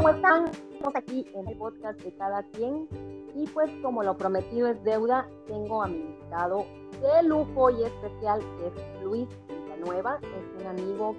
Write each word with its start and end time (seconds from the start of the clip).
¿cómo 0.00 0.14
están? 0.14 0.46
Estamos 0.46 0.96
aquí 0.96 1.26
en 1.34 1.46
el 1.46 1.58
podcast 1.58 2.00
de 2.00 2.10
cada 2.14 2.42
quien 2.52 2.88
y 3.34 3.46
pues 3.48 3.70
como 3.82 4.02
lo 4.02 4.16
prometido 4.16 4.68
es 4.68 4.82
deuda, 4.82 5.26
tengo 5.46 5.82
a 5.82 5.88
mi 5.88 5.98
invitado 5.98 6.64
de 7.02 7.28
lujo 7.28 7.68
y 7.68 7.84
especial 7.84 8.40
que 8.40 8.68
es 8.68 9.02
Luis 9.04 9.28
Villanueva, 9.46 10.18
es 10.22 10.62
un 10.62 10.68
amigo 10.68 11.14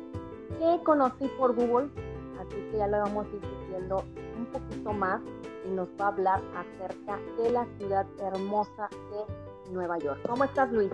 que 0.57 0.83
conocí 0.83 1.27
por 1.37 1.53
Google, 1.53 1.89
así 2.39 2.55
que 2.71 2.77
ya 2.79 2.87
le 2.87 2.97
vamos 2.97 3.27
a 3.27 3.29
ir 3.29 3.41
diciendo 3.41 4.03
un 4.35 4.45
poquito 4.47 4.93
más 4.93 5.21
y 5.63 5.69
nos 5.69 5.87
va 5.89 6.05
a 6.05 6.07
hablar 6.07 6.41
acerca 6.55 7.19
de 7.37 7.51
la 7.51 7.67
ciudad 7.77 8.07
hermosa 8.19 8.89
de 9.11 9.71
Nueva 9.71 9.99
York. 9.99 10.21
¿Cómo 10.27 10.43
estás 10.43 10.71
Luis? 10.71 10.91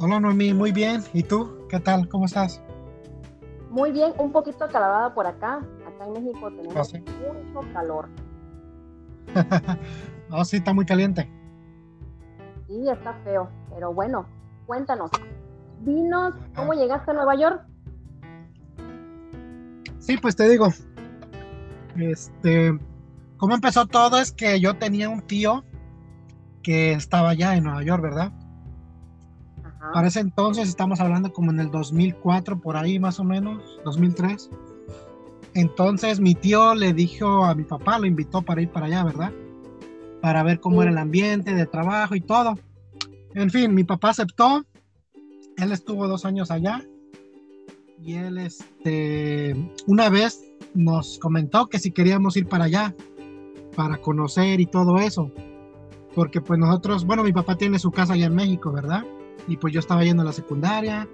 Hola 0.00 0.20
Noemí, 0.20 0.52
muy 0.52 0.70
bien. 0.70 1.02
¿Y 1.14 1.22
tú? 1.22 1.66
¿Qué 1.70 1.80
tal? 1.80 2.06
¿Cómo 2.10 2.26
estás? 2.26 2.60
Muy 3.70 3.90
bien, 3.90 4.12
un 4.18 4.32
poquito 4.32 4.64
acalorada 4.64 5.14
por 5.14 5.26
acá. 5.26 5.62
Acá 5.96 6.06
en 6.06 6.12
México 6.24 6.50
tenemos 6.50 6.76
Ah, 6.76 6.84
sí. 6.84 6.98
mucho 7.54 7.72
calor. 7.72 8.08
oh, 10.30 10.44
sí, 10.44 10.56
está 10.58 10.72
muy 10.72 10.84
caliente. 10.86 11.28
Sí, 12.68 12.88
está 12.88 13.14
feo. 13.24 13.48
Pero 13.74 13.92
bueno, 13.92 14.26
cuéntanos. 14.66 15.10
Dinos, 15.84 16.34
¿cómo 16.54 16.72
llegaste 16.74 17.10
a 17.10 17.14
Nueva 17.14 17.34
York? 17.36 17.62
Sí, 19.98 20.16
pues 20.18 20.36
te 20.36 20.48
digo. 20.48 20.68
Este, 21.96 22.78
¿cómo 23.36 23.54
empezó 23.54 23.86
todo? 23.86 24.18
Es 24.18 24.32
que 24.32 24.60
yo 24.60 24.76
tenía 24.76 25.08
un 25.08 25.22
tío 25.22 25.64
que 26.62 26.92
estaba 26.92 27.30
allá 27.30 27.56
en 27.56 27.64
Nueva 27.64 27.82
York, 27.82 28.02
¿verdad? 28.02 28.32
Ajá. 29.64 29.92
Para 29.92 30.08
ese 30.08 30.20
entonces 30.20 30.68
estamos 30.68 31.00
hablando 31.00 31.32
como 31.32 31.50
en 31.52 31.60
el 31.60 31.70
2004, 31.70 32.60
por 32.60 32.76
ahí 32.76 32.98
más 32.98 33.18
o 33.20 33.24
menos, 33.24 33.80
2003. 33.84 34.50
Entonces 35.56 36.20
mi 36.20 36.34
tío 36.34 36.74
le 36.74 36.92
dijo 36.92 37.44
a 37.46 37.54
mi 37.54 37.64
papá, 37.64 37.98
lo 37.98 38.04
invitó 38.06 38.42
para 38.42 38.60
ir 38.60 38.68
para 38.68 38.86
allá, 38.86 39.04
¿verdad? 39.04 39.32
Para 40.20 40.42
ver 40.42 40.60
cómo 40.60 40.76
Sí. 40.76 40.82
era 40.82 40.90
el 40.90 40.98
ambiente 40.98 41.54
de 41.54 41.64
trabajo 41.64 42.14
y 42.14 42.20
todo. 42.20 42.58
En 43.34 43.50
fin, 43.50 43.74
mi 43.74 43.82
papá 43.82 44.10
aceptó. 44.10 44.66
Él 45.56 45.72
estuvo 45.72 46.06
dos 46.08 46.26
años 46.26 46.50
allá. 46.50 46.84
Y 48.02 48.14
él, 48.14 48.36
este, 48.36 49.56
una 49.86 50.10
vez 50.10 50.44
nos 50.74 51.18
comentó 51.18 51.68
que 51.68 51.78
si 51.78 51.90
queríamos 51.90 52.36
ir 52.36 52.46
para 52.46 52.64
allá, 52.64 52.94
para 53.74 53.96
conocer 53.96 54.60
y 54.60 54.66
todo 54.66 54.98
eso. 54.98 55.32
Porque 56.14 56.42
pues 56.42 56.58
nosotros, 56.58 57.06
bueno, 57.06 57.24
mi 57.24 57.32
papá 57.32 57.56
tiene 57.56 57.78
su 57.78 57.90
casa 57.90 58.12
allá 58.12 58.26
en 58.26 58.34
México, 58.34 58.70
¿verdad? 58.72 59.04
y 59.48 59.56
pues 59.58 59.72
yo 59.72 59.78
estaba 59.78 60.02
yendo 60.02 60.22
a 60.22 60.24
la 60.26 60.32
secundaria 60.32 61.08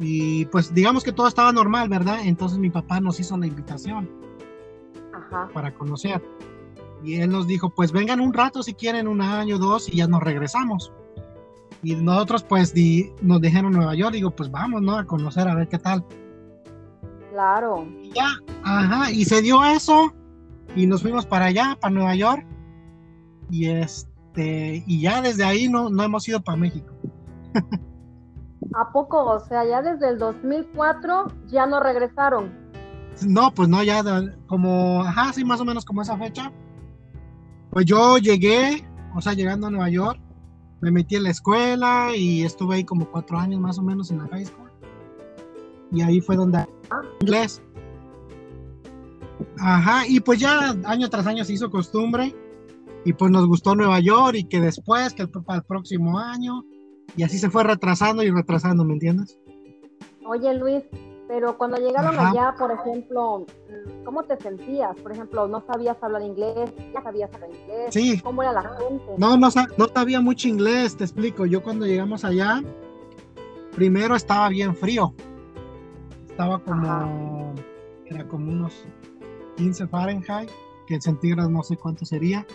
y 0.00 0.46
pues 0.46 0.72
digamos 0.74 1.04
que 1.04 1.12
todo 1.12 1.28
estaba 1.28 1.52
normal, 1.52 1.88
¿verdad? 1.88 2.20
Entonces 2.24 2.58
mi 2.58 2.70
papá 2.70 3.00
nos 3.00 3.20
hizo 3.20 3.36
la 3.36 3.46
invitación 3.46 4.08
Ajá. 5.14 5.48
para 5.52 5.74
conocer 5.74 6.22
y 7.04 7.16
él 7.20 7.30
nos 7.30 7.46
dijo, 7.46 7.70
pues 7.70 7.92
vengan 7.92 8.20
un 8.20 8.32
rato 8.32 8.62
si 8.62 8.74
quieren, 8.74 9.06
un 9.08 9.20
año, 9.20 9.58
dos 9.58 9.88
y 9.88 9.96
ya 9.98 10.06
nos 10.06 10.22
regresamos. 10.22 10.92
Y 11.82 11.94
nosotros 11.96 12.42
pues 12.42 12.74
di- 12.74 13.10
nos 13.22 13.40
dijeron 13.40 13.72
Nueva 13.72 13.94
York, 13.94 14.12
digo, 14.14 14.30
pues 14.30 14.50
vamos, 14.50 14.82
¿no? 14.82 14.98
A 14.98 15.04
conocer 15.04 15.48
a 15.48 15.54
ver 15.54 15.68
qué 15.68 15.78
tal. 15.78 16.04
Claro. 17.30 17.86
Y 18.02 18.10
ya, 18.12 18.28
ajá, 18.64 19.10
y 19.12 19.24
se 19.24 19.40
dio 19.40 19.64
eso 19.64 20.12
y 20.76 20.86
nos 20.86 21.02
fuimos 21.02 21.24
para 21.26 21.46
allá, 21.46 21.76
para 21.80 21.92
Nueva 21.94 22.14
York 22.14 22.46
y 23.50 23.66
este, 23.66 24.82
y 24.86 25.00
ya 25.00 25.20
desde 25.22 25.44
ahí 25.44 25.68
no, 25.68 25.88
no 25.90 26.02
hemos 26.02 26.26
ido 26.28 26.40
para 26.42 26.56
México. 26.58 26.92
¿A 28.74 28.92
poco? 28.92 29.24
O 29.24 29.40
sea, 29.40 29.64
ya 29.64 29.82
desde 29.82 30.10
el 30.10 30.18
2004 30.18 31.26
ya 31.46 31.66
no 31.66 31.80
regresaron. 31.80 32.52
No, 33.26 33.52
pues 33.52 33.68
no, 33.68 33.82
ya 33.82 34.02
como, 34.46 35.02
ajá, 35.02 35.32
sí, 35.32 35.44
más 35.44 35.60
o 35.60 35.64
menos 35.64 35.84
como 35.84 36.02
esa 36.02 36.16
fecha. 36.16 36.52
Pues 37.70 37.84
yo 37.84 38.18
llegué, 38.18 38.86
o 39.14 39.20
sea, 39.20 39.34
llegando 39.34 39.66
a 39.66 39.70
Nueva 39.70 39.90
York, 39.90 40.20
me 40.80 40.90
metí 40.90 41.16
en 41.16 41.24
la 41.24 41.30
escuela 41.30 42.10
y 42.16 42.42
estuve 42.42 42.76
ahí 42.76 42.84
como 42.84 43.10
cuatro 43.10 43.38
años 43.38 43.60
más 43.60 43.78
o 43.78 43.82
menos 43.82 44.10
en 44.10 44.18
la 44.18 44.28
high 44.28 44.46
school. 44.46 44.70
Y 45.92 46.02
ahí 46.02 46.20
fue 46.20 46.36
donde 46.36 46.58
Ah. 46.90 47.02
inglés. 47.20 47.62
Ajá, 49.58 50.06
y 50.06 50.20
pues 50.20 50.38
ya 50.38 50.74
año 50.84 51.08
tras 51.10 51.26
año 51.26 51.44
se 51.44 51.52
hizo 51.54 51.70
costumbre 51.70 52.34
y 53.04 53.12
pues 53.12 53.30
nos 53.30 53.46
gustó 53.46 53.74
Nueva 53.74 54.00
York 54.00 54.36
y 54.36 54.44
que 54.44 54.60
después, 54.60 55.12
que 55.14 55.22
el, 55.22 55.30
para 55.30 55.58
el 55.58 55.64
próximo 55.64 56.18
año, 56.18 56.62
y 57.16 57.22
así 57.22 57.38
se 57.38 57.50
fue 57.50 57.64
retrasando 57.64 58.22
y 58.22 58.30
retrasando, 58.30 58.84
¿me 58.84 58.94
entiendes? 58.94 59.38
Oye, 60.26 60.54
Luis, 60.54 60.82
pero 61.28 61.56
cuando 61.58 61.76
llegaron 61.78 62.14
Ajá. 62.18 62.30
allá, 62.30 62.54
por 62.58 62.70
ejemplo, 62.72 63.46
¿cómo 64.04 64.22
te 64.24 64.36
sentías? 64.36 64.96
Por 65.00 65.12
ejemplo, 65.12 65.46
¿no 65.48 65.64
sabías 65.66 65.96
hablar 66.02 66.22
inglés? 66.22 66.70
¿Ya 66.94 67.02
sabías 67.02 67.32
hablar 67.34 67.50
inglés? 67.50 67.86
Sí, 67.94 68.20
¿Cómo 68.20 68.42
era 68.42 68.52
la 68.52 68.62
gente? 68.62 69.04
No, 69.16 69.36
no, 69.36 69.50
sa- 69.50 69.68
no 69.76 69.86
sabía 69.88 70.20
mucho 70.20 70.48
inglés, 70.48 70.96
te 70.96 71.04
explico. 71.04 71.46
Yo 71.46 71.62
cuando 71.62 71.86
llegamos 71.86 72.24
allá, 72.24 72.62
primero 73.74 74.14
estaba 74.16 74.48
bien 74.48 74.74
frío. 74.74 75.14
Estaba 76.28 76.58
como, 76.60 77.54
era 78.06 78.26
como 78.26 78.50
unos 78.52 78.84
15 79.56 79.86
Fahrenheit, 79.88 80.50
que 80.86 80.94
en 80.94 81.02
centígrados 81.02 81.50
no 81.50 81.62
sé 81.62 81.76
cuánto 81.76 82.04
sería, 82.04 82.46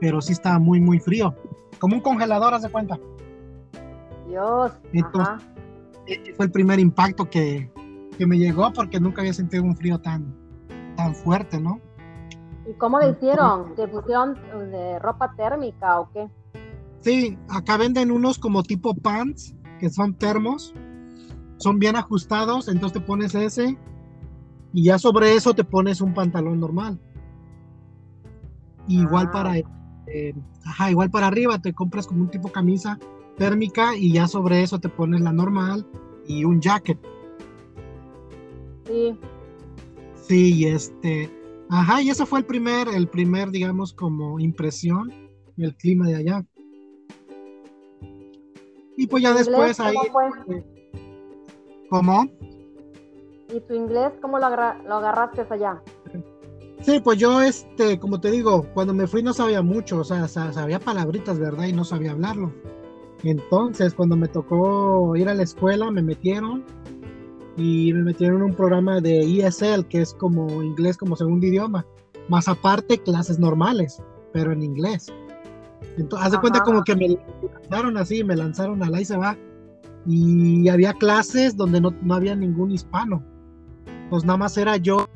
pero 0.00 0.20
sí 0.20 0.32
estaba 0.32 0.58
muy, 0.58 0.80
muy 0.80 0.98
frío. 1.00 1.34
Como 1.78 1.96
un 1.96 2.02
congelador, 2.02 2.54
haz 2.54 2.62
de 2.62 2.70
cuenta. 2.70 2.98
Dios. 4.28 4.72
Entonces- 4.92 5.34
Ajá. 5.34 5.50
Ese 6.06 6.34
fue 6.34 6.46
el 6.46 6.52
primer 6.52 6.78
impacto 6.80 7.28
que, 7.30 7.70
que 8.18 8.26
me 8.26 8.36
llegó 8.36 8.70
porque 8.74 9.00
nunca 9.00 9.22
había 9.22 9.32
sentido 9.32 9.62
un 9.62 9.74
frío 9.74 9.98
tan, 9.98 10.34
tan 10.96 11.14
fuerte, 11.14 11.58
¿no? 11.58 11.80
¿Y 12.68 12.74
cómo 12.74 12.98
le 13.00 13.10
hicieron? 13.10 13.74
¿Te 13.74 13.88
pusieron 13.88 14.36
uh, 14.54 14.58
de 14.58 14.98
ropa 14.98 15.32
térmica 15.34 16.00
o 16.00 16.10
qué? 16.12 16.28
Sí, 17.00 17.38
acá 17.48 17.78
venden 17.78 18.10
unos 18.10 18.38
como 18.38 18.62
tipo 18.62 18.94
pants, 18.94 19.54
que 19.80 19.88
son 19.88 20.14
termos, 20.14 20.74
son 21.56 21.78
bien 21.78 21.96
ajustados, 21.96 22.68
entonces 22.68 23.00
te 23.00 23.06
pones 23.06 23.34
ese 23.34 23.78
y 24.74 24.84
ya 24.84 24.98
sobre 24.98 25.34
eso 25.34 25.54
te 25.54 25.64
pones 25.64 26.00
un 26.02 26.12
pantalón 26.12 26.60
normal. 26.60 26.98
Igual 28.88 29.26
Ah. 29.28 29.32
para, 29.32 29.56
eh, 29.58 30.34
ajá, 30.66 30.90
igual 30.90 31.10
para 31.10 31.28
arriba 31.28 31.58
te 31.58 31.72
compras 31.72 32.06
como 32.06 32.22
un 32.22 32.28
tipo 32.30 32.50
camisa 32.52 32.98
térmica 33.36 33.96
y 33.96 34.12
ya 34.12 34.26
sobre 34.26 34.62
eso 34.62 34.78
te 34.78 34.88
pones 34.88 35.20
la 35.20 35.32
normal 35.32 35.86
y 36.26 36.44
un 36.44 36.60
jacket. 36.60 36.98
Sí. 38.86 39.18
Sí, 40.26 40.54
y 40.54 40.66
este, 40.66 41.30
ajá, 41.68 42.00
y 42.02 42.10
ese 42.10 42.24
fue 42.26 42.38
el 42.38 42.44
primer, 42.46 42.88
el 42.88 43.08
primer, 43.08 43.50
digamos, 43.50 43.92
como 43.92 44.40
impresión 44.40 45.12
del 45.56 45.74
clima 45.76 46.06
de 46.08 46.16
allá. 46.16 46.44
Y 48.96 49.06
pues 49.06 49.22
ya 49.22 49.32
¿Tu 49.32 49.38
después 49.38 49.80
ahí, 49.80 49.94
¿Cómo 49.94 50.12
fue? 50.46 50.64
¿cómo? 51.90 52.24
¿Y 53.54 53.60
tu 53.60 53.74
inglés 53.74 54.12
cómo 54.22 54.38
lo, 54.38 54.46
agarra- 54.46 54.82
lo 54.84 54.94
agarraste 54.94 55.46
allá? 55.50 55.82
Sí, 56.80 57.00
pues 57.00 57.18
yo, 57.18 57.40
este, 57.40 57.98
como 57.98 58.20
te 58.20 58.30
digo, 58.30 58.66
cuando 58.74 58.92
me 58.94 59.06
fui 59.06 59.22
no 59.22 59.32
sabía 59.32 59.62
mucho, 59.62 59.98
o 60.00 60.04
sea, 60.04 60.28
sa- 60.28 60.52
sabía 60.52 60.78
palabritas, 60.78 61.38
¿verdad? 61.38 61.64
Y 61.66 61.72
no 61.72 61.84
sabía 61.84 62.12
hablarlo. 62.12 62.52
Entonces, 63.24 63.94
cuando 63.94 64.16
me 64.16 64.28
tocó 64.28 65.16
ir 65.16 65.28
a 65.28 65.34
la 65.34 65.42
escuela, 65.42 65.90
me 65.90 66.02
metieron 66.02 66.62
y 67.56 67.92
me 67.92 68.02
metieron 68.02 68.36
en 68.36 68.42
un 68.42 68.54
programa 68.54 69.00
de 69.00 69.20
ESL, 69.20 69.86
que 69.88 70.02
es 70.02 70.12
como 70.14 70.62
inglés 70.62 70.96
como 70.96 71.16
segundo 71.16 71.46
idioma, 71.46 71.86
más 72.28 72.48
aparte 72.48 72.98
clases 72.98 73.38
normales, 73.38 74.02
pero 74.32 74.52
en 74.52 74.62
inglés. 74.62 75.12
Entonces, 75.96 76.26
haz 76.26 76.32
de 76.32 76.40
cuenta 76.40 76.60
como 76.62 76.82
que 76.82 76.96
me 76.96 77.18
lanzaron 77.52 77.96
así, 77.96 78.24
me 78.24 78.36
lanzaron 78.36 78.82
al 78.82 78.94
ahí 78.94 79.04
se 79.04 79.16
va. 79.16 79.36
Y 80.06 80.68
había 80.68 80.92
clases 80.92 81.56
donde 81.56 81.80
no, 81.80 81.94
no 82.02 82.14
había 82.14 82.34
ningún 82.34 82.72
hispano. 82.72 83.22
Pues 84.10 84.24
nada 84.24 84.36
más 84.36 84.56
era 84.58 84.76
yo 84.76 85.08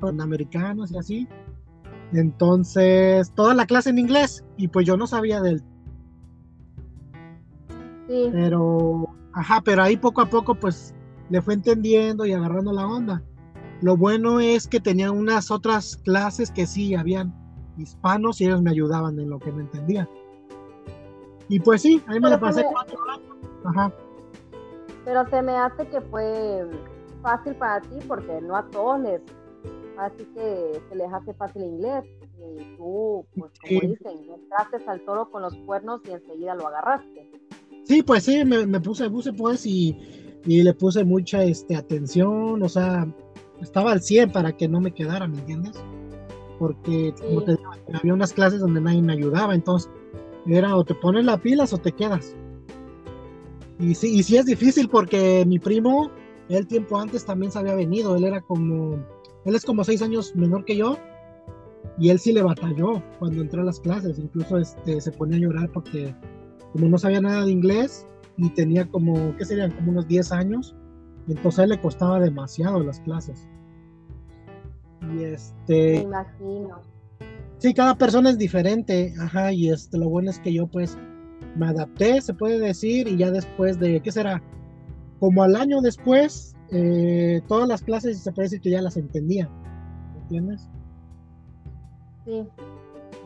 con 0.00 0.20
americanos 0.20 0.92
y 0.92 0.98
así. 0.98 1.28
Entonces, 2.12 3.32
toda 3.34 3.54
la 3.54 3.66
clase 3.66 3.90
en 3.90 3.98
inglés. 3.98 4.44
Y 4.56 4.68
pues 4.68 4.86
yo 4.86 4.96
no 4.96 5.06
sabía 5.06 5.40
del. 5.40 5.62
Sí. 8.08 8.28
Pero, 8.32 9.06
ajá, 9.32 9.60
pero 9.64 9.82
ahí 9.82 9.96
poco 9.96 10.20
a 10.20 10.26
poco, 10.26 10.54
pues 10.54 10.94
le 11.30 11.42
fue 11.42 11.54
entendiendo 11.54 12.24
y 12.24 12.32
agarrando 12.32 12.72
la 12.72 12.86
onda. 12.86 13.22
Lo 13.82 13.96
bueno 13.96 14.40
es 14.40 14.66
que 14.66 14.80
tenía 14.80 15.10
unas 15.10 15.50
otras 15.50 15.96
clases 15.98 16.50
que 16.50 16.66
sí 16.66 16.94
habían 16.94 17.34
hispanos 17.76 18.40
y 18.40 18.46
ellos 18.46 18.62
me 18.62 18.70
ayudaban 18.70 19.18
en 19.18 19.28
lo 19.28 19.38
que 19.38 19.52
no 19.52 19.60
entendía. 19.60 20.08
Y 21.48 21.60
pues 21.60 21.82
sí, 21.82 22.02
ahí 22.06 22.14
me 22.14 22.22
Pero 22.22 22.30
la 22.30 22.40
pasé 22.40 22.64
cuatro 22.72 22.98
años. 23.12 23.36
Ajá. 23.64 23.92
Pero 25.04 25.28
se 25.28 25.42
me 25.42 25.52
hace 25.56 25.86
que 25.88 26.00
fue 26.00 26.66
fácil 27.22 27.54
para 27.56 27.80
ti 27.82 27.98
porque 28.08 28.40
no 28.40 28.56
a 28.56 28.66
todos 28.70 29.00
les, 29.00 29.20
así 29.98 30.24
que 30.34 30.80
se 30.88 30.94
les 30.96 31.12
hace 31.12 31.34
fácil 31.34 31.62
inglés. 31.64 32.04
Y 32.38 32.76
tú, 32.76 33.26
pues 33.36 33.52
como 33.60 33.80
Sí. 33.80 33.86
dicen, 33.86 34.30
entraste 34.34 34.78
al 34.88 35.00
toro 35.02 35.30
con 35.30 35.42
los 35.42 35.54
cuernos 35.66 36.00
y 36.06 36.12
enseguida 36.12 36.54
lo 36.54 36.66
agarraste. 36.68 37.30
Sí, 37.86 38.02
pues 38.02 38.24
sí, 38.24 38.44
me, 38.44 38.66
me 38.66 38.80
puse, 38.80 39.08
puse 39.08 39.32
pues 39.32 39.64
y, 39.64 39.96
y 40.44 40.62
le 40.62 40.74
puse 40.74 41.04
mucha 41.04 41.44
este, 41.44 41.76
atención, 41.76 42.60
o 42.60 42.68
sea, 42.68 43.06
estaba 43.60 43.92
al 43.92 44.02
100 44.02 44.32
para 44.32 44.56
que 44.56 44.66
no 44.66 44.80
me 44.80 44.92
quedara, 44.92 45.28
¿me 45.28 45.38
entiendes? 45.38 45.76
Porque, 46.58 47.14
como 47.20 47.44
te 47.44 47.52
digo, 47.52 47.70
había 47.94 48.12
unas 48.12 48.32
clases 48.32 48.58
donde 48.58 48.80
nadie 48.80 49.02
me 49.02 49.12
ayudaba, 49.12 49.54
entonces 49.54 49.88
era 50.46 50.74
o 50.76 50.84
te 50.84 50.94
pones 50.96 51.24
las 51.24 51.40
pilas 51.40 51.72
o 51.72 51.78
te 51.78 51.92
quedas. 51.92 52.34
Y 53.78 53.94
sí, 53.94 54.18
y 54.18 54.22
sí 54.24 54.36
es 54.36 54.46
difícil 54.46 54.88
porque 54.88 55.44
mi 55.46 55.60
primo, 55.60 56.10
el 56.48 56.66
tiempo 56.66 56.98
antes 56.98 57.24
también 57.24 57.52
se 57.52 57.60
había 57.60 57.74
venido, 57.76 58.16
él 58.16 58.24
era 58.24 58.40
como, 58.40 58.96
él 59.44 59.54
es 59.54 59.64
como 59.64 59.84
seis 59.84 60.02
años 60.02 60.34
menor 60.34 60.64
que 60.64 60.76
yo, 60.76 60.98
y 62.00 62.08
él 62.08 62.18
sí 62.18 62.32
le 62.32 62.42
batalló 62.42 63.00
cuando 63.20 63.42
entró 63.42 63.62
a 63.62 63.64
las 63.64 63.78
clases, 63.78 64.18
incluso 64.18 64.58
este, 64.58 65.00
se 65.00 65.12
ponía 65.12 65.36
a 65.36 65.40
llorar 65.40 65.70
porque 65.70 66.12
como 66.72 66.88
no 66.88 66.98
sabía 66.98 67.20
nada 67.20 67.44
de 67.44 67.50
inglés 67.50 68.06
y 68.36 68.50
tenía 68.50 68.86
como, 68.86 69.36
¿qué 69.36 69.44
serían? 69.44 69.72
Como 69.72 69.92
unos 69.92 70.06
10 70.08 70.32
años, 70.32 70.74
entonces 71.28 71.58
a 71.58 71.64
él 71.64 71.70
le 71.70 71.80
costaba 71.80 72.20
demasiado 72.20 72.82
las 72.82 73.00
clases. 73.00 73.48
Y 75.14 75.24
este... 75.24 75.98
Me 75.98 76.02
imagino. 76.02 76.80
Sí, 77.58 77.72
cada 77.72 77.96
persona 77.96 78.30
es 78.30 78.38
diferente, 78.38 79.14
ajá, 79.20 79.52
y 79.52 79.70
este, 79.70 79.96
lo 79.96 80.08
bueno 80.10 80.30
es 80.30 80.38
que 80.38 80.52
yo 80.52 80.66
pues 80.66 80.98
me 81.56 81.66
adapté, 81.66 82.20
se 82.20 82.34
puede 82.34 82.58
decir, 82.58 83.08
y 83.08 83.16
ya 83.16 83.30
después 83.30 83.78
de, 83.80 84.00
¿qué 84.00 84.12
será? 84.12 84.42
Como 85.20 85.42
al 85.42 85.56
año 85.56 85.80
después, 85.80 86.54
eh, 86.70 87.40
todas 87.48 87.66
las 87.66 87.82
clases 87.82 88.22
se 88.22 88.32
puede 88.32 88.46
decir 88.46 88.60
que 88.60 88.70
ya 88.70 88.82
las 88.82 88.96
entendía, 88.98 89.48
¿entiendes? 90.22 90.68
Sí. 92.26 92.46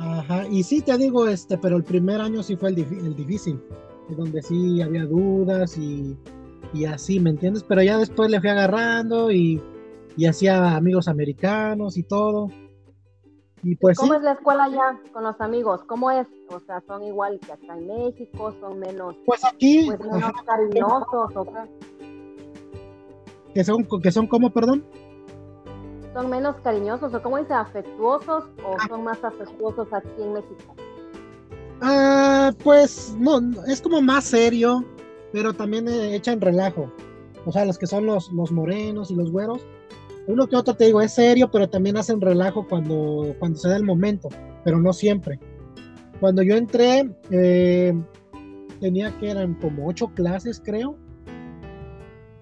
Ajá, 0.02 0.46
y 0.48 0.62
sí 0.62 0.80
te 0.80 0.96
digo, 0.96 1.28
este, 1.28 1.58
pero 1.58 1.76
el 1.76 1.84
primer 1.84 2.22
año 2.22 2.42
sí 2.42 2.56
fue 2.56 2.70
el, 2.70 2.78
el 2.78 3.14
difícil, 3.14 3.60
donde 4.08 4.40
sí 4.40 4.80
había 4.80 5.04
dudas 5.04 5.76
y, 5.76 6.16
y, 6.72 6.86
así, 6.86 7.20
¿me 7.20 7.28
entiendes? 7.28 7.62
Pero 7.64 7.82
ya 7.82 7.98
después 7.98 8.30
le 8.30 8.40
fui 8.40 8.48
agarrando 8.48 9.30
y, 9.30 9.60
y 10.16 10.24
hacía 10.24 10.74
amigos 10.74 11.06
americanos 11.06 11.98
y 11.98 12.02
todo. 12.04 12.48
Y 13.62 13.76
pues 13.76 13.98
¿Cómo 13.98 14.14
sí. 14.14 14.18
es 14.18 14.24
la 14.24 14.32
escuela 14.32 14.64
allá 14.64 14.98
con 15.12 15.22
los 15.22 15.38
amigos? 15.38 15.82
¿Cómo 15.86 16.10
es? 16.10 16.26
O 16.48 16.58
sea, 16.60 16.82
¿son 16.86 17.02
igual 17.02 17.38
que 17.38 17.52
acá 17.52 17.76
en 17.76 17.86
México? 17.86 18.54
¿Son 18.58 18.78
menos, 18.78 19.14
Pues 19.26 19.44
aquí, 19.44 19.84
pues, 19.86 20.00
menos 20.00 20.22
ajá, 20.22 20.32
cariñosos? 20.46 21.36
¿o 21.36 21.44
qué? 21.44 21.90
que 23.52 23.64
son, 23.64 23.86
que 24.02 24.12
son 24.12 24.26
como, 24.26 24.48
perdón. 24.48 24.82
¿Son 26.20 26.28
menos 26.28 26.56
cariñosos 26.62 27.14
o 27.14 27.22
cómo 27.22 27.38
dice 27.38 27.54
afectuosos 27.54 28.44
o 28.62 28.76
son 28.86 29.04
más 29.04 29.24
afectuosos 29.24 29.90
aquí 29.90 30.22
en 30.22 30.34
México? 30.34 30.74
Ah, 31.80 32.52
pues 32.62 33.16
no, 33.18 33.40
no, 33.40 33.64
es 33.64 33.80
como 33.80 34.02
más 34.02 34.24
serio, 34.24 34.84
pero 35.32 35.54
también 35.54 35.88
eh, 35.88 36.14
echan 36.14 36.38
relajo. 36.38 36.92
O 37.46 37.52
sea, 37.52 37.64
los 37.64 37.78
que 37.78 37.86
son 37.86 38.04
los, 38.04 38.30
los 38.32 38.52
morenos 38.52 39.10
y 39.10 39.14
los 39.14 39.32
güeros, 39.32 39.62
uno 40.26 40.46
que 40.46 40.56
otro 40.56 40.74
te 40.74 40.84
digo 40.84 41.00
es 41.00 41.14
serio, 41.14 41.50
pero 41.50 41.70
también 41.70 41.96
hacen 41.96 42.20
relajo 42.20 42.66
cuando, 42.68 43.34
cuando 43.38 43.58
se 43.58 43.70
da 43.70 43.78
el 43.78 43.84
momento, 43.84 44.28
pero 44.62 44.78
no 44.78 44.92
siempre. 44.92 45.40
Cuando 46.20 46.42
yo 46.42 46.54
entré, 46.54 47.10
eh, 47.30 47.94
tenía 48.78 49.10
que 49.18 49.30
eran 49.30 49.54
como 49.54 49.88
ocho 49.88 50.08
clases, 50.08 50.60
creo. 50.62 50.98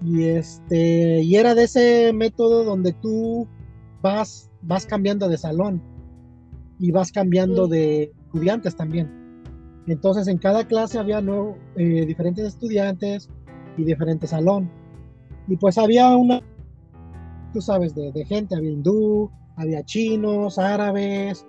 Y 0.03 0.25
este, 0.25 1.21
y 1.21 1.37
era 1.37 1.55
de 1.55 1.63
ese 1.63 2.13
método 2.13 2.65
donde 2.65 2.93
tú 2.93 3.47
vas, 4.03 4.51
vas 4.63 4.87
cambiando 4.87 5.29
de 5.29 5.37
salón 5.39 5.83
y 6.79 6.91
vas 6.93 7.11
cambiando 7.13 7.65
Sí. 7.67 7.71
de 7.73 8.03
estudiantes 8.27 8.77
también. 8.77 9.43
Entonces 9.87 10.29
en 10.29 10.39
cada 10.39 10.65
clase 10.67 10.99
había 10.99 11.21
nuevo, 11.21 11.57
eh, 11.77 12.05
diferentes 12.07 12.47
estudiantes 12.47 13.29
y 13.77 13.85
diferente 13.85 14.27
salón. 14.27 14.71
Y 15.47 15.57
pues 15.57 15.79
había 15.79 16.15
una, 16.17 16.41
tú 17.55 17.61
sabes, 17.63 17.95
de, 17.95 18.13
de 18.13 18.25
gente, 18.27 18.55
había 18.55 18.71
hindú, 18.73 19.31
había 19.57 19.83
chinos, 19.85 20.59
árabes, 20.59 21.47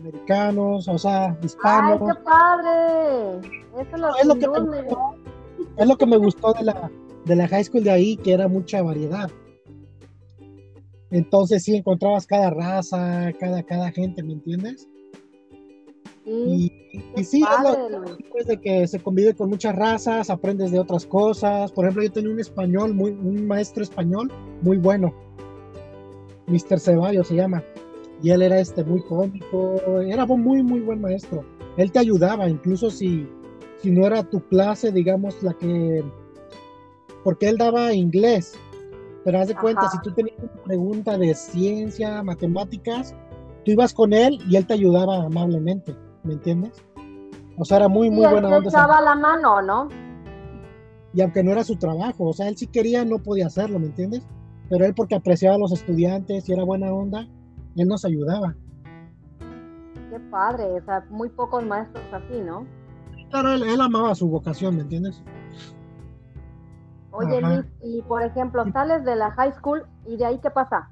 americanos, 0.00 0.88
o 0.88 0.98
sea, 0.98 1.26
¡Ay, 1.32 1.36
hispanos. 1.44 2.00
qué 2.16 2.22
padre! 2.24 3.38
Eso 3.78 3.94
es 3.94 4.00
lo, 4.00 4.16
Es 4.16 4.26
lo 4.26 4.34
que 4.36 4.48
me- 4.48 4.82
gustó, 4.82 4.98
es 5.76 5.86
lo 5.88 5.96
que 5.98 6.06
me 6.06 6.16
gustó 6.16 6.52
de 6.54 6.64
la, 6.64 6.90
de 7.26 7.36
la 7.36 7.48
high 7.48 7.64
school 7.64 7.84
de 7.84 7.90
ahí, 7.90 8.16
que 8.16 8.32
era 8.32 8.48
mucha 8.48 8.80
variedad. 8.82 9.30
Entonces 11.10 11.62
sí 11.62 11.76
encontrabas 11.76 12.26
cada 12.26 12.50
raza, 12.50 13.32
cada, 13.38 13.62
cada 13.62 13.90
gente, 13.92 14.22
¿me 14.22 14.32
entiendes? 14.34 14.88
Sí, 16.24 16.72
Y, 16.92 17.20
y 17.20 17.24
sí, 17.24 17.44
después 18.18 18.46
de 18.46 18.60
que 18.60 18.88
se 18.88 18.98
convive 18.98 19.34
con 19.34 19.48
muchas 19.48 19.76
razas, 19.76 20.28
aprendes 20.28 20.72
de 20.72 20.80
otras 20.80 21.06
cosas. 21.06 21.70
Por 21.70 21.84
ejemplo, 21.84 22.02
yo 22.02 22.10
tenía 22.10 22.30
un 22.30 22.40
español, 22.40 22.94
muy, 22.94 23.12
un 23.12 23.46
maestro 23.46 23.84
español 23.84 24.32
muy 24.62 24.76
bueno. 24.76 25.14
Mr. 26.48 26.80
Ceballos 26.80 27.28
se 27.28 27.36
llama. 27.36 27.62
Y 28.22 28.30
él 28.30 28.42
era 28.42 28.58
este 28.58 28.82
muy 28.82 29.02
cómico, 29.02 29.74
era 30.00 30.24
un 30.24 30.42
muy, 30.42 30.62
muy 30.62 30.80
buen 30.80 31.00
maestro. 31.00 31.44
Él 31.76 31.92
te 31.92 31.98
ayudaba, 31.98 32.48
incluso 32.48 32.90
si, 32.90 33.28
si 33.82 33.90
no 33.90 34.06
era 34.06 34.22
tu 34.22 34.40
clase, 34.48 34.90
digamos, 34.90 35.42
la 35.42 35.52
que... 35.54 36.02
Porque 37.22 37.48
él 37.48 37.58
daba 37.58 37.92
inglés. 37.92 38.54
Pero 39.26 39.40
haz 39.40 39.48
de 39.48 39.56
cuenta, 39.56 39.80
Ajá. 39.80 39.90
si 39.90 39.98
tú 40.02 40.14
tenías 40.14 40.38
una 40.38 40.62
pregunta 40.62 41.18
de 41.18 41.34
ciencia, 41.34 42.22
matemáticas, 42.22 43.12
tú 43.64 43.72
ibas 43.72 43.92
con 43.92 44.12
él 44.12 44.38
y 44.48 44.54
él 44.54 44.64
te 44.68 44.74
ayudaba 44.74 45.24
amablemente, 45.24 45.96
¿me 46.22 46.34
entiendes? 46.34 46.80
O 47.58 47.64
sea, 47.64 47.78
era 47.78 47.88
muy, 47.88 48.06
Sí, 48.08 48.14
muy 48.14 48.24
buena 48.28 48.46
onda. 48.46 48.68
echaba 48.68 49.00
la 49.00 49.16
mano, 49.16 49.60
¿no? 49.62 49.88
y 51.12 51.22
aunque 51.22 51.42
no 51.42 51.50
era 51.50 51.64
su 51.64 51.74
trabajo, 51.76 52.28
o 52.28 52.32
sea, 52.34 52.46
él 52.46 52.56
sí 52.56 52.68
quería, 52.68 53.04
no 53.04 53.18
podía 53.18 53.46
hacerlo, 53.46 53.80
¿me 53.80 53.86
entiendes? 53.86 54.24
Pero 54.68 54.84
él 54.84 54.94
porque 54.94 55.16
apreciaba 55.16 55.56
a 55.56 55.58
los 55.58 55.72
estudiantes 55.72 56.48
y 56.48 56.52
era 56.52 56.62
buena 56.62 56.92
onda, 56.92 57.26
él 57.74 57.88
nos 57.88 58.04
ayudaba. 58.04 58.54
Qué 59.40 60.20
padre, 60.30 60.64
o 60.66 60.84
sea, 60.84 61.04
muy 61.10 61.30
pocos 61.30 61.64
maestros 61.64 62.04
así, 62.12 62.40
¿no? 62.42 62.64
Claro, 63.30 63.54
él, 63.54 63.64
él 63.64 63.80
amaba 63.80 64.14
su 64.14 64.28
vocación, 64.28 64.76
¿me 64.76 64.82
entiendes? 64.82 65.20
Oye, 67.18 67.38
Ajá. 67.38 67.48
Luis, 67.48 67.66
y 67.82 68.02
por 68.02 68.22
ejemplo, 68.22 68.64
sales 68.72 69.04
de 69.04 69.16
la 69.16 69.30
high 69.32 69.52
school 69.54 69.82
y 70.06 70.16
de 70.16 70.24
ahí, 70.26 70.38
¿qué 70.42 70.50
pasa? 70.50 70.88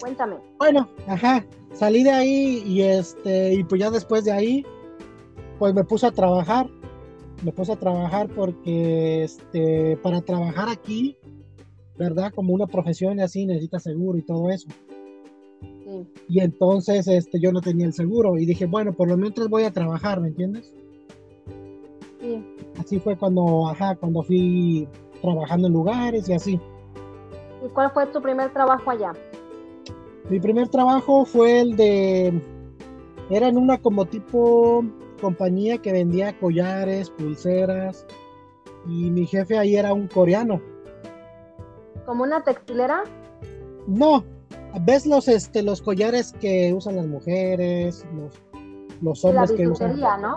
Cuéntame. 0.00 0.36
Bueno, 0.58 0.88
ajá, 1.08 1.44
salí 1.72 2.02
de 2.02 2.10
ahí 2.10 2.62
y 2.66 2.82
este, 2.82 3.54
y 3.54 3.64
pues 3.64 3.80
ya 3.80 3.90
después 3.90 4.24
de 4.24 4.32
ahí, 4.32 4.66
pues 5.58 5.72
me 5.74 5.84
puse 5.84 6.06
a 6.06 6.10
trabajar, 6.12 6.68
me 7.42 7.52
puse 7.52 7.72
a 7.72 7.76
trabajar 7.76 8.28
porque, 8.34 9.24
este, 9.24 9.96
para 10.02 10.20
trabajar 10.20 10.68
aquí, 10.68 11.16
¿verdad? 11.98 12.32
Como 12.34 12.52
una 12.52 12.66
profesión 12.66 13.18
y 13.18 13.22
así, 13.22 13.46
necesitas 13.46 13.84
seguro 13.84 14.18
y 14.18 14.22
todo 14.22 14.50
eso. 14.50 14.68
Sí, 15.62 16.06
Y 16.28 16.40
entonces, 16.40 17.06
este, 17.08 17.40
yo 17.40 17.52
no 17.52 17.60
tenía 17.62 17.86
el 17.86 17.94
seguro 17.94 18.36
y 18.36 18.44
dije, 18.44 18.66
bueno, 18.66 18.92
por 18.92 19.08
lo 19.08 19.16
mientras 19.16 19.48
voy 19.48 19.62
a 19.62 19.70
trabajar, 19.70 20.20
¿me 20.20 20.28
entiendes? 20.28 20.70
sí. 22.20 22.44
Así 22.78 22.98
fue 22.98 23.16
cuando, 23.16 23.68
ajá, 23.68 23.94
cuando 23.96 24.22
fui 24.22 24.86
trabajando 25.22 25.68
en 25.68 25.72
lugares 25.72 26.28
y 26.28 26.32
así. 26.32 26.60
¿Y 27.64 27.68
cuál 27.70 27.90
fue 27.90 28.06
tu 28.06 28.20
primer 28.20 28.52
trabajo 28.52 28.90
allá? 28.90 29.12
Mi 30.28 30.40
primer 30.40 30.68
trabajo 30.68 31.24
fue 31.24 31.60
el 31.60 31.76
de, 31.76 32.42
era 33.30 33.48
en 33.48 33.56
una 33.56 33.78
como 33.78 34.04
tipo 34.04 34.84
compañía 35.20 35.78
que 35.78 35.92
vendía 35.92 36.38
collares, 36.38 37.10
pulseras 37.10 38.06
y 38.86 39.10
mi 39.10 39.26
jefe 39.26 39.58
ahí 39.58 39.76
era 39.76 39.92
un 39.92 40.08
coreano. 40.08 40.60
¿Como 42.04 42.24
una 42.24 42.42
textilera? 42.42 43.02
No, 43.86 44.24
ves 44.82 45.06
los, 45.06 45.28
este, 45.28 45.62
los 45.62 45.82
collares 45.82 46.32
que 46.40 46.72
usan 46.72 46.96
las 46.96 47.06
mujeres, 47.06 48.06
los, 48.14 48.34
los 49.00 49.24
la 49.24 49.30
hombres 49.30 49.52
que 49.52 49.68
usan. 49.68 50.00
¿no? 50.20 50.36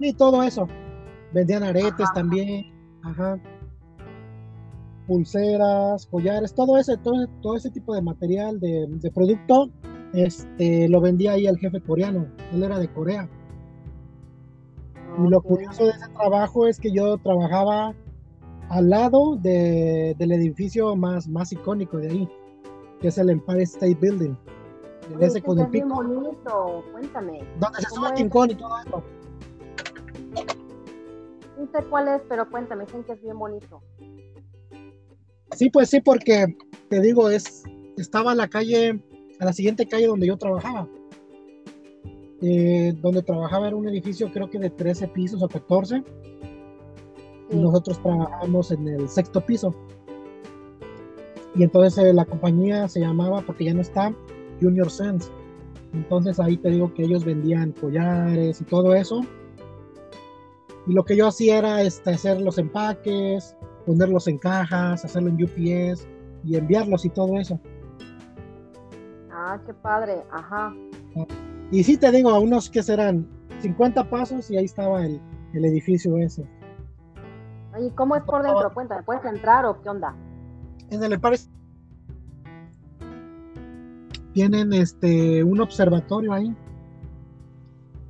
Y 0.00 0.12
todo 0.14 0.42
eso. 0.42 0.66
Vendían 1.32 1.62
aretes 1.62 1.94
Ajá. 2.00 2.14
también. 2.14 2.64
Ajá. 3.04 3.38
Pulseras, 5.06 6.06
collares, 6.06 6.54
todo 6.54 6.78
ese, 6.78 6.96
todo, 6.96 7.26
todo 7.40 7.56
ese 7.56 7.70
tipo 7.70 7.94
de 7.94 8.02
material, 8.02 8.60
de, 8.60 8.86
de 8.88 9.10
producto, 9.10 9.70
este, 10.12 10.88
lo 10.88 11.00
vendía 11.00 11.32
ahí 11.32 11.46
el 11.46 11.58
jefe 11.58 11.80
coreano. 11.80 12.26
Él 12.52 12.62
era 12.62 12.78
de 12.78 12.88
Corea. 12.92 13.28
Y 15.18 15.28
lo 15.28 15.42
curioso 15.42 15.84
de 15.84 15.90
ese 15.90 16.08
trabajo 16.08 16.66
es 16.66 16.78
que 16.80 16.90
yo 16.92 17.18
trabajaba 17.18 17.94
al 18.70 18.88
lado 18.88 19.36
de- 19.36 20.14
del 20.18 20.32
edificio 20.32 20.96
más, 20.96 21.28
más 21.28 21.52
icónico 21.52 21.98
de 21.98 22.08
ahí, 22.08 22.28
que 23.00 23.08
es 23.08 23.18
el 23.18 23.28
Empire 23.28 23.62
State 23.64 23.96
Building. 24.00 24.34
Oye, 25.16 25.26
Ese 25.26 25.42
con 25.42 25.58
el 25.58 25.66
pico, 25.68 25.88
bonito, 25.88 26.84
cuéntame. 26.92 27.40
donde 27.60 27.80
se 27.80 27.88
¿Cómo 27.88 28.08
sube 28.16 28.28
Kong 28.30 28.50
y 28.52 28.54
todo 28.54 28.78
eso. 28.78 29.02
No 31.58 31.66
sé 31.66 31.84
cuál 31.90 32.08
es, 32.08 32.22
pero 32.28 32.48
cuéntame, 32.48 32.84
dicen 32.86 33.04
que 33.04 33.12
es 33.12 33.22
bien 33.22 33.38
bonito. 33.38 33.82
Sí, 35.56 35.70
pues 35.70 35.90
sí, 35.90 36.00
porque 36.00 36.56
te 36.88 37.00
digo, 37.00 37.28
es 37.28 37.62
estaba 37.96 38.32
a 38.32 38.34
la 38.34 38.48
calle, 38.48 39.00
a 39.38 39.44
la 39.44 39.52
siguiente 39.52 39.86
calle 39.86 40.06
donde 40.06 40.26
yo 40.26 40.36
trabajaba. 40.36 40.88
Eh, 42.40 42.92
donde 43.00 43.22
trabajaba 43.22 43.68
era 43.68 43.76
un 43.76 43.88
edificio 43.88 44.32
creo 44.32 44.50
que 44.50 44.58
de 44.58 44.68
13 44.68 45.06
pisos 45.08 45.44
o 45.44 45.48
14 45.48 46.02
y 47.52 47.56
nosotros 47.56 48.02
trabajamos 48.02 48.70
en 48.72 48.88
el 48.88 49.08
sexto 49.08 49.40
piso. 49.40 49.74
Y 51.54 51.62
entonces 51.62 52.02
eh, 52.02 52.12
la 52.12 52.24
compañía 52.24 52.88
se 52.88 53.00
llamaba, 53.00 53.42
porque 53.42 53.66
ya 53.66 53.74
no 53.74 53.82
está, 53.82 54.14
Junior 54.60 54.90
Sense. 54.90 55.30
Entonces 55.92 56.40
ahí 56.40 56.56
te 56.56 56.70
digo 56.70 56.92
que 56.94 57.04
ellos 57.04 57.24
vendían 57.24 57.72
collares 57.72 58.60
y 58.60 58.64
todo 58.64 58.94
eso. 58.94 59.20
Y 60.86 60.94
lo 60.94 61.04
que 61.04 61.16
yo 61.16 61.28
hacía 61.28 61.58
era 61.58 61.82
este, 61.82 62.10
hacer 62.10 62.40
los 62.40 62.58
empaques, 62.58 63.54
ponerlos 63.86 64.28
en 64.28 64.38
cajas, 64.38 65.04
hacerlo 65.04 65.30
en 65.30 65.42
UPS 65.42 66.06
y 66.44 66.56
enviarlos 66.56 67.04
y 67.04 67.10
todo 67.10 67.38
eso. 67.38 67.60
Ah, 69.30 69.58
qué 69.66 69.74
padre, 69.74 70.22
ajá. 70.30 70.74
Y 71.70 71.82
sí 71.84 71.96
te 71.96 72.10
digo, 72.10 72.30
a 72.30 72.38
unos 72.38 72.68
que 72.68 72.82
serán 72.82 73.26
50 73.60 74.08
pasos 74.10 74.50
y 74.50 74.56
ahí 74.56 74.64
estaba 74.64 75.04
el, 75.04 75.20
el 75.54 75.64
edificio 75.64 76.16
ese. 76.18 76.46
¿Y 77.80 77.90
cómo 77.90 78.16
es 78.16 78.22
por 78.24 78.42
dentro? 78.42 78.72
Cuéntame, 78.74 79.02
¿puedes 79.02 79.24
entrar 79.24 79.64
o 79.64 79.80
qué 79.80 79.88
onda? 79.88 80.14
En 80.90 81.02
el 81.02 81.14
Empire 81.14 81.38
tienen 84.34 84.72
este 84.72 85.42
un 85.42 85.60
observatorio 85.60 86.32
ahí. 86.32 86.54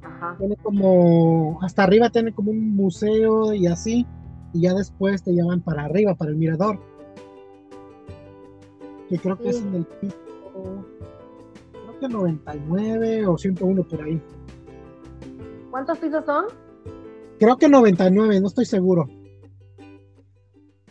Ajá. 0.02 0.37
Tiene 0.38 0.57
como 0.57 1.61
hasta 1.62 1.85
arriba 1.85 2.11
tiene 2.11 2.33
como 2.33 2.50
un 2.50 2.75
museo 2.75 3.52
y 3.52 3.67
así 3.67 4.07
y 4.52 4.62
ya 4.62 4.75
después 4.75 5.23
te 5.23 5.32
llevan 5.32 5.61
para 5.61 5.85
arriba 5.85 6.14
para 6.14 6.30
el 6.30 6.37
mirador. 6.37 6.78
Que 9.09 9.18
creo 9.18 9.37
que 9.38 9.50
es 9.50 9.56
Sí. 9.59 9.64
en 9.66 9.75
el 9.75 9.85
piso 9.87 10.16
creo 11.62 11.99
que 12.00 12.09
99 12.09 13.26
o 13.26 13.38
101 13.38 13.82
por 13.85 14.02
ahí. 14.02 14.21
¿Cuántos 15.71 15.99
pisos 15.99 16.25
son? 16.25 16.47
Creo 17.38 17.56
que 17.56 17.68
99, 17.68 18.40
no 18.40 18.47
estoy 18.47 18.64
seguro. 18.64 19.09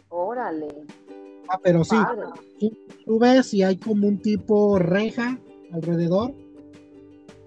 Órale. 0.09 0.67
Ah, 1.49 1.59
pero 1.61 1.83
sí, 1.83 1.95
padre. 1.95 2.23
tú 3.05 3.19
ves 3.19 3.53
y 3.53 3.63
hay 3.63 3.77
como 3.77 4.07
un 4.07 4.21
tipo 4.21 4.79
reja 4.79 5.37
alrededor 5.73 6.33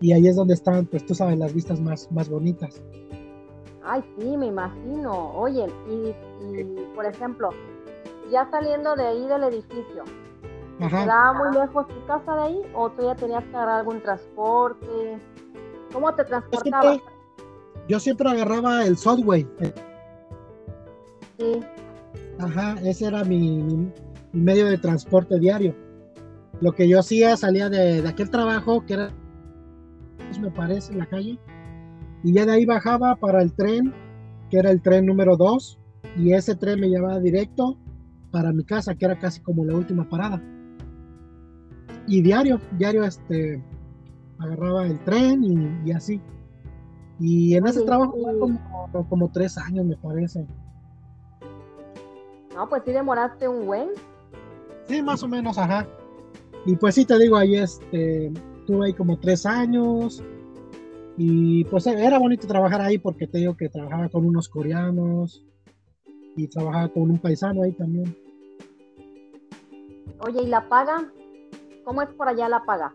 y 0.01 0.13
ahí 0.13 0.27
es 0.29 0.37
donde 0.37 0.55
están, 0.55 0.87
pues 0.87 1.07
tú 1.07 1.15
sabes, 1.15 1.39
las 1.39 1.55
vistas 1.55 1.81
más, 1.81 2.11
más 2.13 2.29
bonitas. 2.29 2.83
Ay, 3.87 4.03
sí, 4.19 4.37
me 4.37 4.47
imagino. 4.47 5.31
Oye, 5.35 5.67
y, 5.89 6.15
y, 6.45 6.87
por 6.95 7.05
ejemplo, 7.07 7.51
ya 8.31 8.49
saliendo 8.51 8.95
de 8.97 9.07
ahí 9.07 9.27
del 9.29 9.45
edificio, 9.45 10.05
¿te 10.79 10.85
Ajá. 10.87 11.05
quedaba 11.05 11.33
muy 11.35 11.59
lejos 11.59 11.87
tu 11.89 12.07
casa 12.07 12.35
de 12.37 12.43
ahí 12.43 12.63
o 12.75 12.91
tú 12.91 13.03
ya 13.03 13.15
tenías 13.15 13.45
que 13.45 13.57
agarrar 13.57 13.81
algún 13.81 14.01
transporte? 14.03 15.19
¿Cómo 15.93 16.15
te 16.15 16.25
transportabas? 16.25 16.99
yo 17.87 18.01
siempre 18.01 18.29
agarraba 18.31 18.85
el 18.87 18.97
subway. 18.97 19.47
Sí, 21.39 21.61
Ajá, 22.39 22.77
ese 22.83 23.07
era 23.07 23.23
mi, 23.25 23.39
mi- 23.63 23.93
mi 24.33 24.41
medio 24.41 24.67
de 24.67 24.79
transporte 24.79 25.39
diario. 25.39 25.75
Lo 26.61 26.73
que 26.73 26.89
yo 26.89 26.99
hacía, 27.01 27.37
salía 27.37 27.69
de, 27.69 28.01
de 28.03 28.09
aquel 28.09 28.31
trabajo 28.31 28.85
que 28.87 28.95
era, 28.95 29.11
me 30.41 30.51
parece, 30.51 30.93
en 30.93 30.99
la 31.01 31.07
calle, 31.07 31.39
y 32.25 32.33
ya 32.33 32.47
de 32.47 32.53
ahí 32.53 32.65
bajaba 32.65 33.15
para 33.17 33.43
el 33.43 33.53
tren, 33.53 33.93
que 34.51 34.59
era 34.59 34.71
el 34.71 34.81
tren 34.81 35.05
número 35.05 35.37
2, 35.37 35.79
y 36.17 36.33
ese 36.33 36.57
tren 36.57 36.81
me 36.81 36.89
llevaba 36.89 37.21
directo 37.21 37.77
para 38.31 38.51
mi 38.51 38.65
casa, 38.65 38.95
que 38.95 39.05
era 39.05 39.19
casi 39.19 39.41
como 39.43 39.65
la 39.65 39.77
última 39.77 40.09
parada. 40.09 40.43
Y 42.07 42.23
diario, 42.23 42.59
diario, 42.79 43.05
este, 43.05 43.63
agarraba 44.39 44.87
el 44.87 44.99
tren 45.05 45.45
y, 45.45 45.89
y 45.91 45.93
así. 45.93 46.21
Y 47.21 47.55
en 47.57 47.67
ese 47.67 47.83
trabajo 47.83 48.17
como, 48.41 49.09
como 49.09 49.31
tres 49.31 49.57
años, 49.59 49.85
me 49.85 49.97
parece. 49.97 50.47
no, 52.55 52.69
pues 52.69 52.83
sí 52.87 52.93
demoraste 52.93 53.47
un 53.47 53.67
buen. 53.67 53.91
Sí, 54.89 55.03
más 55.03 55.23
o 55.23 55.29
menos, 55.29 55.59
ajá. 55.59 55.87
Y 56.67 56.75
pues 56.77 56.95
sí, 56.95 57.05
te 57.05 57.19
digo, 57.19 57.37
ahí 57.37 57.57
este, 57.57 58.33
tuve 58.67 58.87
ahí 58.87 58.95
como 58.95 59.19
tres 59.19 59.45
años. 59.45 60.25
Y 61.17 61.65
pues 61.65 61.87
era 61.87 62.19
bonito 62.19 62.47
trabajar 62.47 62.81
ahí 62.81 62.99
porque 62.99 63.27
te 63.27 63.39
digo 63.39 63.57
que 63.57 63.69
trabajaba 63.69 64.09
con 64.09 64.27
unos 64.27 64.49
coreanos 64.49 65.45
y 66.37 66.49
trabajaba 66.49 66.89
con 66.89 67.11
un 67.11 67.19
paisano 67.19 67.63
ahí 67.63 67.73
también. 67.73 68.17
Oye, 70.21 70.43
¿y 70.43 70.47
la 70.47 70.69
paga? 70.69 71.13
¿Cómo 71.85 72.03
es 72.03 72.09
por 72.11 72.29
allá 72.29 72.49
la 72.49 72.65
paga? 72.65 72.95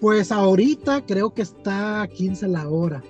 Pues 0.00 0.32
ahorita 0.32 1.06
creo 1.06 1.32
que 1.32 1.42
está 1.42 2.02
a 2.02 2.08
15 2.08 2.48
la 2.48 2.68
hora. 2.68 3.02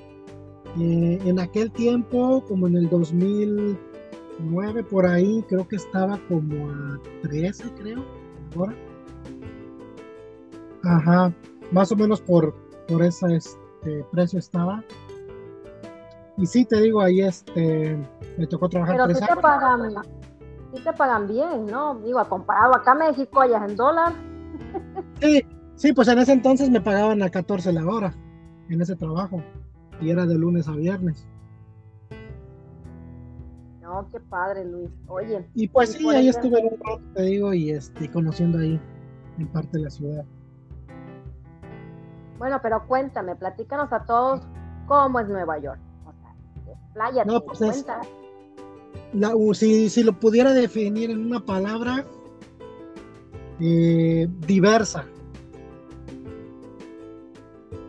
Eh, 0.79 1.19
en 1.25 1.39
aquel 1.39 1.71
tiempo, 1.71 2.45
como 2.47 2.67
en 2.67 2.77
el 2.77 2.91
2009 2.91 4.83
por 4.85 5.07
ahí, 5.07 5.45
creo 5.49 5.67
que 5.67 5.77
estaba 5.77 6.19
como 6.29 6.69
a 6.69 7.01
13, 7.23 7.65
creo, 7.81 8.05
ahora. 8.57 8.75
Ajá, 10.83 11.33
más 11.73 11.91
o 11.93 11.97
menos 11.97 12.21
por, 12.21 12.55
por 12.87 13.03
ese 13.03 13.37
este, 13.37 13.64
precio 14.13 14.39
estaba. 14.39 14.83
Y 16.37 16.47
sí, 16.47 16.65
te 16.65 16.81
digo, 16.81 17.01
ahí 17.01 17.21
este, 17.21 17.97
me 18.37 18.47
tocó 18.47 18.69
trabajar 18.69 18.97
Pero 18.97 19.07
tres 19.07 19.19
sí 19.19 19.25
te 19.27 19.41
pagan, 19.41 19.95
sí 20.75 20.83
te 20.83 20.93
pagan 20.93 21.29
bien, 21.29 21.67
¿no? 21.67 21.95
Digo, 22.01 22.25
comparado 22.29 22.75
acá 22.75 22.93
a 22.93 22.97
México, 22.97 23.43
es 23.43 23.53
en 23.53 23.77
dólar. 23.77 24.13
Sí, 25.21 25.45
sí, 25.77 25.93
pues 25.93 26.09
en 26.09 26.19
ese 26.19 26.33
entonces 26.33 26.71
me 26.71 26.81
pagaban 26.81 27.23
a 27.23 27.31
14 27.31 27.73
la 27.73 27.87
hora 27.87 28.15
en 28.69 28.81
ese 28.81 28.97
trabajo. 28.97 29.43
Y 30.01 30.11
era 30.11 30.27
de 30.27 30.37
lunes 30.37 30.67
a 30.67 30.73
viernes. 30.73 31.29
No, 33.81 34.09
qué 34.11 34.19
padre, 34.19 34.65
Luis. 34.65 34.91
Oye, 35.07 35.47
Y 35.55 35.69
pues 35.69 35.93
sí, 35.93 36.09
ahí 36.09 36.29
estuve 36.29 36.59
un 36.59 36.71
rato, 36.81 37.01
te 37.15 37.23
digo, 37.23 37.55
y 37.55 37.71
este, 37.71 38.11
conociendo 38.11 38.59
ahí 38.59 38.81
en 39.39 39.47
parte 39.49 39.79
de 39.79 39.85
la 39.85 39.91
ciudad. 39.91 40.25
Bueno, 42.39 42.59
pero 42.63 42.87
cuéntame, 42.87 43.37
platícanos 43.37 43.93
a 43.93 44.05
todos 44.05 44.41
cómo 44.87 45.21
es 45.21 45.29
Nueva 45.29 45.59
York. 45.59 45.81
O 46.07 46.13
sea, 46.13 47.25
No, 47.25 47.41
pues 47.41 47.61
es-. 47.61 47.87
La- 49.13 49.33
si, 49.53 49.89
si 49.91 50.03
lo 50.03 50.19
pudiera 50.19 50.53
definir 50.53 51.11
en 51.11 51.25
una 51.25 51.41
palabra, 51.45 52.05
eh, 53.61 54.29
diversa. 54.47 55.07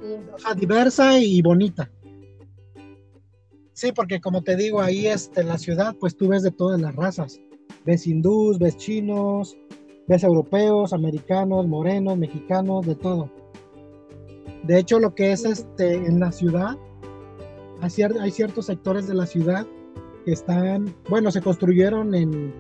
Sí, 0.01 0.15
O 0.33 0.37
sea, 0.37 0.53
diversa 0.53 1.17
y 1.19 1.41
bonita. 1.41 1.89
Sí, 3.73 3.91
porque 3.91 4.21
como 4.21 4.41
te 4.41 4.55
digo, 4.55 4.81
ahí 4.81 5.07
este, 5.07 5.41
en 5.41 5.49
la 5.49 5.57
ciudad, 5.57 5.95
pues 5.99 6.15
tú 6.15 6.29
ves 6.29 6.43
de 6.43 6.51
todas 6.51 6.79
las 6.79 6.95
razas. 6.95 7.39
Ves 7.85 8.07
hindús, 8.07 8.57
ves 8.57 8.77
chinos, 8.77 9.57
ves 10.07 10.23
europeos, 10.23 10.93
americanos, 10.93 11.67
morenos, 11.67 12.17
mexicanos, 12.17 12.85
de 12.85 12.95
todo. 12.95 13.29
De 14.67 14.79
hecho, 14.79 14.99
lo 14.99 15.13
que 15.13 15.31
es 15.31 15.45
este 15.45 15.93
en 15.93 16.19
la 16.19 16.31
ciudad, 16.31 16.77
hay, 17.81 17.89
cier- 17.89 18.19
hay 18.19 18.31
ciertos 18.31 18.65
sectores 18.65 19.07
de 19.07 19.13
la 19.13 19.25
ciudad 19.25 19.65
que 20.25 20.31
están, 20.31 20.93
bueno, 21.09 21.29
se 21.31 21.41
construyeron 21.41 22.15
en 22.15 22.53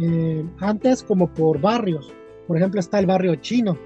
eh, 0.00 0.44
antes 0.60 1.02
como 1.02 1.26
por 1.32 1.60
barrios. 1.60 2.12
Por 2.46 2.56
ejemplo, 2.56 2.80
está 2.80 2.98
el 2.98 3.06
barrio 3.06 3.34
chino, 3.36 3.76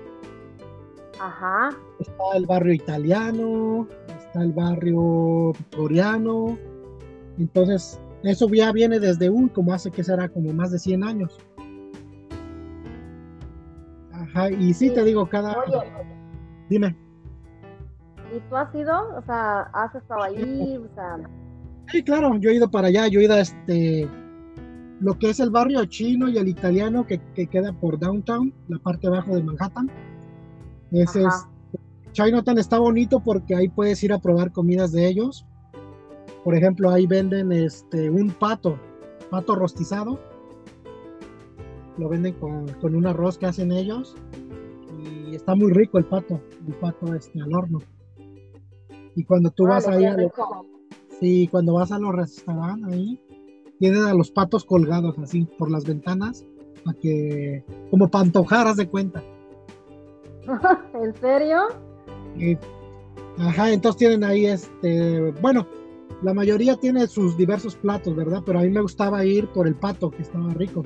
Ajá. 1.21 1.71
está 2.01 2.37
el 2.37 2.47
barrio 2.47 2.75
italiano, 2.75 3.87
está 4.09 4.43
el 4.43 4.53
barrio 4.53 5.53
coreano. 5.77 6.59
Entonces, 7.39 7.99
eso 8.25 8.49
ya 8.49 8.73
viene 8.73 8.99
desde, 9.01 9.31
uy, 9.31 9.49
como 9.51 9.73
hace 9.73 9.91
que 9.91 10.05
será 10.05 10.29
como 10.29 10.53
más 10.53 10.71
de 10.73 10.79
100 10.79 11.03
años. 11.05 11.39
Ajá, 14.13 14.51
y 14.51 14.75
sí, 14.75 14.89
Sí. 14.89 14.95
te 14.95 15.05
digo, 15.05 15.29
cada... 15.29 15.57
Oye, 15.59 15.79
Dime. 16.69 16.97
¿Y 18.35 18.41
tú 18.49 18.57
has 18.57 18.75
ido? 18.75 19.17
O 19.17 19.23
sea, 19.23 19.63
¿has 19.73 19.95
estado 19.95 20.23
ahí? 20.23 20.77
O 20.77 20.95
sea, 20.95 21.19
Sí, 21.89 22.03
claro, 22.03 22.37
yo 22.37 22.51
he 22.51 22.55
ido 22.55 22.71
para 22.71 22.89
allá, 22.89 23.09
yo 23.09 23.21
he 23.21 23.25
ido 23.25 23.35
a 23.35 23.41
este, 23.41 24.09
lo 25.01 25.19
que 25.19 25.31
es 25.31 25.41
el 25.41 25.51
barrio 25.51 25.85
chino 25.87 26.29
y 26.29 26.39
el 26.39 26.49
italiano 26.49 27.07
que, 27.07 27.21
que 27.35 27.47
queda 27.47 27.73
por 27.73 27.99
downtown, 27.99 28.53
la 28.69 28.79
parte 28.79 29.09
abajo 29.09 29.35
de 29.35 29.43
Manhattan. 29.43 29.91
Ese 30.93 31.25
es, 31.25 31.47
Chinatown 32.13 32.59
está 32.59 32.79
bonito 32.79 33.21
porque 33.21 33.55
ahí 33.55 33.69
puedes 33.69 34.03
ir 34.05 34.13
a 34.13 34.19
probar 34.19 34.53
comidas 34.53 34.93
de 34.93 35.07
ellos. 35.09 35.47
Por 36.45 36.55
ejemplo, 36.55 36.91
ahí 36.91 37.07
venden 37.07 37.53
este, 37.53 38.11
un 38.11 38.31
pato, 38.31 38.79
pato 39.31 39.55
rostizado. 39.55 40.21
Lo 41.99 42.09
venden 42.09 42.35
con, 42.35 42.69
con 42.81 42.95
un 42.95 43.07
arroz 43.07 43.39
que 43.39 43.47
hacen 43.47 43.73
ellos. 43.73 44.15
Y 45.27 45.35
está 45.35 45.55
muy 45.55 45.73
rico 45.73 45.99
el 45.99 46.05
pato, 46.05 46.41
el 46.67 46.75
pato 46.75 47.15
este, 47.15 47.41
al 47.41 47.55
horno. 47.55 47.81
Y 49.15 49.25
cuando 49.25 49.51
tú 49.51 49.67
vas 49.67 49.87
órale, 49.87 50.07
ahí 50.07 50.13
a 50.13 50.17
los. 50.17 50.33
Sí, 51.21 51.49
cuando 51.51 51.75
vas 51.75 51.93
a 51.93 51.99
los 51.99 52.15
restaurantes 52.15 52.93
ahí, 52.93 53.21
tienen 53.79 54.05
a 54.05 54.15
los 54.15 54.31
patos 54.31 54.65
colgados 54.65 55.19
así 55.19 55.47
por 55.59 55.71
las 55.71 55.85
ventanas, 55.85 56.45
para 56.85 56.99
que, 56.99 57.65
como 57.91 58.09
para 58.09 58.25
antojar, 58.25 58.75
de 58.75 58.89
cuenta. 58.89 59.23
¿En 60.95 61.15
serio? 61.15 61.61
Ajá, 63.39 63.73
entonces 63.73 63.99
tienen 63.99 64.25
ahí 64.25 64.47
este, 64.47 65.33
bueno, 65.41 65.67
la 66.23 66.35
mayoría 66.35 66.77
tiene 66.77 67.07
sus 67.07 67.37
diversos 67.37 67.77
platos, 67.77 68.15
¿verdad? 68.15 68.43
Pero 68.45 68.61
a 68.61 68.63
mí 68.63 68.71
me 68.71 68.81
gustaba 68.81 69.25
ir 69.25 69.49
por 69.49 69.67
el 69.67 69.75
pato, 69.75 70.11
que 70.11 70.23
estaba 70.23 70.53
rico. 70.55 70.85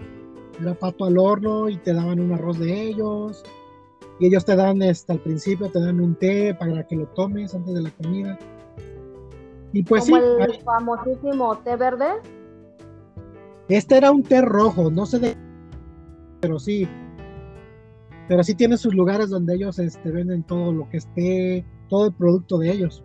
era 0.60 0.74
pato 0.74 1.04
al 1.04 1.18
horno 1.18 1.68
y 1.68 1.76
te 1.76 1.92
daban 1.92 2.20
un 2.20 2.32
arroz 2.32 2.58
de 2.58 2.82
ellos. 2.82 3.44
Y 4.18 4.26
ellos 4.26 4.44
te 4.44 4.56
dan, 4.56 4.80
este, 4.82 5.12
al 5.12 5.20
principio 5.20 5.70
te 5.70 5.80
dan 5.80 6.00
un 6.00 6.14
té 6.14 6.54
para 6.54 6.86
que 6.86 6.96
lo 6.96 7.06
tomes 7.08 7.54
antes 7.54 7.74
de 7.74 7.82
la 7.82 7.90
comida. 7.90 8.38
Y 9.72 9.82
pues 9.82 10.04
Como 10.04 10.16
sí, 10.16 10.22
el 10.40 10.62
famosísimo 10.62 11.58
té 11.58 11.76
verde. 11.76 12.06
este 13.68 13.96
era 13.98 14.10
un 14.10 14.22
té 14.22 14.40
rojo, 14.40 14.90
no 14.90 15.04
sé 15.06 15.18
de... 15.18 15.36
Pero 16.40 16.58
sí. 16.58 16.88
Pero 18.28 18.42
sí 18.42 18.54
tiene 18.54 18.76
sus 18.78 18.94
lugares 18.94 19.28
donde 19.30 19.54
ellos 19.54 19.78
este, 19.78 20.10
venden 20.10 20.42
todo 20.44 20.72
lo 20.72 20.88
que 20.88 20.96
esté, 20.98 21.64
todo 21.88 22.06
el 22.06 22.12
producto 22.14 22.58
de 22.58 22.70
ellos. 22.72 23.04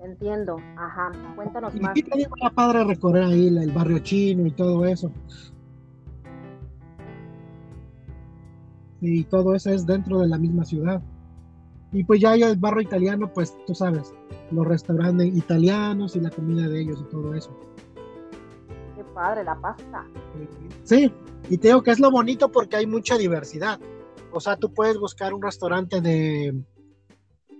Entiendo. 0.00 0.56
Ajá. 0.76 1.12
Cuéntanos 1.34 1.74
Y 1.74 1.80
más. 1.80 1.94
te 1.94 2.02
digo, 2.16 2.30
era 2.40 2.50
padre 2.50 2.84
recorrer 2.84 3.24
ahí 3.24 3.48
el 3.48 3.72
barrio 3.72 3.98
chino 4.00 4.46
y 4.46 4.50
todo 4.52 4.84
eso. 4.86 5.10
Y 9.00 9.24
todo 9.24 9.54
eso 9.54 9.70
es 9.70 9.86
dentro 9.86 10.20
de 10.20 10.28
la 10.28 10.38
misma 10.38 10.64
ciudad. 10.64 11.02
Y 11.92 12.04
pues 12.04 12.20
ya 12.20 12.32
hay 12.32 12.42
el 12.42 12.56
barrio 12.56 12.82
italiano, 12.82 13.30
pues 13.32 13.56
tú 13.66 13.74
sabes, 13.74 14.12
los 14.50 14.66
restaurantes 14.66 15.34
italianos 15.34 16.16
y 16.16 16.20
la 16.20 16.30
comida 16.30 16.68
de 16.68 16.80
ellos 16.80 17.02
y 17.06 17.10
todo 17.10 17.34
eso. 17.34 17.56
Qué 18.96 19.04
padre, 19.14 19.44
la 19.44 19.58
pasta. 19.60 20.04
Sí, 20.82 21.10
y 21.48 21.58
te 21.58 21.68
digo 21.68 21.82
que 21.82 21.92
es 21.92 22.00
lo 22.00 22.10
bonito 22.10 22.50
porque 22.50 22.76
hay 22.76 22.86
mucha 22.86 23.16
diversidad. 23.16 23.78
O 24.32 24.40
sea, 24.40 24.56
tú 24.56 24.72
puedes 24.74 24.98
buscar 24.98 25.32
un 25.32 25.42
restaurante 25.42 26.00
de, 26.00 26.54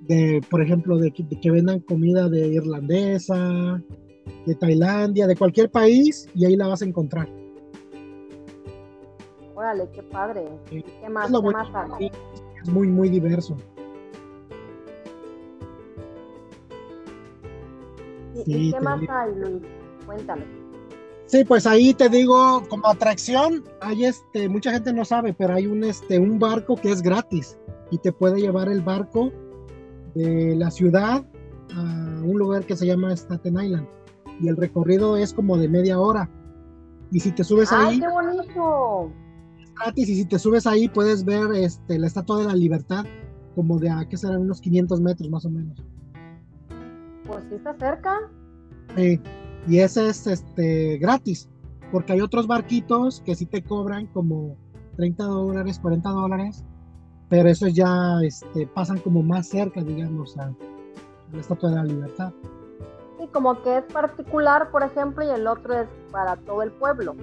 de 0.00 0.43
por 0.50 0.61
ejemplo, 0.62 0.99
de, 0.99 1.14
de 1.16 1.40
que 1.40 1.50
vendan 1.50 1.81
comida 1.81 2.28
de 2.28 2.49
irlandesa, 2.49 3.83
de 4.45 4.55
Tailandia, 4.55 5.26
de 5.26 5.37
cualquier 5.37 5.71
país, 5.71 6.28
y 6.35 6.45
ahí 6.45 6.57
la 6.57 6.66
vas 6.66 6.83
a 6.83 6.85
encontrar. 6.85 7.28
Órale, 9.56 9.88
qué 9.90 10.02
padre. 10.02 10.46
Sí. 10.68 10.76
¿Y 10.76 10.82
¿Qué 10.82 11.08
más? 11.08 11.30
¿Qué 11.30 11.40
más 11.40 11.68
hay? 11.98 12.12
Es 12.62 12.68
muy, 12.68 12.88
muy 12.88 13.08
diverso. 13.08 13.56
¿Y, 18.34 18.44
Sí, 18.44 18.68
y 18.68 18.72
qué 18.72 18.80
más 18.80 19.00
digo. 19.00 19.12
hay, 19.14 19.34
Luis? 19.34 19.62
Cuéntame. 20.04 20.44
Sí, 21.25 21.42
pues 21.44 21.66
ahí 21.66 21.94
te 21.94 22.10
digo, 22.10 22.62
como 22.68 22.86
atracción, 22.86 23.64
hay 23.80 24.04
este, 24.04 24.48
mucha 24.48 24.70
gente 24.72 24.92
no 24.92 25.04
sabe, 25.06 25.32
pero 25.32 25.54
hay 25.54 25.66
un, 25.66 25.82
este, 25.84 26.18
un 26.18 26.38
barco 26.38 26.76
que 26.76 26.92
es 26.92 27.02
gratis 27.02 27.58
y 27.90 27.98
te 27.98 28.12
puede 28.12 28.40
llevar 28.40 28.68
el 28.68 28.82
barco 28.82 29.32
de 30.14 30.54
la 30.54 30.70
ciudad 30.70 31.25
a 31.75 31.80
un 32.22 32.38
lugar 32.38 32.64
que 32.66 32.76
se 32.76 32.86
llama 32.86 33.16
Staten 33.16 33.58
Island. 33.58 33.88
Y 34.38 34.48
el 34.48 34.56
recorrido 34.56 35.16
es 35.16 35.32
como 35.32 35.56
de 35.56 35.68
media 35.68 35.98
hora. 35.98 36.30
Y 37.10 37.20
si 37.20 37.32
te 37.32 37.42
subes 37.42 37.72
¡Ay, 37.72 37.94
ahí, 37.94 38.00
qué 38.00 38.08
bonito! 38.08 39.12
Gratis. 39.76 40.09
Y 40.09 40.16
si 40.16 40.25
te 40.25 40.38
subes 40.38 40.66
ahí, 40.66 40.88
puedes 40.88 41.25
ver 41.25 41.52
este, 41.54 41.99
la 41.99 42.06
Estatua 42.06 42.38
de 42.38 42.45
la 42.45 42.54
Libertad, 42.54 43.04
como 43.54 43.78
de, 43.78 43.90
a, 43.90 44.06
¿qué 44.09 44.16
serán? 44.16 44.42
Unos 44.42 44.61
500 44.61 45.00
metros 45.00 45.30
más 45.30 45.45
o 45.45 45.50
menos. 45.50 45.83
Pues 47.26 47.45
sí 47.49 47.56
está 47.56 47.75
cerca. 47.75 48.30
Sí, 48.97 49.21
y 49.68 49.78
ese 49.78 50.09
es 50.09 50.26
este 50.26 50.99
gratis, 50.99 51.49
porque 51.90 52.12
hay 52.12 52.21
otros 52.21 52.47
barquitos 52.47 53.21
que 53.21 53.35
sí 53.35 53.47
te 53.47 53.62
cobran 53.62 54.06
como 54.06 54.56
30 54.97 55.25
dólares, 55.25 55.78
40 55.80 56.09
dólares, 56.09 56.64
pero 57.28 57.49
esos 57.49 57.75
ya 57.75 58.21
este, 58.23 58.66
pasan 58.68 58.99
como 58.99 59.23
más 59.23 59.49
cerca, 59.49 59.83
digamos, 59.83 60.38
a, 60.38 60.45
a 60.45 60.54
la 61.33 61.40
Estatua 61.40 61.71
de 61.71 61.76
la 61.76 61.85
Libertad. 61.85 62.33
Sí, 63.18 63.26
como 63.33 63.61
que 63.62 63.78
es 63.78 63.85
particular, 63.85 64.71
por 64.71 64.83
ejemplo, 64.83 65.25
y 65.25 65.30
el 65.30 65.47
otro 65.47 65.75
es 65.75 65.88
para 66.12 66.37
todo 66.37 66.62
el 66.62 66.71
pueblo. 66.71 67.16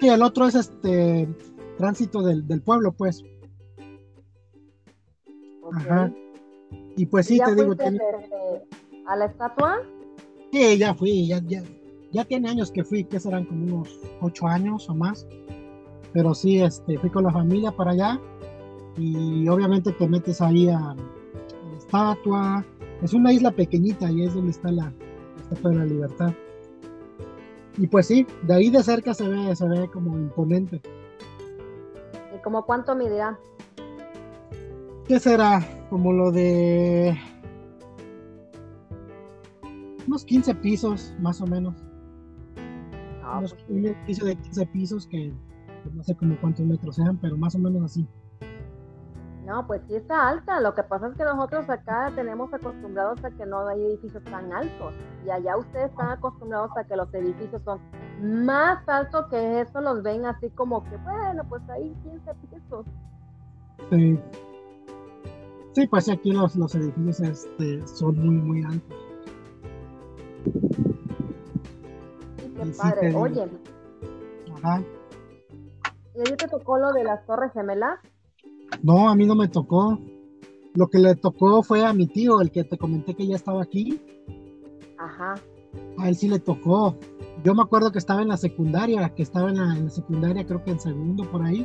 Y 0.00 0.08
el 0.08 0.22
otro 0.22 0.46
es 0.46 0.54
este 0.54 1.28
tránsito 1.76 2.22
del, 2.22 2.46
del 2.46 2.62
pueblo, 2.62 2.92
pues. 2.92 3.22
Ajá. 5.72 6.12
Y 6.96 7.06
pues 7.06 7.30
¿Y 7.30 7.36
sí, 7.38 7.42
te 7.44 7.54
digo, 7.54 7.74
a 9.06 9.16
la 9.16 9.26
estatua? 9.26 9.82
sí, 10.52 10.78
ya 10.78 10.94
fui, 10.94 11.26
ya, 11.28 11.40
ya, 11.46 11.62
ya 12.12 12.24
tiene 12.24 12.48
años 12.48 12.70
que 12.70 12.84
fui, 12.84 13.04
que 13.04 13.20
serán 13.20 13.44
como 13.44 13.64
unos 13.64 14.00
8 14.20 14.46
años 14.46 14.88
o 14.88 14.94
más. 14.94 15.26
Pero 16.12 16.34
sí, 16.34 16.60
este, 16.62 16.98
fui 16.98 17.10
con 17.10 17.24
la 17.24 17.32
familia 17.32 17.70
para 17.72 17.90
allá 17.92 18.20
y 18.96 19.46
obviamente 19.48 19.92
te 19.92 20.08
metes 20.08 20.40
ahí 20.40 20.68
a, 20.68 20.78
a 20.78 20.94
la 20.94 21.76
estatua. 21.76 22.64
Es 23.02 23.12
una 23.12 23.32
isla 23.32 23.50
pequeñita 23.50 24.10
y 24.10 24.22
es 24.22 24.34
donde 24.34 24.52
está 24.52 24.70
la, 24.70 24.84
la 24.84 25.42
estatua 25.42 25.70
de 25.70 25.76
la 25.76 25.84
libertad. 25.84 26.32
Y 27.76 27.86
pues 27.86 28.06
sí, 28.06 28.26
de 28.42 28.54
ahí 28.54 28.70
de 28.70 28.82
cerca 28.82 29.12
se 29.12 29.28
ve, 29.28 29.54
se 29.54 29.68
ve 29.68 29.90
como 29.90 30.16
imponente. 30.16 30.80
¿Y 32.46 32.48
como 32.48 32.64
cuánto 32.64 32.94
medirá? 32.94 33.36
¿Qué 35.08 35.18
será? 35.18 35.60
Como 35.90 36.12
lo 36.12 36.30
de 36.30 37.18
unos 40.06 40.24
15 40.24 40.54
pisos, 40.54 41.12
más 41.18 41.40
o 41.40 41.46
menos. 41.48 41.74
No, 43.20 43.38
unos, 43.38 43.52
pues, 43.52 43.64
un 43.68 43.84
edificio 43.84 44.26
de 44.26 44.36
15 44.36 44.66
pisos 44.66 45.08
que 45.08 45.34
pues, 45.82 45.92
no 45.92 46.04
sé 46.04 46.14
como 46.14 46.40
cuántos 46.40 46.64
metros 46.64 46.94
sean, 46.94 47.16
pero 47.16 47.36
más 47.36 47.56
o 47.56 47.58
menos 47.58 47.82
así. 47.82 48.06
no, 49.44 49.66
pues 49.66 49.82
sí 49.88 49.96
está 49.96 50.28
alta. 50.28 50.60
Lo 50.60 50.72
que 50.72 50.84
pasa 50.84 51.08
es 51.08 51.16
que 51.16 51.24
nosotros 51.24 51.68
acá 51.68 52.12
tenemos 52.14 52.54
acostumbrados 52.54 53.24
a 53.24 53.30
que 53.32 53.44
no 53.44 53.66
hay 53.66 53.84
edificios 53.86 54.22
tan 54.22 54.52
altos. 54.52 54.94
Y 55.26 55.30
allá 55.30 55.56
ustedes 55.56 55.90
están 55.90 56.10
acostumbrados 56.10 56.70
a 56.76 56.84
que 56.84 56.94
los 56.94 57.12
edificios 57.12 57.60
son 57.64 57.80
más 58.20 58.86
altos 58.88 59.26
que 59.30 59.60
eso. 59.60 59.80
Los 59.80 60.02
ven 60.02 60.24
así 60.24 60.50
como 60.50 60.82
que, 60.84 60.96
bueno, 60.98 61.44
pues 61.48 61.62
ahí 61.68 61.94
15 62.02 62.34
pisos. 62.50 62.86
Sí, 63.90 64.18
sí 65.72 65.86
pues 65.86 66.08
aquí 66.08 66.32
los, 66.32 66.56
los 66.56 66.74
edificios 66.74 67.20
este, 67.20 67.86
son 67.86 68.18
muy, 68.18 68.34
muy 68.36 68.64
altos. 68.64 68.96
Sí, 72.38 72.52
qué 72.56 72.64
sí 72.64 72.78
padre. 72.78 73.10
te. 73.10 73.16
Oye, 73.16 73.48
Ajá. 74.56 74.82
¿y 76.14 76.18
ahí 76.18 76.36
te 76.36 76.48
tocó 76.48 76.78
lo 76.78 76.92
de 76.92 77.04
las 77.04 77.24
Torres 77.26 77.52
Gemelas? 77.52 77.98
No, 78.82 79.08
a 79.08 79.14
mí 79.14 79.26
no 79.26 79.34
me 79.34 79.48
tocó. 79.48 79.98
Lo 80.74 80.88
que 80.88 80.98
le 80.98 81.14
tocó 81.14 81.62
fue 81.62 81.84
a 81.84 81.92
mi 81.92 82.06
tío, 82.06 82.40
el 82.40 82.50
que 82.50 82.64
te 82.64 82.76
comenté 82.76 83.14
que 83.14 83.26
ya 83.26 83.36
estaba 83.36 83.62
aquí. 83.62 84.00
Ajá. 84.98 85.34
A 85.98 86.08
él 86.08 86.16
sí 86.16 86.28
le 86.28 86.38
tocó. 86.38 86.96
Yo 87.46 87.54
me 87.54 87.62
acuerdo 87.62 87.92
que 87.92 87.98
estaba 87.98 88.22
en 88.22 88.28
la 88.28 88.36
secundaria, 88.36 89.08
que 89.14 89.22
estaba 89.22 89.50
en 89.50 89.58
la, 89.58 89.76
en 89.76 89.84
la 89.84 89.90
secundaria, 89.90 90.44
creo 90.44 90.64
que 90.64 90.72
en 90.72 90.80
segundo 90.80 91.22
por 91.30 91.44
ahí. 91.44 91.64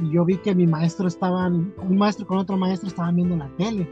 Y 0.00 0.10
yo 0.14 0.24
vi 0.24 0.38
que 0.38 0.54
mi 0.54 0.66
maestro 0.66 1.08
estaban, 1.08 1.74
un 1.76 1.98
maestro 1.98 2.26
con 2.26 2.38
otro 2.38 2.56
maestro 2.56 2.88
estaban 2.88 3.16
viendo 3.16 3.36
la 3.36 3.54
tele. 3.58 3.86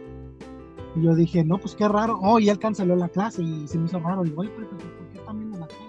Y 0.97 1.03
yo 1.03 1.15
dije, 1.15 1.45
no, 1.45 1.59
pues 1.59 1.75
qué 1.75 1.87
raro. 1.87 2.19
Oh, 2.23 2.39
y 2.39 2.49
él 2.49 2.59
canceló 2.59 2.97
la 2.97 3.11
clase 3.11 3.43
y 3.43 3.69
se 3.69 3.77
me 3.77 3.85
hizo 3.85 4.01
raro. 4.01 4.23
Digo, 4.23 4.41
oye, 4.41 4.51
pero 4.57 4.71
¿por 4.71 4.79
qué 4.79 5.19
están 5.19 5.39
viendo 5.39 5.59
la 5.59 5.69
tele? 5.69 5.81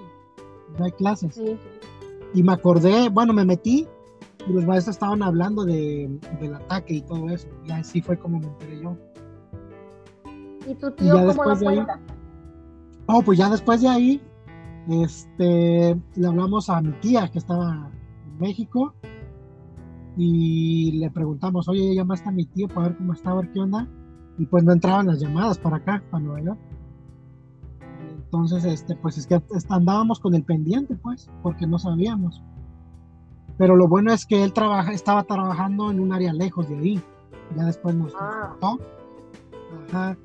No 0.77 0.83
hay 0.83 0.91
clases. 0.91 1.35
Sí. 1.35 1.57
Y 2.33 2.43
me 2.43 2.51
acordé, 2.51 3.07
bueno, 3.07 3.31
me 3.31 3.45
metí 3.45 3.87
y 4.45 4.51
los 4.51 4.65
maestros 4.65 4.97
estaban 4.97 5.23
hablando 5.23 5.63
de, 5.63 6.19
del 6.41 6.53
ataque 6.53 6.95
y 6.95 7.01
todo 7.03 7.29
eso. 7.29 7.47
Y 7.63 7.71
así 7.71 8.01
fue 8.01 8.19
como 8.19 8.41
me 8.41 8.47
enteré 8.47 8.81
yo. 8.81 8.97
¿Y 10.67 10.75
tu 10.75 10.91
tío 10.91 11.15
ya 11.15 11.33
cómo 11.33 11.45
lo 11.45 11.69
ahí-? 11.69 11.85
Oh, 13.05 13.21
pues 13.21 13.37
ya 13.37 13.49
después 13.49 13.79
de 13.79 13.87
ahí, 13.87 14.21
este, 14.89 15.95
le 16.15 16.27
hablamos 16.27 16.69
a 16.69 16.81
mi 16.81 16.91
tía 16.93 17.29
que 17.29 17.37
estaba 17.39 17.89
en 18.27 18.37
México 18.39 18.93
y 20.17 20.93
le 20.99 21.09
preguntamos, 21.11 21.67
oye, 21.69 21.95
llamaste 21.95 22.29
a 22.29 22.31
mi 22.31 22.45
tío 22.45 22.67
para 22.67 22.89
ver 22.89 22.97
cómo 22.97 23.13
está, 23.13 23.31
a 23.31 23.35
ver 23.35 23.51
qué 23.51 23.59
onda. 23.59 23.87
Y 24.37 24.45
pues 24.45 24.63
no 24.63 24.71
entraban 24.73 25.07
las 25.07 25.19
llamadas 25.19 25.57
para 25.59 25.77
acá, 25.77 26.03
para 26.09 26.23
Nueva 26.23 26.41
York. 26.41 26.59
Entonces, 28.23 28.63
este, 28.65 28.95
pues 28.95 29.17
es 29.17 29.27
que 29.27 29.41
andábamos 29.69 30.19
con 30.19 30.33
el 30.35 30.43
pendiente, 30.43 30.95
pues, 30.95 31.29
porque 31.43 31.67
no 31.67 31.77
sabíamos. 31.77 32.41
Pero 33.57 33.75
lo 33.75 33.87
bueno 33.87 34.11
es 34.13 34.25
que 34.25 34.43
él 34.43 34.53
trabaja, 34.53 34.93
estaba 34.93 35.23
trabajando 35.23 35.91
en 35.91 35.99
un 35.99 36.13
área 36.13 36.33
lejos 36.33 36.69
de 36.69 36.77
ahí. 36.77 37.01
Ya 37.55 37.65
después 37.65 37.93
nos 37.95 38.13
Ah. 38.19 38.55
contó. 38.59 38.83
Ajá. 39.89 40.17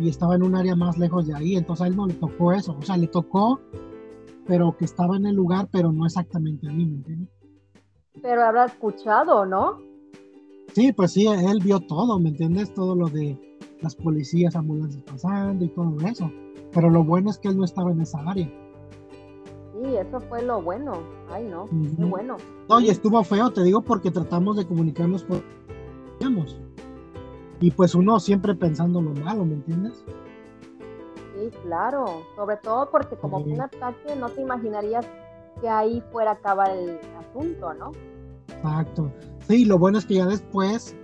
Y 0.00 0.08
estaba 0.08 0.34
en 0.34 0.42
un 0.42 0.56
área 0.56 0.74
más 0.74 0.98
lejos 0.98 1.26
de 1.26 1.34
ahí. 1.34 1.56
Entonces 1.56 1.84
a 1.84 1.86
él 1.88 1.96
no 1.96 2.06
le 2.06 2.14
tocó 2.14 2.52
eso. 2.52 2.76
O 2.78 2.82
sea, 2.82 2.96
le 2.96 3.06
tocó, 3.06 3.60
pero 4.46 4.76
que 4.76 4.84
estaba 4.84 5.16
en 5.16 5.26
el 5.26 5.36
lugar, 5.36 5.68
pero 5.70 5.92
no 5.92 6.06
exactamente 6.06 6.68
a 6.68 6.72
mí, 6.72 6.86
¿me 6.86 6.96
entiendes? 6.96 7.28
Pero 8.22 8.44
habrá 8.44 8.64
escuchado, 8.66 9.46
¿no? 9.46 9.78
Sí, 10.74 10.92
pues 10.92 11.12
sí, 11.12 11.26
él 11.26 11.60
vio 11.62 11.80
todo, 11.80 12.18
¿me 12.18 12.30
entiendes? 12.30 12.72
Todo 12.74 12.94
lo 12.94 13.08
de 13.08 13.38
las 13.82 13.94
policías, 13.96 14.56
ambulancias 14.56 15.02
pasando 15.02 15.64
y 15.64 15.68
todo 15.68 15.96
eso. 16.06 16.30
Pero 16.72 16.90
lo 16.90 17.02
bueno 17.04 17.30
es 17.30 17.38
que 17.38 17.48
él 17.48 17.56
no 17.56 17.64
estaba 17.64 17.90
en 17.90 18.00
esa 18.00 18.18
área. 18.28 18.46
Sí, 18.46 19.96
eso 19.96 20.20
fue 20.20 20.42
lo 20.42 20.60
bueno. 20.62 20.92
Ay, 21.30 21.44
no, 21.48 21.64
Ujú. 21.64 22.08
bueno. 22.08 22.36
No, 22.68 22.80
y 22.80 22.88
estuvo 22.90 23.22
feo, 23.24 23.50
te 23.50 23.62
digo, 23.62 23.82
porque 23.82 24.10
tratamos 24.10 24.56
de 24.56 24.66
comunicarnos 24.66 25.24
por... 25.24 25.42
digamos. 26.18 26.60
Y 27.60 27.70
pues 27.70 27.94
uno 27.94 28.18
siempre 28.20 28.54
pensando 28.54 29.00
lo 29.02 29.12
malo, 29.12 29.44
¿me 29.44 29.54
entiendes? 29.54 30.04
Sí, 31.36 31.50
claro. 31.62 32.22
Sobre 32.34 32.56
todo 32.56 32.90
porque 32.90 33.16
como 33.16 33.44
Sí. 33.44 33.52
un 33.52 33.60
ataque, 33.60 34.16
no 34.16 34.28
te 34.30 34.40
imaginarías 34.40 35.06
que 35.60 35.68
ahí 35.68 36.02
fuera 36.10 36.30
a 36.30 36.34
acabar 36.34 36.70
el 36.70 36.98
asunto, 37.18 37.74
¿no? 37.74 37.92
Exacto. 38.48 39.12
Sí, 39.46 39.64
lo 39.64 39.78
bueno 39.78 39.98
es 39.98 40.06
que 40.06 40.14
ya 40.14 40.26
después, 40.26 40.96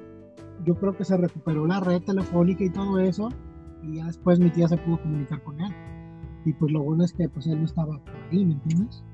yo 0.64 0.75
creo 0.77 0.97
que 0.97 1.05
se 1.05 1.16
recuperó 1.16 1.66
la 1.66 1.81
red 1.81 2.03
telefónica 2.03 2.64
y 2.64 2.71
todo 2.71 2.99
eso, 3.01 3.29
y 3.83 3.97
ya 3.97 4.07
después 4.07 4.38
mi 4.40 4.51
tía 4.51 4.66
se 4.69 4.79
pudo 4.79 4.99
comunicar 5.01 5.42
con 5.42 5.61
él. 5.61 5.73
Y 6.47 6.53
pues 6.55 6.73
lo 6.73 6.83
bueno 6.83 7.05
es 7.05 7.12
que 7.12 7.29
pues 7.29 7.47
él 7.47 7.59
no 7.59 7.64
estaba 7.66 7.99
por 7.99 8.14
ahí, 8.31 8.45
¿me 8.47 8.55
entiendes? 8.55 9.05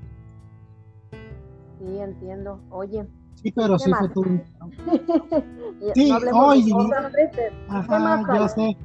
Sí, 1.79 1.97
entiendo. 1.99 2.59
Oye. 2.69 3.05
Sí, 3.43 3.51
pero 3.51 3.77
sí 3.77 3.91
fue 3.91 4.09
todo 4.09 4.23
sí, 5.95 6.11
oye. 6.33 6.73
Ajá, 7.67 8.23
ya 8.33 8.47
sé. 8.47 8.77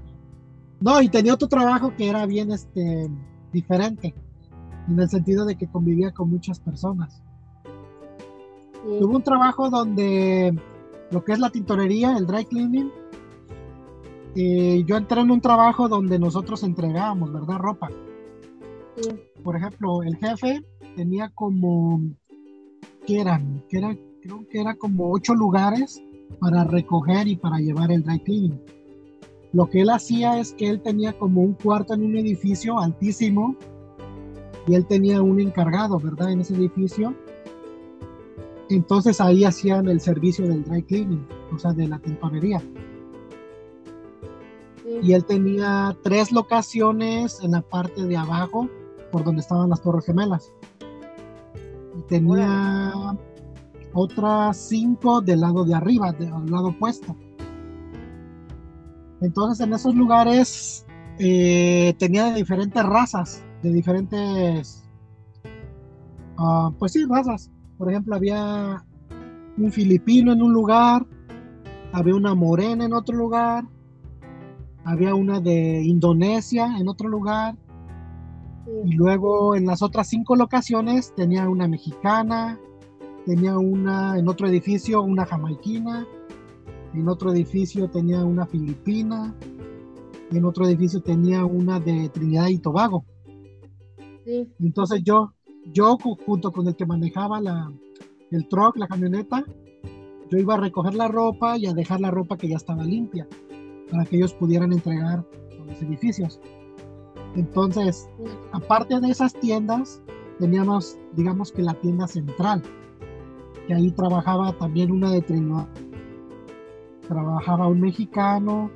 No, 0.81 1.01
y 1.01 1.09
tenía 1.09 1.35
otro 1.35 1.49
trabajo 1.49 1.95
que 1.97 2.09
era 2.09 2.27
bien 2.27 2.51
este 2.51 3.09
diferente, 3.53 4.15
en 4.89 4.99
el 4.99 5.09
sentido 5.09 5.45
de 5.45 5.57
que 5.57 5.69
convivía 5.69 6.13
con 6.13 6.31
muchas 6.31 6.61
personas. 6.61 7.23
Tuve 8.83 9.17
un 9.17 9.23
trabajo 9.23 9.71
donde 9.71 10.57
lo 11.11 11.25
que 11.25 11.33
es 11.33 11.39
la 11.39 11.51
tintorería, 11.51 12.17
el 12.17 12.27
dry 12.27 12.45
cleaning, 12.45 12.91
eh, 14.35 14.85
yo 14.87 14.97
entré 14.97 15.21
en 15.21 15.31
un 15.31 15.41
trabajo 15.41 15.89
donde 15.89 16.19
nosotros 16.19 16.63
entregábamos, 16.63 17.33
¿verdad? 17.33 17.59
Ropa. 17.59 17.89
Por 19.43 19.57
ejemplo, 19.57 20.03
el 20.03 20.17
jefe 20.17 20.65
tenía 20.97 21.31
como, 21.31 22.01
¿qué 23.07 23.21
eran? 23.21 23.65
Que 23.69 23.79
era, 23.79 23.97
creo 24.29 24.47
que 24.51 24.61
era 24.61 24.75
como 24.75 25.11
ocho 25.11 25.35
lugares 25.35 26.03
para 26.39 26.63
recoger 26.65 27.27
y 27.27 27.37
para 27.37 27.59
llevar 27.59 27.91
el 27.91 28.03
dry 28.03 28.21
cleaning. 28.21 28.61
Lo 29.55 29.71
que 29.71 29.81
él 29.81 29.89
hacía 29.89 30.39
es 30.39 30.53
que 30.53 30.69
él 30.69 30.83
tenía 30.83 31.19
como 31.19 31.41
un 31.41 31.55
cuarto 31.55 31.95
en 31.95 32.05
un 32.05 32.17
edificio 32.17 32.79
altísimo 32.79 33.57
y 34.67 34.75
él 34.75 34.85
tenía 34.87 35.23
un 35.23 35.41
encargado, 35.41 35.99
¿verdad? 35.99 36.31
En 36.31 36.41
ese 36.41 36.55
edificio. 36.55 37.15
Entonces 38.69 39.19
ahí 39.19 39.45
hacían 39.45 39.89
el 39.89 39.99
servicio 39.99 40.47
del 40.47 40.63
dry 40.63 40.83
cleaning, 40.83 41.27
o 41.55 41.59
sea, 41.59 41.73
de 41.73 41.89
la 41.89 41.99
tintorería. 41.99 42.63
Y 45.03 45.15
él 45.15 45.25
tenía 45.25 45.97
tres 46.03 46.33
locaciones 46.33 47.41
en 47.43 47.53
la 47.53 47.63
parte 47.63 48.05
de 48.05 48.17
abajo, 48.19 48.69
por 49.11 49.25
donde 49.25 49.41
estaban 49.41 49.71
las 49.71 49.81
Torres 49.81 50.05
Gemelas. 50.05 50.53
Y 51.97 52.03
tenía 52.03 53.17
otras 53.99 54.57
cinco 54.57 55.21
del 55.21 55.41
lado 55.41 55.65
de 55.65 55.75
arriba, 55.75 56.13
del 56.13 56.31
lado 56.51 56.69
opuesto. 56.69 57.17
Entonces 59.21 59.67
en 59.67 59.73
esos 59.73 59.95
lugares 59.95 60.87
eh, 61.19 61.95
tenía 61.99 62.27
de 62.27 62.35
diferentes 62.35 62.83
razas, 62.85 63.45
de 63.63 63.73
diferentes, 63.73 64.85
ah, 66.37 66.71
pues 66.79 66.93
sí, 66.93 67.05
razas. 67.05 67.51
Por 67.77 67.91
ejemplo, 67.91 68.15
había 68.15 68.85
un 69.57 69.73
filipino 69.73 70.33
en 70.33 70.43
un 70.43 70.53
lugar, 70.53 71.05
había 71.93 72.15
una 72.15 72.35
morena 72.35 72.85
en 72.85 72.93
otro 72.93 73.17
lugar, 73.17 73.65
había 74.85 75.15
una 75.15 75.41
de 75.41 75.83
Indonesia 75.83 76.77
en 76.79 76.89
otro 76.89 77.09
lugar, 77.09 77.57
y 78.85 78.93
luego 78.93 79.57
en 79.57 79.67
las 79.67 79.83
otras 79.83 80.09
cinco 80.09 80.37
locaciones 80.37 81.13
tenía 81.15 81.49
una 81.49 81.67
mexicana, 81.67 82.61
tenía 83.29 83.59
una 83.59 84.19
en 84.19 84.27
otro 84.27 84.49
edificio, 84.49 85.03
una 85.03 85.27
jamaiquina, 85.27 86.07
en 86.95 87.09
otro 87.11 87.31
edificio 87.31 87.91
tenía 87.91 88.25
una 88.25 88.47
filipina, 88.47 89.37
en 90.33 90.45
otro 90.47 90.67
edificio 90.67 91.03
tenía 91.03 91.45
una 91.45 91.79
de 91.79 92.09
Trinidad 92.09 92.49
y 92.49 92.59
Tobago. 92.59 93.05
Entonces 94.59 95.03
yo, 95.05 95.35
yo 95.67 95.99
junto 95.99 96.53
con 96.53 96.69
el 96.69 96.75
que 96.75 96.87
manejaba 96.87 97.39
la, 97.43 97.71
el 98.31 98.49
truck, 98.49 98.79
la 98.79 98.89
camioneta, 98.89 99.45
yo 100.31 100.39
iba 100.39 100.55
a 100.55 100.61
recoger 100.61 100.95
la 100.95 101.09
ropa 101.09 101.59
y 101.59 101.67
a 101.67 101.75
dejar 101.75 102.01
la 102.01 102.11
ropa 102.11 102.39
que 102.39 102.49
ya 102.49 102.57
estaba 102.57 102.83
limpia 102.83 103.29
para 103.91 104.07
que 104.07 104.17
ellos 104.17 104.33
pudieran 104.33 104.73
entregar 104.73 105.19
a 105.61 105.65
los 105.67 105.83
edificios. 105.83 106.41
Entonces, 107.37 108.09
aparte 108.53 108.99
de 109.01 109.11
esas 109.11 109.35
tiendas, 109.35 110.01
teníamos, 110.39 110.99
digamos 111.15 111.53
que 111.53 111.61
la 111.61 111.75
tienda 111.75 112.07
central, 112.07 112.63
que 113.69 113.75
ahí 113.75 113.91
trabajaba 113.91 114.53
también 114.55 114.91
una 114.91 115.13
de 115.13 115.21
Trinidad 115.21 115.69
trabajaba 117.07 117.67
un 117.69 117.81
mexicano, 117.81 118.71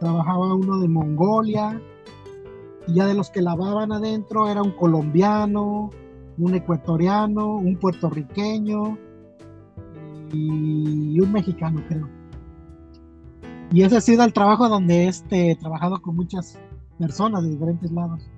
trabajaba 0.00 0.54
uno 0.54 0.78
de 0.78 0.88
Mongolia, 0.88 1.80
y 2.86 2.94
ya 2.94 3.06
de 3.06 3.14
los 3.14 3.30
que 3.30 3.42
lavaban 3.42 3.92
adentro 3.92 4.48
era 4.48 4.62
un 4.62 4.72
colombiano, 4.72 5.90
un 6.36 6.54
ecuatoriano, 6.54 7.56
un 7.56 7.76
puertorriqueño 7.76 8.98
y 10.32 11.20
un 11.20 11.32
mexicano, 11.32 11.82
creo. 11.88 12.08
Y 13.72 13.82
ese 13.82 13.96
ha 13.96 14.00
sido 14.00 14.24
el 14.24 14.32
trabajo 14.32 14.68
donde 14.68 15.08
este, 15.08 15.52
he 15.52 15.56
trabajado 15.56 16.00
con 16.02 16.16
muchas 16.16 16.58
personas 16.98 17.42
de 17.42 17.50
diferentes 17.50 17.90
lados. 17.90 18.28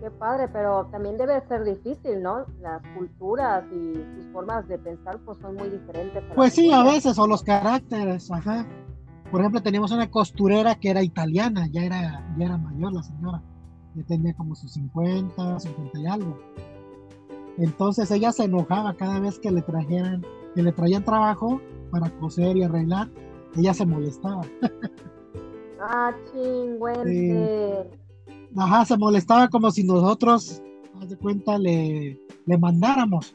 Qué 0.00 0.10
padre, 0.10 0.48
pero 0.48 0.86
también 0.86 1.18
debe 1.18 1.46
ser 1.46 1.62
difícil, 1.62 2.22
¿no? 2.22 2.46
Las 2.62 2.80
culturas 2.96 3.64
y 3.70 3.94
sus 3.94 4.32
formas 4.32 4.66
de 4.66 4.78
pensar 4.78 5.18
pues 5.26 5.38
son 5.40 5.56
muy 5.56 5.68
diferentes. 5.68 6.24
Pues 6.34 6.54
sí, 6.54 6.72
a 6.72 6.82
veces, 6.82 7.18
o 7.18 7.26
los 7.26 7.42
caracteres, 7.42 8.30
ajá. 8.30 8.66
Por 9.30 9.40
ejemplo, 9.40 9.62
teníamos 9.62 9.92
una 9.92 10.10
costurera 10.10 10.74
que 10.76 10.88
era 10.90 11.02
italiana, 11.02 11.68
ya 11.70 11.82
era, 11.82 12.26
ya 12.38 12.46
era 12.46 12.56
mayor 12.56 12.94
la 12.94 13.02
señora, 13.02 13.42
ya 13.94 14.02
tenía 14.04 14.32
como 14.34 14.54
sus 14.54 14.72
50, 14.72 15.60
50 15.60 15.98
y 15.98 16.06
algo. 16.06 16.38
Entonces 17.58 18.10
ella 18.10 18.32
se 18.32 18.44
enojaba 18.44 18.94
cada 18.94 19.20
vez 19.20 19.38
que 19.38 19.50
le 19.50 19.60
trajeran, 19.60 20.24
que 20.54 20.62
le 20.62 20.72
traían 20.72 21.04
trabajo 21.04 21.60
para 21.90 22.08
coser 22.18 22.56
y 22.56 22.62
arreglar, 22.62 23.08
ella 23.54 23.74
se 23.74 23.84
molestaba. 23.84 24.40
ah, 25.80 26.14
chingüente 26.32 27.99
ajá, 28.56 28.84
se 28.84 28.96
molestaba 28.96 29.48
como 29.48 29.70
si 29.70 29.84
nosotros, 29.84 30.62
haz 31.00 31.08
de 31.08 31.16
cuenta, 31.16 31.58
le, 31.58 32.18
le 32.46 32.58
mandáramos. 32.58 33.34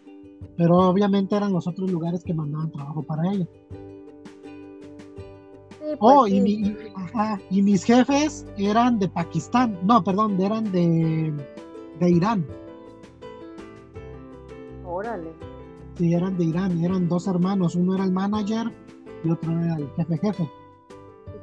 Pero 0.57 0.77
obviamente 0.77 1.35
eran 1.35 1.53
los 1.53 1.67
otros 1.67 1.91
lugares 1.91 2.23
que 2.23 2.33
mandaban 2.33 2.71
trabajo 2.71 3.03
para 3.03 3.31
ella. 3.31 3.47
Pues 5.79 5.97
oh, 5.99 6.27
y, 6.27 6.75
y, 7.49 7.61
mis 7.61 7.83
jefes 7.83 8.45
eran 8.57 8.99
de 8.99 9.07
Pakistán. 9.07 9.77
No, 9.83 10.03
perdón, 10.03 10.39
eran 10.41 10.71
de, 10.71 11.33
de 11.99 12.09
Irán. 12.09 12.45
Órale. 14.85 15.31
Sí, 15.97 16.13
eran 16.13 16.37
de 16.37 16.45
Irán. 16.45 16.83
Eran 16.83 17.07
dos 17.07 17.27
hermanos. 17.27 17.75
Uno 17.75 17.95
era 17.95 18.03
el 18.03 18.11
manager 18.11 18.71
y 19.23 19.29
otro 19.29 19.51
era 19.51 19.75
el 19.77 19.89
jefe 19.95 20.17
jefe 20.17 20.49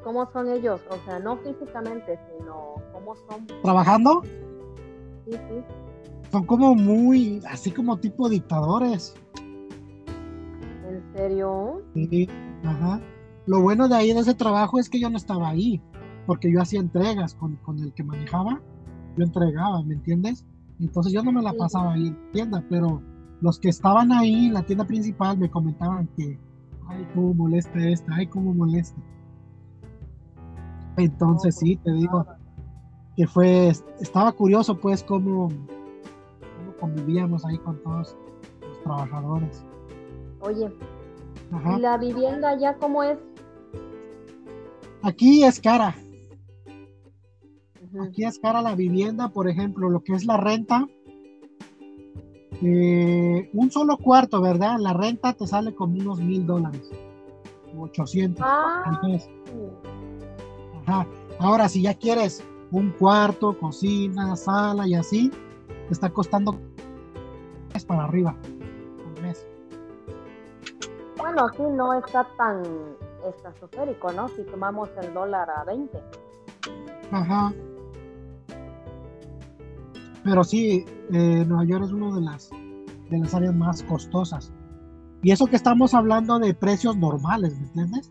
cómo 0.03 0.31
son 0.33 0.49
ellos, 0.51 0.81
o 0.91 0.97
sea, 1.05 1.19
no 1.19 1.37
físicamente, 1.39 2.19
sino 2.39 2.75
cómo 2.93 3.15
son. 3.15 3.47
¿Trabajando? 3.63 4.23
Sí, 5.25 5.33
sí. 5.33 5.65
Son 6.31 6.45
como 6.47 6.75
muy, 6.75 7.41
así 7.49 7.71
como 7.71 7.99
tipo 7.99 8.29
dictadores. 8.29 9.15
¿En 10.89 11.03
serio? 11.15 11.83
Sí, 11.95 12.29
ajá. 12.65 13.01
Lo 13.47 13.61
bueno 13.61 13.89
de 13.89 13.97
ahí 13.97 14.13
de 14.13 14.21
ese 14.21 14.35
trabajo 14.35 14.79
es 14.79 14.89
que 14.89 15.01
yo 15.01 15.11
no 15.11 15.17
estaba 15.17 15.49
ahí, 15.49 15.81
porque 16.27 16.53
yo 16.53 16.61
hacía 16.61 16.81
entregas 16.81 17.35
con, 17.35 17.59
el 17.79 17.93
que 17.93 18.05
manejaba, 18.05 18.61
yo 19.17 19.25
entregaba, 19.25 19.83
¿me 19.83 19.95
entiendes? 19.95 20.47
Entonces 20.81 21.13
yo 21.13 21.23
no 21.23 21.33
me 21.33 21.43
la 21.43 21.53
pasaba 21.53 21.95
ahí 21.95 22.09
en 22.09 22.33
tienda, 22.33 22.65
pero 22.69 23.03
los 23.41 23.59
que 23.59 23.69
estaban 23.69 24.13
ahí 24.13 24.47
en 24.47 24.55
la 24.55 24.63
tienda 24.63 24.87
principal 24.87 25.39
me 25.39 25.51
comentaban 25.51 26.09
que, 26.17 26.39
ay, 26.89 27.07
cómo 27.15 27.35
molesta 27.35 27.79
esta, 27.89 28.15
ay, 28.15 28.27
cómo 28.29 28.55
molesta. 28.55 29.01
Entonces 30.97 31.57
sí, 31.57 31.77
te 31.77 31.93
digo 31.93 32.27
que 33.17 33.27
fue, 33.27 33.69
estaba 34.01 34.33
curioso 34.33 34.79
pues 34.79 35.03
cómo, 35.03 35.49
convivíamos 36.81 37.45
ahí 37.45 37.59
con 37.59 37.83
todos 37.83 38.17
los 38.61 38.83
trabajadores. 38.83 39.65
Oye, 40.41 40.73
¿y 41.77 41.81
la 41.81 41.97
vivienda 41.97 42.59
ya 42.59 42.77
cómo 42.77 43.03
es? 43.03 43.19
Aquí 45.03 45.45
es 45.45 45.61
cara. 45.61 45.95
Aquí 48.01 48.25
es 48.25 48.39
cara 48.39 48.63
la 48.63 48.75
vivienda, 48.75 49.29
por 49.29 49.49
ejemplo, 49.49 49.91
lo 49.91 50.03
que 50.03 50.15
es 50.15 50.25
la 50.25 50.39
renta. 50.39 50.87
Eh, 52.63 53.51
un 53.53 53.71
solo 53.71 53.99
cuarto, 53.99 54.41
¿verdad? 54.41 54.77
La 54.79 54.93
renta 54.93 55.33
te 55.33 55.47
sale 55.47 55.75
como 55.75 55.99
unos 55.99 56.21
mil 56.21 56.47
dólares. 56.47 56.91
800. 57.77 58.45
Ah, 58.45 59.01
Ahora, 61.39 61.69
si 61.69 61.83
ya 61.83 61.95
quieres 61.95 62.43
un 62.71 62.91
cuarto, 62.93 63.59
cocina, 63.59 64.37
sala 64.37 64.87
y 64.87 64.95
así, 64.95 65.31
te 65.89 65.93
está 65.93 66.11
costando 66.11 66.59
es 67.75 67.85
para 67.85 68.05
arriba 68.05 68.37
mes. 69.23 69.47
Bueno, 71.17 71.49
sí, 71.57 71.63
no 71.63 71.95
está 71.95 72.27
tan 72.37 72.63
estratosférico, 73.27 74.13
¿no? 74.13 74.29
Si 74.29 74.43
tomamos 74.45 74.91
el 75.01 75.15
dólar 75.15 75.49
a 75.51 75.65
20. 75.65 75.99
Ajá. 77.13 77.53
Pero 80.25 80.45
sí, 80.45 80.85
eh, 81.13 81.45
Nueva 81.47 81.65
York 81.65 81.85
es 81.85 81.93
una 81.93 82.15
de 82.15 82.21
las 82.21 82.51
de 83.11 83.19
las 83.19 83.35
áreas 83.35 83.55
más 83.55 83.83
costosas. 83.85 84.53
Y 85.23 85.31
eso 85.31 85.47
que 85.47 85.57
estamos 85.57 85.95
hablando 85.95 86.39
de 86.39 86.55
precios 86.55 86.97
normales, 86.97 87.57
¿me 87.59 87.67
entiendes? 87.67 88.11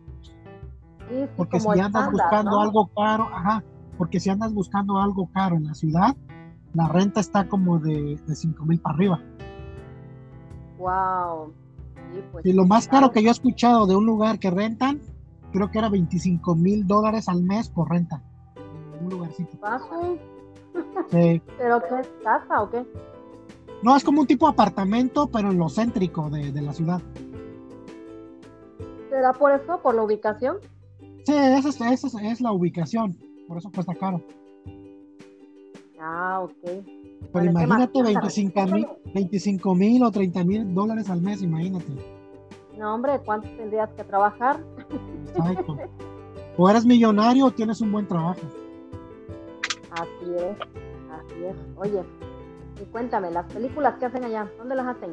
Sí, 1.12 1.17
sí, 1.24 1.30
Porque 1.36 1.60
si 1.60 1.67
andas 1.67 1.84
estándar, 1.86 2.12
buscando 2.12 2.52
¿no? 2.52 2.62
algo 2.62 2.88
caro, 2.95 3.28
ajá, 3.34 3.63
porque 3.97 4.19
si 4.19 4.30
andas 4.30 4.54
buscando 4.54 4.97
algo 4.97 5.30
caro 5.34 5.58
en 5.58 5.65
la 5.65 5.74
ciudad, 5.74 6.15
la 6.74 6.88
renta 6.88 7.19
está 7.19 7.50
como 7.50 7.80
de, 7.80 8.15
de 8.26 8.36
5 8.36 8.63
mil 8.65 8.80
para 8.80 8.95
arriba. 8.95 9.19
Wow. 10.78 11.54
Sí, 12.13 12.24
pues, 12.32 12.45
Y 12.45 12.54
lo 12.54 12.65
más 12.65 12.88
claro. 12.88 13.08
caro 13.08 13.13
que 13.13 13.24
yo 13.24 13.28
he 13.30 13.32
escuchado 13.32 13.88
de 13.88 13.95
un 13.95 14.06
lugar 14.06 14.39
que 14.39 14.50
rentan, 14.50 15.02
creo 15.52 15.69
que 15.69 15.80
era 15.80 15.89
25 15.89 16.56
mil 16.56 16.88
dólares 16.88 17.28
al 17.28 17.43
mes 17.43 17.69
por 17.69 17.89
renta. 17.89 18.21
En 19.00 19.06
un 19.06 19.12
lugarcito. 19.12 19.58
Sí. 21.10 21.41
¿Pero 21.58 21.82
qué 21.82 22.00
es 22.00 22.10
casa 22.24 22.62
o 22.62 22.69
qué? 22.69 22.86
No, 23.84 23.97
es 23.97 24.04
como 24.04 24.21
un 24.21 24.28
tipo 24.28 24.45
de 24.45 24.54
apartamento, 24.54 25.28
pero 25.28 25.52
en 25.52 25.58
lo 25.58 25.67
céntrico 25.67 26.30
de, 26.30 26.54
de 26.54 26.62
la 26.62 26.71
ciudad. 26.71 27.02
¿Será 29.10 29.34
por 29.34 29.52
eso, 29.52 29.82
por 29.82 29.93
la 29.95 30.04
ubicación? 30.04 30.58
Sí, 31.25 31.34
esa 31.34 31.69
es, 31.69 32.03
esa 32.03 32.21
es- 32.31 32.41
la 32.41 32.51
ubicación. 32.51 33.15
Por 33.47 33.57
eso 33.57 33.71
cuesta 33.73 33.93
caro. 33.95 34.21
Ah, 35.99 36.41
ok. 36.43 36.53
Pero 36.63 36.84
Bueno, 37.31 37.60
¿qué 37.60 37.67
más? 37.67 37.79
imagínate 37.79 37.91
Cuéntame, 37.91 38.13
25 38.13 38.65
mil 38.65 38.88
25 39.13 39.75
mil 39.75 40.03
o 40.03 40.12
30 40.12 40.43
mil 40.43 40.73
dólares 40.73 41.10
al 41.10 41.21
mes, 41.21 41.41
imagínate. 41.43 41.91
No, 42.77 42.95
hombre, 42.95 43.19
¿cuánto 43.23 43.47
tendrías 43.49 43.89
que 43.91 44.03
trabajar? 44.03 44.60
Exacto. 45.36 45.77
O 46.57 46.69
eres 46.69 46.86
millonario 46.86 47.45
o 47.45 47.51
tienes 47.51 47.79
un 47.81 47.91
buen 47.91 48.07
trabajo. 48.07 48.39
Así 49.91 50.36
es, 50.36 50.57
así 51.12 51.43
es. 51.43 51.55
Oye, 51.77 52.03
y 52.81 52.86
cuéntame, 52.86 53.29
las 53.29 53.51
películas 53.53 53.95
que 53.99 54.05
hacen 54.05 54.23
allá, 54.23 54.49
¿dónde 54.57 54.75
las 54.75 54.88
hacen? 54.88 55.12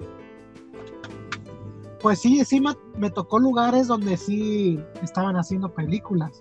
Pues 2.00 2.20
sí, 2.20 2.44
sí 2.44 2.60
me, 2.60 2.70
me 2.96 3.10
tocó 3.10 3.38
lugares 3.38 3.88
donde 3.88 4.16
sí 4.16 4.80
estaban 5.02 5.36
haciendo 5.36 5.72
películas. 5.72 6.38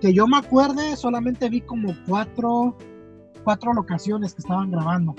Que 0.00 0.14
yo 0.14 0.26
me 0.28 0.36
acuerde, 0.36 0.96
solamente 0.96 1.48
vi 1.48 1.60
como 1.60 1.92
cuatro, 2.06 2.76
cuatro 3.42 3.72
locaciones 3.72 4.34
que 4.34 4.42
estaban 4.42 4.70
grabando. 4.70 5.14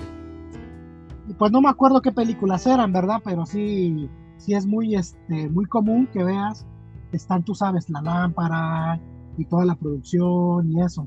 Y 1.28 1.34
pues 1.34 1.52
no 1.52 1.60
me 1.60 1.68
acuerdo 1.68 2.00
qué 2.00 2.10
películas 2.10 2.66
eran, 2.66 2.92
¿verdad? 2.92 3.20
Pero 3.22 3.44
sí, 3.44 4.08
sí 4.38 4.54
es 4.54 4.66
muy, 4.66 4.96
este, 4.96 5.48
muy 5.50 5.66
común 5.66 6.06
que 6.06 6.24
veas, 6.24 6.66
están, 7.12 7.44
tú 7.44 7.54
sabes, 7.54 7.90
la 7.90 8.00
lámpara 8.00 8.98
y 9.36 9.44
toda 9.44 9.64
la 9.64 9.74
producción 9.74 10.72
y 10.72 10.80
eso. 10.80 11.06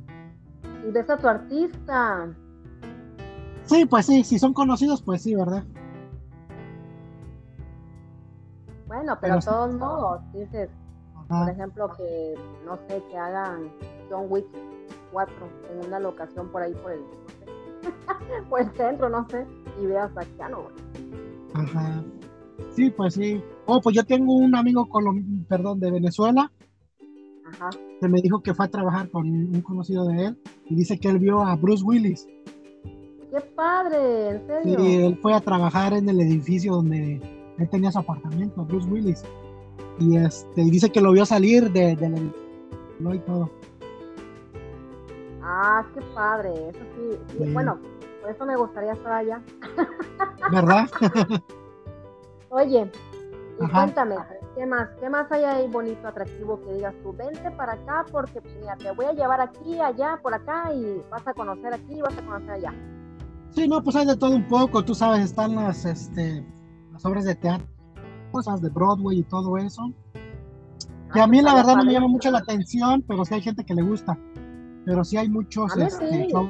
Y 0.87 0.91
ves 0.91 1.09
a 1.09 1.17
tu 1.17 1.27
artista. 1.27 2.33
Sí, 3.65 3.85
pues 3.85 4.05
sí, 4.05 4.23
si 4.23 4.37
son 4.37 4.53
conocidos, 4.53 5.01
pues 5.01 5.23
sí, 5.23 5.35
¿verdad? 5.35 5.63
Bueno, 8.93 9.17
pero 9.19 9.21
Pero 9.21 9.35
de 9.35 9.41
sí. 9.41 9.47
todos 9.49 9.75
modos, 9.75 10.21
dices, 10.33 10.69
por 11.27 11.49
ejemplo, 11.49 11.89
que, 11.97 12.35
no 12.65 12.77
sé, 12.87 13.01
que 13.09 13.17
hagan 13.17 13.71
John 14.09 14.25
Wick 14.29 14.45
4 15.11 15.33
en 15.71 15.87
una 15.87 15.99
locación 15.99 16.49
por 16.49 16.61
ahí, 16.61 16.73
por 16.75 16.91
el, 16.91 16.99
no 16.99 17.87
sé, 18.27 18.49
por 18.49 18.61
el 18.61 18.71
centro, 18.73 19.09
no 19.09 19.27
sé, 19.29 19.47
y 19.81 19.85
veas 19.87 20.11
a 20.15 20.21
Keanu. 20.37 20.59
Ajá. 21.55 22.03
Sí, 22.75 22.91
pues 22.91 23.15
sí. 23.15 23.43
Oh, 23.65 23.81
pues 23.81 23.95
yo 23.95 24.03
tengo 24.03 24.35
un 24.35 24.55
amigo 24.55 24.87
colom 24.87 25.43
perdón, 25.45 25.79
de 25.79 25.89
Venezuela 25.91 26.51
Ajá. 27.51 27.69
que 27.99 28.07
me 28.07 28.21
dijo 28.21 28.41
que 28.41 28.53
fue 28.53 28.65
a 28.65 28.69
trabajar 28.69 29.09
con 29.09 29.27
un 29.27 29.61
conocido 29.61 30.05
de 30.07 30.25
él 30.27 30.41
y 30.69 30.75
dice 30.75 30.99
que 30.99 31.09
él 31.09 31.17
vio 31.19 31.41
a 31.41 31.55
Bruce 31.55 31.83
Willis. 31.83 32.27
¡Qué 33.31 33.41
padre! 33.55 34.29
¿En 34.29 34.47
serio? 34.47 34.79
Y 34.87 34.95
él 35.03 35.17
fue 35.21 35.33
a 35.33 35.39
trabajar 35.41 35.93
en 35.93 36.07
el 36.09 36.19
edificio 36.21 36.73
donde 36.73 37.19
él 37.57 37.69
tenía 37.69 37.91
su 37.91 37.99
apartamento, 37.99 38.63
Bruce 38.65 38.89
Willis. 38.89 39.23
Y 39.99 40.17
este 40.17 40.61
y 40.61 40.71
dice 40.71 40.91
que 40.91 41.01
lo 41.01 41.11
vio 41.11 41.25
salir 41.25 41.71
de, 41.71 41.95
del 41.95 42.13
edificio 42.13 43.13
y 43.13 43.19
todo. 43.19 43.49
Ah, 45.41 45.85
qué 45.93 46.01
padre. 46.15 46.69
Eso 46.69 46.79
sí, 46.95 47.19
sí, 47.29 47.37
Sí. 47.37 47.53
Bueno, 47.53 47.77
por 48.21 48.31
eso 48.31 48.45
me 48.45 48.55
gustaría 48.55 48.93
estar 48.93 49.11
allá. 49.11 49.41
¿Verdad? 50.51 50.89
Oye, 52.49 52.89
y 53.59 53.63
Ajá. 53.63 53.83
cuéntame, 53.83 54.15
¿qué 54.55 54.65
más? 54.65 54.89
¿Qué 54.99 55.09
más 55.09 55.31
hay 55.31 55.43
ahí 55.43 55.67
bonito, 55.67 56.07
atractivo 56.07 56.59
que 56.63 56.73
digas 56.73 56.93
tú? 57.03 57.13
Vente 57.13 57.51
para 57.51 57.73
acá 57.73 58.05
porque, 58.11 58.41
pues, 58.41 58.55
mira, 58.59 58.75
te 58.77 58.91
voy 58.91 59.05
a 59.05 59.13
llevar 59.13 59.41
aquí, 59.41 59.79
allá, 59.79 60.19
por 60.21 60.33
acá 60.33 60.73
y 60.73 61.01
vas 61.09 61.27
a 61.27 61.33
conocer 61.33 61.73
aquí, 61.73 62.01
vas 62.01 62.17
a 62.17 62.21
conocer 62.21 62.51
allá. 62.51 62.73
Sí, 63.51 63.67
no, 63.67 63.83
pues 63.83 63.95
hay 63.95 64.05
de 64.05 64.15
todo 64.15 64.31
un 64.35 64.47
poco, 64.47 64.83
tú 64.83 64.95
sabes, 64.95 65.21
están 65.25 65.55
las, 65.55 65.85
este, 65.85 66.43
las 66.93 67.05
obras 67.05 67.25
de 67.25 67.35
teatro, 67.35 67.67
cosas 68.31 68.61
de 68.61 68.69
Broadway 68.69 69.19
y 69.19 69.23
todo 69.23 69.57
eso. 69.57 69.91
Que 71.13 71.19
a 71.19 71.23
Ah, 71.25 71.27
mí 71.27 71.41
pues, 71.41 71.43
la 71.43 71.55
verdad 71.55 71.75
no 71.75 71.83
me 71.85 71.91
llama 71.93 72.07
mucho 72.07 72.31
la 72.31 72.39
atención, 72.39 73.03
pero 73.07 73.25
sí 73.25 73.33
hay 73.35 73.41
gente 73.41 73.63
que 73.65 73.73
le 73.75 73.81
gusta. 73.83 74.17
Pero 74.85 75.03
sí 75.03 75.17
hay 75.17 75.29
muchos, 75.29 75.71
A 75.73 75.75
mí 75.75 75.83
este, 75.83 76.09
sí. 76.09 76.27
shows, 76.31 76.49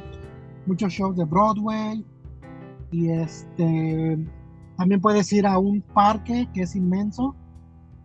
muchos 0.65 0.91
shows 0.93 1.15
de 1.17 1.25
Broadway. 1.25 2.06
Y 2.91 3.10
este 3.10 4.19
también 4.77 5.01
puedes 5.01 5.32
ir 5.34 5.45
a 5.47 5.58
un 5.60 5.82
parque 5.82 6.47
que 6.53 6.62
es 6.63 6.75
inmenso, 6.75 7.36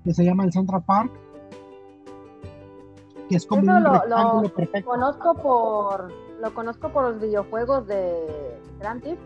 que 0.04 0.12
se 0.14 0.24
llama 0.24 0.44
el 0.44 0.52
Central 0.52 0.82
Park. 0.84 1.12
Que 3.28 3.36
es 3.36 3.46
como 3.46 3.62
Eso 3.62 3.72
un 3.76 3.82
lo- 3.84 4.42
lo 4.42 4.48
perfecto. 4.54 4.90
Conozco 4.90 5.34
por, 5.34 6.12
lo 6.40 6.54
conozco 6.54 6.88
por 6.90 7.10
los 7.12 7.20
videojuegos 7.20 7.86
de 7.86 8.58
Grand 8.80 9.02
Theft. 9.02 9.20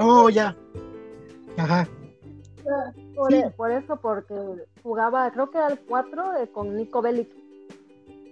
Oh, 0.00 0.28
ya. 0.28 0.56
Ajá. 1.56 1.86
Por, 3.14 3.30
Sí. 3.32 3.38
e- 3.38 3.50
por 3.50 3.70
eso, 3.70 3.96
porque 3.96 4.34
jugaba, 4.82 5.30
creo 5.32 5.50
que 5.50 5.58
era 5.58 5.68
el 5.68 5.78
4 5.80 6.36
eh, 6.36 6.48
con 6.50 6.76
Nico 6.76 7.02
Bellic. 7.02 7.28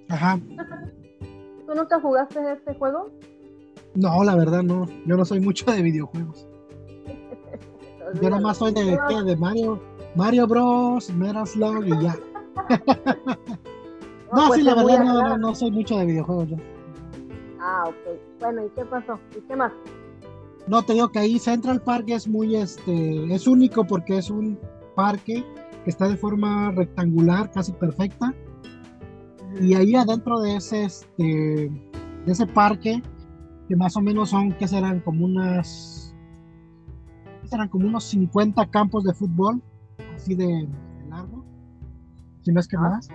Ajá. 0.08 0.38
¿Tú 1.66 1.74
nunca 1.74 2.00
jugaste 2.00 2.40
este 2.52 2.74
juego? 2.74 3.10
No, 3.94 4.22
la 4.24 4.36
verdad 4.36 4.62
no. 4.62 4.86
Yo 5.06 5.16
no 5.16 5.24
soy 5.24 5.40
mucho 5.40 5.70
de 5.70 5.82
videojuegos. 5.82 6.46
Yo 8.20 8.28
nada 8.30 8.42
más 8.42 8.56
soy 8.58 8.72
de, 8.72 8.98
¿qué? 9.08 9.22
de 9.22 9.36
Mario, 9.36 9.80
Mario 10.16 10.46
Bros, 10.46 11.10
Metal 11.12 11.46
Slug 11.46 11.86
y 11.86 12.02
ya. 12.02 12.16
No, 14.32 14.46
pues 14.46 14.60
sí, 14.60 14.62
la 14.62 14.76
verdad 14.76 15.02
no, 15.04 15.22
no, 15.22 15.38
no 15.38 15.54
soy 15.56 15.72
mucho 15.72 15.98
de 15.98 16.06
videojuegos 16.06 16.50
yo. 16.50 16.56
Ah, 17.60 17.82
ok. 17.88 18.20
Bueno, 18.38 18.64
¿y 18.64 18.68
qué 18.70 18.84
pasó? 18.84 19.18
¿Y 19.36 19.40
qué 19.40 19.56
más? 19.56 19.72
No, 20.70 20.84
te 20.84 20.92
digo 20.92 21.08
que 21.08 21.18
ahí 21.18 21.40
Central 21.40 21.82
Park 21.82 22.04
es 22.10 22.28
muy, 22.28 22.54
este, 22.54 23.34
es 23.34 23.48
único 23.48 23.84
porque 23.84 24.18
es 24.18 24.30
un 24.30 24.56
parque 24.94 25.44
que 25.82 25.90
está 25.90 26.06
de 26.06 26.16
forma 26.16 26.70
rectangular, 26.70 27.50
casi 27.50 27.72
perfecta. 27.72 28.32
Y 29.60 29.74
ahí 29.74 29.96
adentro 29.96 30.38
de 30.38 30.54
ese, 30.54 30.84
este, 30.84 31.24
de 31.24 32.32
ese 32.32 32.46
parque, 32.46 33.02
que 33.68 33.74
más 33.74 33.96
o 33.96 34.00
menos 34.00 34.30
son, 34.30 34.52
que 34.52 34.68
serán 34.68 35.00
como 35.00 35.24
unas, 35.24 36.14
¿qué 37.42 37.48
serán 37.48 37.68
como 37.68 37.88
unos 37.88 38.04
50 38.04 38.70
campos 38.70 39.02
de 39.02 39.12
fútbol, 39.12 39.60
así 40.14 40.36
de, 40.36 40.46
de 40.46 41.08
largo, 41.08 41.44
si 42.42 42.52
no 42.52 42.60
es 42.60 42.68
que 42.68 42.76
Ah, 42.76 42.80
más. 42.80 43.08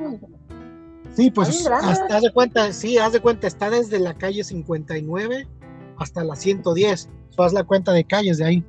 sí. 1.13 1.31
Pues 1.31 1.65
hasta, 1.65 2.17
haz 2.17 2.21
de 2.21 2.33
cuenta, 2.33 2.73
sí, 2.73 2.97
haz 2.97 3.13
de 3.13 3.21
cuenta, 3.21 3.47
está 3.47 3.69
desde 3.69 3.97
la 3.97 4.13
calle 4.13 4.43
59 4.43 5.47
hasta 5.97 6.23
la 6.23 6.35
110. 6.35 7.09
So, 7.29 7.43
haz 7.43 7.53
la 7.53 7.63
cuenta 7.63 7.91
de 7.91 8.03
calles 8.03 8.37
de 8.37 8.45
ahí. 8.45 8.65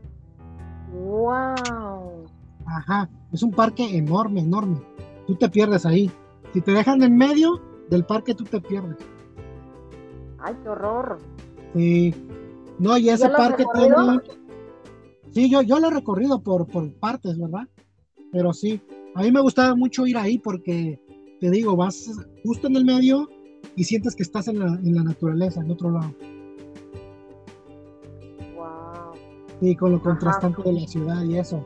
Wow. 0.92 2.26
Ajá, 2.66 3.08
es 3.32 3.42
un 3.42 3.52
parque 3.52 3.96
enorme, 3.96 4.40
enorme. 4.40 4.80
Tú 5.26 5.36
te 5.36 5.48
pierdes 5.48 5.86
ahí. 5.86 6.10
Si 6.52 6.60
te 6.60 6.72
dejan 6.72 7.02
en 7.02 7.16
medio 7.16 7.60
del 7.90 8.04
parque, 8.04 8.34
tú 8.34 8.44
te 8.44 8.60
pierdes. 8.60 8.96
Ay, 10.38 10.54
qué 10.62 10.68
horror. 10.68 11.18
Sí. 11.74 12.14
No, 12.78 12.96
y 12.98 13.08
ese 13.08 13.24
¿Ya 13.24 13.28
lo 13.28 13.36
has 13.36 13.48
parque 13.48 13.64
tiene. 13.74 13.96
Sí, 15.32 15.50
yo, 15.50 15.62
yo 15.62 15.78
lo 15.78 15.88
he 15.88 15.90
recorrido 15.90 16.42
por, 16.42 16.66
por 16.66 16.92
partes, 16.94 17.38
¿verdad? 17.38 17.68
Pero 18.32 18.52
sí, 18.52 18.80
a 19.14 19.22
mí 19.22 19.30
me 19.30 19.40
gustaba 19.40 19.74
mucho 19.74 20.06
ir 20.06 20.16
ahí 20.16 20.38
porque, 20.38 21.00
te 21.40 21.50
digo, 21.50 21.76
vas 21.76 22.10
justo 22.42 22.66
en 22.68 22.76
el 22.76 22.84
medio 22.84 23.28
y 23.74 23.84
sientes 23.84 24.16
que 24.16 24.22
estás 24.22 24.48
en 24.48 24.58
la, 24.58 24.66
en 24.66 24.94
la 24.94 25.02
naturaleza, 25.02 25.60
en 25.60 25.70
otro 25.70 25.90
lado. 25.90 26.14
Sí, 29.60 29.74
con 29.74 29.92
lo 29.92 30.02
contrastante 30.02 30.62
de 30.62 30.72
la 30.72 30.86
ciudad 30.86 31.22
y 31.24 31.38
eso. 31.38 31.64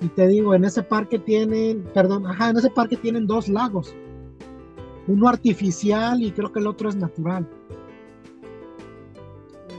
Y 0.00 0.08
te 0.08 0.26
digo, 0.26 0.54
en 0.54 0.64
ese 0.64 0.82
parque 0.82 1.18
tienen, 1.18 1.84
perdón, 1.94 2.26
ajá, 2.26 2.50
en 2.50 2.58
ese 2.58 2.70
parque 2.70 2.96
tienen 2.96 3.26
dos 3.26 3.48
lagos. 3.48 3.94
Uno 5.08 5.28
artificial 5.28 6.22
y 6.22 6.32
creo 6.32 6.52
que 6.52 6.60
el 6.60 6.66
otro 6.66 6.88
es 6.88 6.96
natural. 6.96 7.48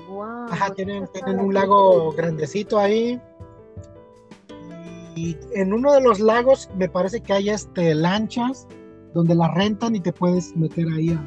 Wow. 0.09 0.47
Ajá, 0.49 0.73
tienen, 0.73 1.07
tienen 1.13 1.39
un 1.39 1.53
lago 1.53 2.11
grandecito 2.13 2.79
ahí. 2.79 3.21
Y 5.15 5.37
en 5.53 5.73
uno 5.73 5.93
de 5.93 6.01
los 6.01 6.19
lagos 6.19 6.69
me 6.77 6.89
parece 6.89 7.21
que 7.21 7.33
hay 7.33 7.49
este 7.49 7.93
lanchas 7.93 8.67
donde 9.13 9.35
las 9.35 9.53
rentan 9.53 9.95
y 9.95 9.99
te 9.99 10.13
puedes 10.13 10.55
meter 10.55 10.87
ahí 10.87 11.09
a, 11.09 11.23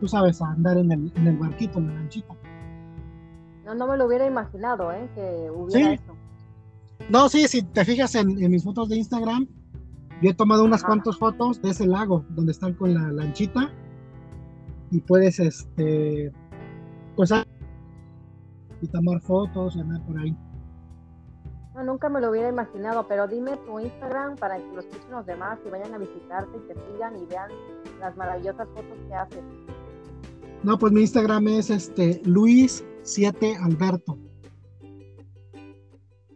tú 0.00 0.08
sabes, 0.08 0.40
a 0.42 0.48
andar 0.48 0.76
en 0.76 0.90
el, 0.90 1.12
en 1.16 1.26
el 1.26 1.36
barquito, 1.36 1.78
en 1.78 1.88
la 1.88 1.94
lanchita. 1.94 2.34
No, 3.64 3.74
no 3.74 3.86
me 3.86 3.96
lo 3.96 4.06
hubiera 4.06 4.26
imaginado, 4.26 4.92
¿eh? 4.92 5.08
Que 5.14 5.50
hubiera 5.50 5.94
eso. 5.94 6.14
No, 7.08 7.28
sí, 7.28 7.46
si 7.48 7.62
te 7.62 7.84
fijas 7.84 8.14
en, 8.14 8.36
mis 8.50 8.64
fotos 8.64 8.88
de 8.88 8.96
Instagram, 8.96 9.46
yo 10.22 10.30
he 10.30 10.34
tomado 10.34 10.64
unas 10.64 10.82
cuantas 10.82 11.16
fotos 11.18 11.60
de 11.60 11.70
ese 11.70 11.86
lago 11.86 12.24
donde 12.30 12.52
están 12.52 12.74
con 12.74 12.94
la 12.94 13.12
lanchita 13.12 13.70
y 14.90 15.00
puedes, 15.00 15.38
este, 15.40 16.32
pues, 17.16 17.32
y 18.80 18.88
tomar 18.88 19.20
fotos 19.20 19.76
y 19.76 19.80
andar 19.80 20.04
por 20.06 20.18
ahí. 20.18 20.36
No, 21.74 21.82
nunca 21.82 22.08
me 22.08 22.20
lo 22.20 22.30
hubiera 22.30 22.48
imaginado, 22.48 23.06
pero 23.08 23.26
dime 23.26 23.56
tu 23.66 23.80
Instagram 23.80 24.36
para 24.36 24.58
que 24.58 24.74
los 24.74 24.84
escuchen 24.84 25.10
los 25.10 25.26
demás 25.26 25.58
y 25.66 25.70
vayan 25.70 25.92
a 25.92 25.98
visitarte 25.98 26.56
y 26.56 26.60
te 26.68 26.74
sigan 26.74 27.16
y 27.16 27.26
vean 27.26 27.50
las 27.98 28.16
maravillosas 28.16 28.68
fotos 28.68 28.98
que 29.08 29.14
haces. 29.14 29.42
No, 30.62 30.78
pues 30.78 30.92
mi 30.92 31.00
Instagram 31.00 31.48
es 31.48 31.70
este 31.70 32.22
Luis7Alberto. 33.04 34.18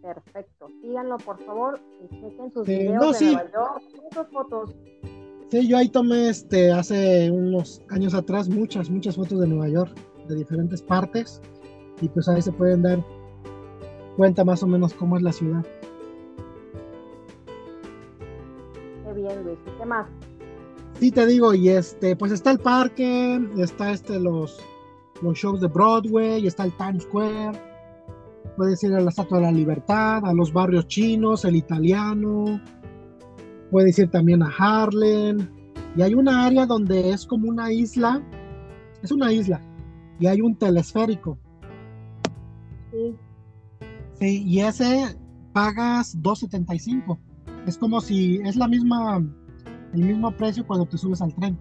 Perfecto. 0.02 0.68
Síganlo, 0.82 1.16
por 1.18 1.38
favor, 1.44 1.80
y 2.02 2.08
chequen 2.20 2.52
sus 2.52 2.66
videos 2.66 3.18
de 3.18 3.26
Nueva 3.26 3.50
York, 3.50 3.82
muchas 4.02 4.28
fotos. 4.30 4.76
Sí, 5.50 5.66
yo 5.66 5.78
ahí 5.78 5.88
tomé 5.88 6.28
este 6.28 6.70
hace 6.72 7.30
unos 7.30 7.82
años 7.88 8.14
atrás 8.14 8.48
muchas, 8.48 8.90
muchas 8.90 9.16
fotos 9.16 9.40
de 9.40 9.48
Nueva 9.48 9.68
York, 9.68 9.94
de 10.28 10.34
diferentes 10.34 10.82
partes, 10.82 11.40
y 12.00 12.08
pues 12.08 12.28
ahí 12.28 12.40
se 12.42 12.52
pueden 12.52 12.82
dar 12.82 13.04
cuenta 14.16 14.44
más 14.44 14.62
o 14.62 14.66
menos 14.66 14.94
cómo 14.94 15.16
es 15.16 15.22
la 15.22 15.32
ciudad. 15.32 15.64
Qué 19.04 19.12
bien, 19.14 19.44
Luis. 19.44 19.58
¿Y 19.66 19.78
qué 19.78 19.86
más? 19.86 20.06
Sí, 21.00 21.10
te 21.12 21.26
digo, 21.26 21.54
y 21.54 21.68
este, 21.70 22.16
pues 22.16 22.32
está 22.32 22.50
el 22.50 22.58
parque, 22.58 23.40
está 23.58 23.92
este 23.92 24.18
los, 24.18 24.58
los 25.22 25.36
shows 25.36 25.60
de 25.60 25.68
Broadway, 25.68 26.46
está 26.46 26.64
el 26.64 26.76
Times 26.76 27.02
Square, 27.04 27.60
puedes 28.56 28.82
ir 28.82 28.94
a 28.94 29.00
la 29.00 29.10
Estatua 29.10 29.38
de 29.38 29.44
la 29.44 29.52
Libertad, 29.52 30.24
a 30.24 30.32
los 30.32 30.52
barrios 30.52 30.86
chinos, 30.86 31.44
el 31.44 31.56
italiano, 31.56 32.60
puedes 33.70 33.98
ir 33.98 34.10
también 34.10 34.42
a 34.42 34.52
Harlem, 34.58 35.48
y 35.96 36.02
hay 36.02 36.14
una 36.14 36.46
área 36.46 36.66
donde 36.66 37.10
es 37.10 37.26
como 37.26 37.48
una 37.48 37.72
isla, 37.72 38.22
es 39.02 39.12
una 39.12 39.32
isla, 39.32 39.60
y 40.18 40.26
hay 40.26 40.40
un 40.40 40.56
telesférico. 40.56 41.38
Sí. 42.92 43.16
Sí, 44.20 44.42
y 44.44 44.60
ese 44.60 45.16
pagas 45.52 46.16
2.75. 46.20 47.18
Es 47.66 47.78
como 47.78 48.00
si 48.00 48.36
es 48.44 48.56
la 48.56 48.66
misma, 48.66 49.22
el 49.92 50.04
mismo 50.04 50.30
precio 50.32 50.66
cuando 50.66 50.86
te 50.86 50.98
subes 50.98 51.22
al 51.22 51.34
tren, 51.34 51.58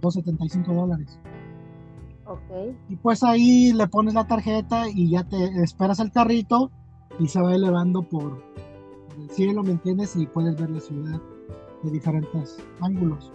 2.75 0.00 0.74
dólares. 0.74 1.18
Y 2.88 2.96
pues 2.96 3.22
ahí 3.22 3.72
le 3.72 3.88
pones 3.88 4.14
la 4.14 4.26
tarjeta 4.26 4.88
y 4.88 5.10
ya 5.10 5.24
te 5.24 5.36
esperas 5.62 6.00
el 6.00 6.12
carrito 6.12 6.70
y 7.18 7.26
se 7.28 7.40
va 7.40 7.54
elevando 7.54 8.02
por, 8.02 8.42
el 9.18 9.30
cielo, 9.30 9.62
¿me 9.62 9.72
entiendes? 9.72 10.16
Y 10.16 10.26
puedes 10.26 10.58
ver 10.58 10.70
la 10.70 10.80
ciudad 10.80 11.20
de 11.82 11.90
diferentes 11.90 12.58
ángulos. 12.80 13.32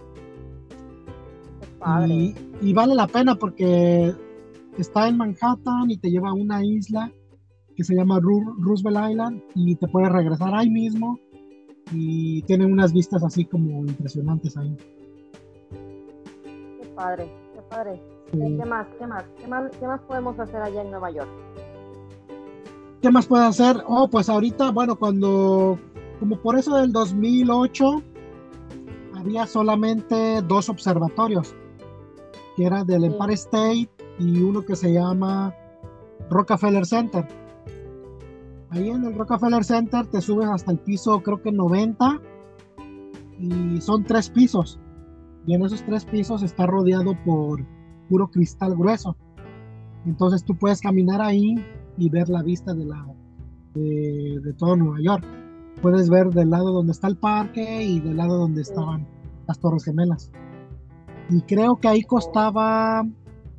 Y, 2.08 2.34
y, 2.62 2.72
vale 2.72 2.94
la 2.94 3.06
pena 3.06 3.36
porque 3.36 4.12
está 4.76 5.08
en 5.08 5.18
Manhattan 5.18 5.90
y 5.90 5.98
te 5.98 6.10
lleva 6.10 6.30
a 6.30 6.34
una 6.34 6.64
isla 6.64 7.12
que 7.76 7.84
se 7.84 7.94
llama 7.94 8.18
Roosevelt 8.18 9.10
Island 9.10 9.42
y 9.54 9.76
te 9.76 9.86
puedes 9.86 10.10
regresar 10.10 10.52
ahí 10.54 10.68
mismo 10.68 11.18
y 11.92 12.42
tiene 12.42 12.66
unas 12.66 12.92
vistas 12.92 13.22
así 13.22 13.44
como 13.44 13.84
impresionantes 13.86 14.56
ahí. 14.56 14.76
Qué 16.80 16.88
padre, 16.96 17.30
qué 17.54 17.62
padre. 17.62 18.15
¿Qué 18.32 18.64
más? 18.64 18.86
¿Qué 18.98 19.06
más? 19.06 19.24
¿Qué 19.38 19.46
más? 19.46 19.70
¿Qué 19.78 19.86
más 19.86 20.00
podemos 20.02 20.38
hacer 20.38 20.60
allá 20.60 20.82
en 20.82 20.90
Nueva 20.90 21.10
York? 21.10 21.28
¿Qué 23.00 23.10
más 23.10 23.26
puede 23.26 23.44
hacer? 23.44 23.82
Oh, 23.86 24.08
pues 24.08 24.28
ahorita, 24.28 24.70
bueno, 24.70 24.96
cuando, 24.96 25.78
como 26.18 26.40
por 26.40 26.58
eso 26.58 26.76
del 26.76 26.92
2008, 26.92 28.02
había 29.14 29.46
solamente 29.46 30.42
dos 30.42 30.68
observatorios, 30.68 31.54
que 32.56 32.64
era 32.64 32.84
del 32.84 33.04
Empire 33.04 33.34
State 33.34 33.90
y 34.18 34.40
uno 34.40 34.62
que 34.62 34.74
se 34.74 34.92
llama 34.92 35.54
Rockefeller 36.30 36.86
Center. 36.86 37.26
Ahí 38.70 38.88
en 38.88 39.04
el 39.04 39.14
Rockefeller 39.14 39.62
Center 39.62 40.06
te 40.06 40.20
subes 40.20 40.48
hasta 40.48 40.72
el 40.72 40.78
piso, 40.78 41.22
creo 41.22 41.40
que 41.40 41.52
90, 41.52 42.20
y 43.38 43.80
son 43.80 44.04
tres 44.04 44.30
pisos. 44.30 44.80
Y 45.46 45.54
en 45.54 45.64
esos 45.64 45.84
tres 45.84 46.04
pisos 46.04 46.42
está 46.42 46.66
rodeado 46.66 47.14
por 47.24 47.64
puro 48.08 48.28
cristal 48.28 48.76
grueso. 48.76 49.16
Entonces 50.04 50.44
tú 50.44 50.56
puedes 50.56 50.80
caminar 50.80 51.20
ahí 51.20 51.56
y 51.98 52.08
ver 52.08 52.28
la 52.28 52.42
vista 52.42 52.74
de, 52.74 52.84
la, 52.84 53.06
de, 53.74 54.54
todo 54.56 54.76
Nueva 54.76 54.98
York. 55.00 55.24
Puedes 55.82 56.08
ver 56.08 56.30
del 56.30 56.50
lado 56.50 56.72
donde 56.72 56.92
está 56.92 57.08
el 57.08 57.16
parque 57.16 57.82
y 57.82 58.00
del 58.00 58.16
lado 58.16 58.38
donde 58.38 58.62
estaban 58.62 59.06
las 59.46 59.58
Torres 59.58 59.84
Gemelas. 59.84 60.30
Y 61.28 61.40
creo 61.42 61.76
que 61.76 61.88
ahí 61.88 62.02
costaba 62.02 63.04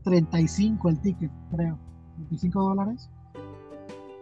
35 0.04 0.90
el 0.90 1.00
ticket, 1.02 1.32
creo. 1.52 1.78
35 2.16 2.62
dólares. 2.62 3.10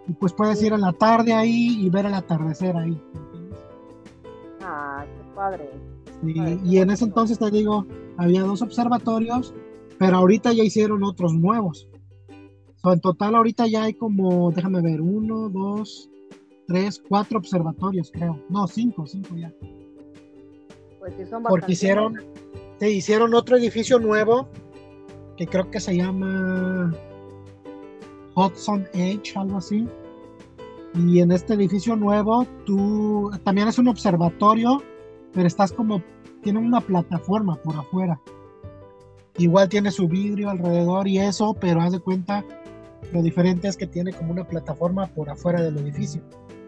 Y 0.08 0.14
pues 0.14 0.34
puedes 0.34 0.62
ir 0.62 0.74
a 0.74 0.78
la 0.78 0.94
tarde 0.94 1.34
ahí 1.34 1.86
y 1.86 1.90
ver 1.90 2.06
el 2.06 2.14
atardecer 2.14 2.76
ahí. 2.76 3.02
Ah, 4.64 5.06
qué 5.06 5.36
padre. 5.36 5.70
y 6.64 6.78
en 6.78 6.90
ese 6.90 7.06
entonces 7.06 7.38
te 7.38 7.52
digo, 7.52 7.86
había 8.18 8.42
dos 8.42 8.62
observatorios 8.62 9.54
pero 9.98 10.18
ahorita 10.18 10.54
ya 10.54 10.64
hicieron 10.64 11.04
otros 11.04 11.34
nuevos. 11.34 11.88
en 12.84 13.00
total 13.02 13.36
ahorita 13.36 13.68
ya 13.68 13.84
hay 13.84 13.94
como, 13.94 14.52
déjame 14.52 14.82
ver, 14.82 15.02
uno, 15.02 15.50
dos, 15.50 16.10
tres, 16.68 17.02
cuatro 17.08 17.40
observatorios, 17.40 18.12
creo. 18.12 18.40
No, 18.50 18.68
cinco, 18.68 19.06
cinco 19.06 19.36
ya. 19.36 19.54
Pues 21.00 21.14
sí 21.18 21.26
son 21.26 21.44
Porque 21.44 21.74
hicieron, 21.74 22.16
se 22.80 22.92
hicieron 22.92 23.34
otro 23.34 23.58
edificio 23.58 24.00
nuevo 24.00 24.48
que 25.38 25.48
creo 25.48 25.70
que 25.70 25.80
se 25.80 25.96
llama 25.96 26.94
Hudson 28.36 28.88
Edge, 28.94 29.36
algo 29.36 29.58
así. 29.58 29.88
Y 30.96 31.20
en 31.20 31.32
este 31.32 31.56
edificio 31.56 31.96
nuevo, 31.96 32.48
tú 32.66 33.30
también 33.44 33.68
es 33.68 33.78
un 33.78 33.90
observatorio, 33.90 34.82
pero 35.34 35.48
estás 35.48 35.74
como, 35.74 36.02
tiene 36.42 36.60
una 36.60 36.80
plataforma 36.80 37.56
por 37.58 37.76
afuera. 37.76 38.20
Igual 39.38 39.68
tiene 39.68 39.92
su 39.92 40.08
vidrio 40.08 40.50
alrededor 40.50 41.08
y 41.08 41.20
eso, 41.20 41.54
pero 41.60 41.82
haz 41.82 41.92
de 41.92 42.00
cuenta, 42.00 42.44
lo 43.12 43.22
diferente 43.22 43.68
es 43.68 43.76
que 43.76 43.86
tiene 43.86 44.14
como 44.14 44.32
una 44.32 44.46
plataforma 44.46 45.08
por 45.08 45.30
afuera 45.30 45.62
del 45.62 45.78
edificio. 45.78 46.22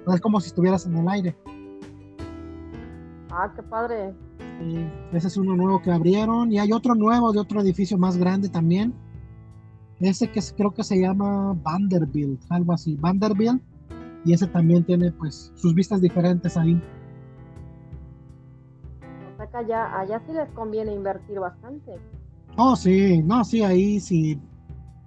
No 0.06 0.14
es 0.14 0.20
como 0.20 0.42
si 0.42 0.48
estuvieras 0.48 0.86
en 0.86 0.98
el 0.98 1.08
aire. 1.08 1.36
Ah, 3.32 3.52
qué 3.56 3.64
padre. 3.64 4.14
ese 5.14 5.28
es 5.28 5.38
uno 5.38 5.56
nuevo 5.56 5.82
que 5.82 5.92
abrieron 5.92 6.52
y 6.52 6.60
hay 6.60 6.72
otro 6.74 6.96
nuevo 6.96 7.32
de 7.32 7.40
otro 7.40 7.62
edificio 7.62 7.98
más 7.98 8.18
grande 8.18 8.50
también. 8.50 8.94
Ese 10.00 10.30
que 10.30 10.42
creo 10.56 10.74
que 10.74 10.84
se 10.84 11.00
llama 11.00 11.58
Vanderbilt, 11.64 12.42
algo 12.50 12.74
así, 12.74 12.96
Vanderbilt. 12.96 13.62
Y 14.26 14.34
ese 14.34 14.48
también 14.48 14.84
tiene 14.84 15.12
pues 15.12 15.54
sus 15.56 15.74
vistas 15.74 16.02
diferentes 16.02 16.58
ahí. 16.58 16.82
O 19.34 19.38
sea 19.38 19.48
que 19.48 19.58
allá, 19.58 20.00
allá 20.00 20.22
sí 20.26 20.34
les 20.34 20.50
conviene 20.50 20.94
invertir 20.94 21.40
bastante. 21.40 21.94
Oh, 22.58 22.76
sí, 22.76 23.22
no, 23.22 23.44
sí, 23.46 23.62
ahí 23.62 24.00
sí. 24.00 24.40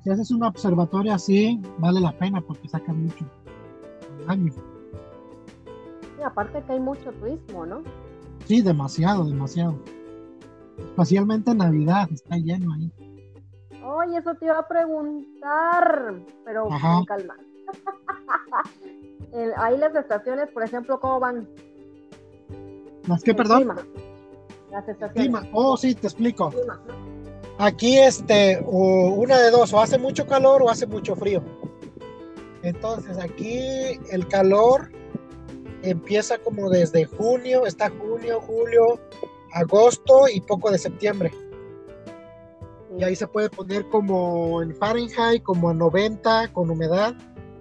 Si 0.05 0.11
haces 0.11 0.31
un 0.31 0.45
observatorio 0.45 1.13
así, 1.13 1.61
vale 1.79 2.01
la 2.01 2.13
pena 2.13 2.41
porque 2.41 2.69
sacan 2.69 3.05
mucho 3.05 3.25
año. 4.29 4.53
Sí, 4.53 6.23
aparte 6.25 6.63
que 6.63 6.73
hay 6.73 6.81
mucho 6.81 7.11
turismo, 7.13 7.67
¿no? 7.67 7.83
Sí, 8.47 8.63
demasiado, 8.63 9.25
demasiado. 9.25 9.75
Especialmente 10.79 11.51
en 11.51 11.59
Navidad, 11.59 12.09
está 12.13 12.37
lleno 12.37 12.73
ahí. 12.73 12.93
Oye, 13.85 14.19
eso 14.19 14.35
te 14.35 14.45
iba 14.47 14.59
a 14.59 14.69
preguntar, 14.69 16.15
pero 16.45 16.69
con 16.69 17.05
calma. 17.05 17.37
ahí 19.57 19.77
las 19.77 19.95
estaciones, 19.97 20.49
por 20.51 20.63
ejemplo, 20.63 21.01
¿cómo 21.01 21.19
van? 21.19 21.49
¿Las 23.09 23.25
qué, 23.25 23.35
perdón? 23.35 23.73
Las 24.71 24.89
estaciones. 24.89 25.51
Oh, 25.53 25.77
sí, 25.77 25.95
te 25.97 26.07
explico. 26.07 26.53
Aquí, 27.63 27.99
este, 27.99 28.59
una 28.67 29.39
de 29.39 29.51
dos, 29.51 29.75
o 29.75 29.81
hace 29.83 29.99
mucho 29.99 30.27
calor 30.27 30.63
o 30.63 30.71
hace 30.71 30.87
mucho 30.87 31.15
frío. 31.15 31.45
Entonces, 32.63 33.19
aquí 33.19 33.61
el 34.11 34.27
calor 34.29 34.91
empieza 35.83 36.39
como 36.39 36.71
desde 36.71 37.05
junio, 37.05 37.67
está 37.67 37.91
junio, 37.91 38.41
julio, 38.41 38.99
agosto 39.53 40.23
y 40.33 40.41
poco 40.41 40.71
de 40.71 40.79
septiembre. 40.79 41.33
Y 42.99 43.05
ahí 43.05 43.15
se 43.15 43.27
puede 43.27 43.51
poner 43.51 43.87
como 43.91 44.63
en 44.63 44.75
Fahrenheit, 44.75 45.43
como 45.43 45.69
a 45.69 45.75
90, 45.75 46.55
con 46.55 46.71
humedad, 46.71 47.15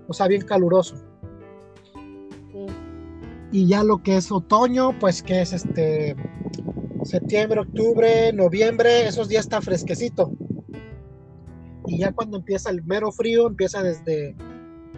o 0.07 0.13
sea, 0.13 0.27
bien 0.27 0.43
caluroso. 0.43 0.95
Y 3.51 3.67
ya 3.67 3.83
lo 3.83 4.01
que 4.01 4.15
es 4.15 4.31
otoño, 4.31 4.97
pues 4.97 5.21
que 5.21 5.41
es 5.41 5.51
este 5.51 6.15
septiembre, 7.03 7.61
octubre, 7.61 8.31
noviembre, 8.33 9.07
esos 9.07 9.27
días 9.27 9.45
está 9.45 9.61
fresquecito. 9.61 10.31
Y 11.85 11.99
ya 11.99 12.11
cuando 12.11 12.37
empieza 12.37 12.69
el 12.69 12.83
mero 12.83 13.11
frío, 13.11 13.47
empieza 13.47 13.81
desde 13.81 14.35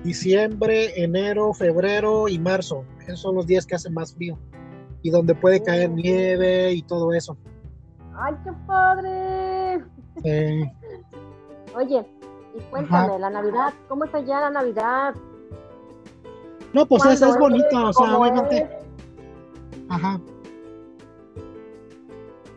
diciembre, 0.04 1.02
enero, 1.02 1.54
febrero 1.54 2.28
y 2.28 2.40
marzo. 2.40 2.84
Esos 3.04 3.20
son 3.22 3.36
los 3.36 3.48
días 3.48 3.66
que 3.66 3.76
hace 3.76 3.90
más 3.90 4.14
frío 4.16 4.38
y 5.04 5.10
donde 5.10 5.36
puede 5.36 5.62
caer 5.64 5.90
Oh. 5.90 5.94
nieve 5.96 6.74
y 6.74 6.82
todo 6.84 7.14
eso. 7.14 7.38
¡Ay, 8.16 8.34
qué 8.44 8.52
padre! 8.68 9.84
Eh, 10.24 10.64
Oye, 11.76 12.06
y 12.56 12.60
cuéntame, 12.70 13.14
Ajá. 13.14 13.20
la 13.20 13.30
Navidad, 13.30 13.74
¿cómo 13.88 14.04
está 14.06 14.20
ya 14.20 14.42
la 14.42 14.50
Navidad? 14.50 15.16
no, 16.74 16.86
pues 16.86 17.04
es, 17.06 17.20
¿Cuándo 17.20 17.36
es 17.36 17.40
bonito, 17.40 17.88
o 17.90 17.94
sea, 17.94 18.06
¿Cómo 18.08 18.18
obviamente. 18.20 18.70
Ajá. 19.90 20.22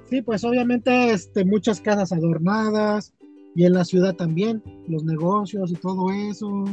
Sí, 0.08 0.22
pues 0.22 0.44
obviamente 0.44 1.12
este, 1.12 1.44
muchas 1.44 1.80
casas 1.80 2.12
adornadas 2.12 3.12
y 3.54 3.64
en 3.64 3.72
la 3.72 3.84
ciudad 3.84 4.14
también, 4.14 4.62
los 4.88 5.04
negocios 5.04 5.70
y 5.70 5.74
todo 5.74 6.10
eso. 6.10 6.64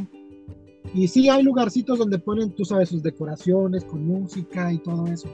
Y 0.94 1.08
sí, 1.08 1.30
hay 1.30 1.44
lugarcitos 1.44 2.00
donde 2.00 2.20
ponen, 2.20 2.52
tú 2.52 2.66
sabes, 2.66 2.90
sus 2.90 3.04
decoraciones 3.04 3.86
con 3.86 4.06
música 4.06 4.74
y 4.74 4.80
todo 4.80 5.08
eso. 5.08 5.30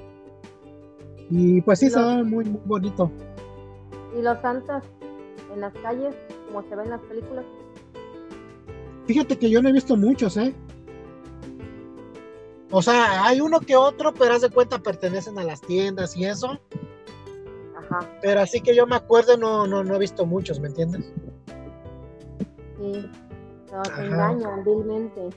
Y 1.30 1.62
pues 1.62 1.80
sí, 1.80 1.88
Y 1.88 1.90
se 1.90 2.02
ve 2.02 2.24
muy, 2.24 2.46
muy 2.46 2.62
bonito. 2.66 3.12
¿Y 4.18 4.22
los 4.22 4.40
santas 4.42 4.84
en 5.54 5.62
las 5.62 5.74
calles, 5.76 6.16
como 6.48 6.64
se 6.70 6.76
ve 6.76 6.84
en 6.84 6.90
las 6.90 7.02
películas? 7.02 7.46
Fíjate 9.06 9.38
que 9.38 9.50
yo 9.50 9.62
no 9.62 9.70
he 9.70 9.74
visto 9.74 9.96
muchos, 9.96 10.38
¿eh? 10.38 10.54
O 12.70 12.82
sea, 12.82 13.26
hay 13.26 13.40
uno 13.40 13.62
que 13.62 13.76
otro, 13.76 14.14
pero 14.14 14.34
haz 14.34 14.42
de 14.42 14.50
cuenta 14.50 14.80
pertenecen 14.80 15.40
a 15.40 15.44
las 15.44 15.62
tiendas 15.62 16.16
y 16.18 16.26
eso. 16.26 16.60
Ajá, 17.90 18.00
Pero 18.22 18.40
así 18.42 18.62
que 18.62 18.76
yo 18.76 18.86
me 18.88 18.96
acuerdo, 18.96 19.38
no, 19.38 19.66
no, 19.68 19.84
no 19.84 19.96
he 19.96 20.00
visto 20.00 20.26
muchos, 20.26 20.60
¿me 20.60 20.68
entiendes? 20.68 21.12
sí. 22.80 23.10
Nos 23.72 23.90
Ajá. 23.90 24.06
engañan 24.06 24.64
vilmente. 24.64 25.30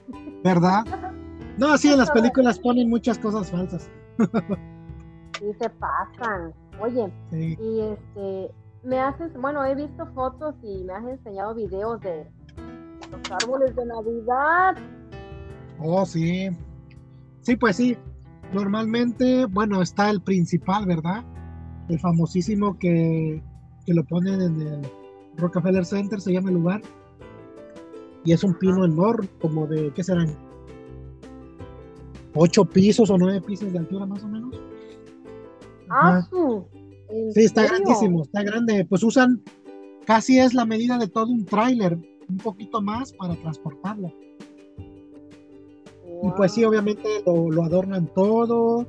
¿Verdad? 0.45 0.85
No, 1.59 1.77
sí, 1.77 1.93
en 1.93 1.99
las 1.99 2.11
películas 2.13 2.59
ponen 2.59 2.89
muchas 2.89 3.19
cosas 3.19 3.51
falsas. 3.51 3.91
Sí, 4.19 5.47
se 5.61 5.69
pasan. 5.69 6.55
Oye, 6.81 7.13
Sí. 7.31 7.59
y 7.61 7.81
este, 7.81 8.51
me 8.83 8.99
haces, 8.99 9.31
bueno, 9.39 9.63
he 9.67 9.75
visto 9.75 10.07
fotos 10.15 10.55
y 10.63 10.85
me 10.85 10.95
has 10.95 11.05
enseñado 11.07 11.55
videos 11.55 12.01
de 12.01 12.27
los 13.11 13.31
árboles 13.43 13.77
de 13.77 13.85
Navidad. 13.85 14.77
Oh, 15.81 16.07
sí. 16.07 16.49
Sí, 17.43 17.57
pues 17.57 17.77
sí. 17.77 17.99
Normalmente, 18.55 19.45
bueno, 19.45 19.83
está 19.83 20.09
el 20.09 20.23
principal, 20.23 20.87
¿verdad? 20.87 21.25
El 21.91 21.99
famosísimo 21.99 22.79
que, 22.79 23.43
que 23.85 23.95
lo 23.95 24.05
ponen 24.05 24.41
en 24.41 24.61
el 24.63 24.81
Rockefeller 25.37 25.85
Center, 25.85 26.21
se 26.21 26.33
llama 26.33 26.51
el 26.51 26.55
lugar. 26.57 26.81
Y 28.25 28.33
es 28.33 28.45
un 28.45 28.55
pino 28.59 28.85
enorme, 28.85 29.29
como 29.41 29.67
de, 29.67 29.93
¿qué 29.95 30.05
serán? 30.05 30.35
¿Ocho 32.35 32.65
pisos 32.65 33.11
o 33.11 33.19
nueve 33.19 33.41
pisos 33.41 33.73
de 33.73 33.79
altura 33.79 34.07
más 34.07 34.23
o 34.23 34.29
menos? 34.29 34.55
¡Ah, 35.89 36.19
Ajá. 36.19 36.29
su! 36.31 36.65
¿En 37.09 37.33
Sí, 37.33 37.41
está 37.43 37.63
serio? 37.63 37.79
grandísimo, 37.79 38.23
está 38.23 38.43
grande. 38.45 38.87
Pues 38.89 39.03
usan, 39.03 39.43
casi 40.07 40.39
es 40.39 40.55
la 40.55 40.65
medida 40.65 40.97
de 40.97 41.09
todo 41.09 41.27
un 41.27 41.45
tráiler, 41.45 41.99
un 42.29 42.37
poquito 42.37 42.81
más 42.81 43.13
para 43.15 43.35
transportarlo. 43.35 44.13
Y 46.23 46.31
pues 46.37 46.53
sí, 46.53 46.63
obviamente 46.65 47.09
lo, 47.27 47.51
lo 47.51 47.65
adornan 47.65 48.07
todo 48.15 48.87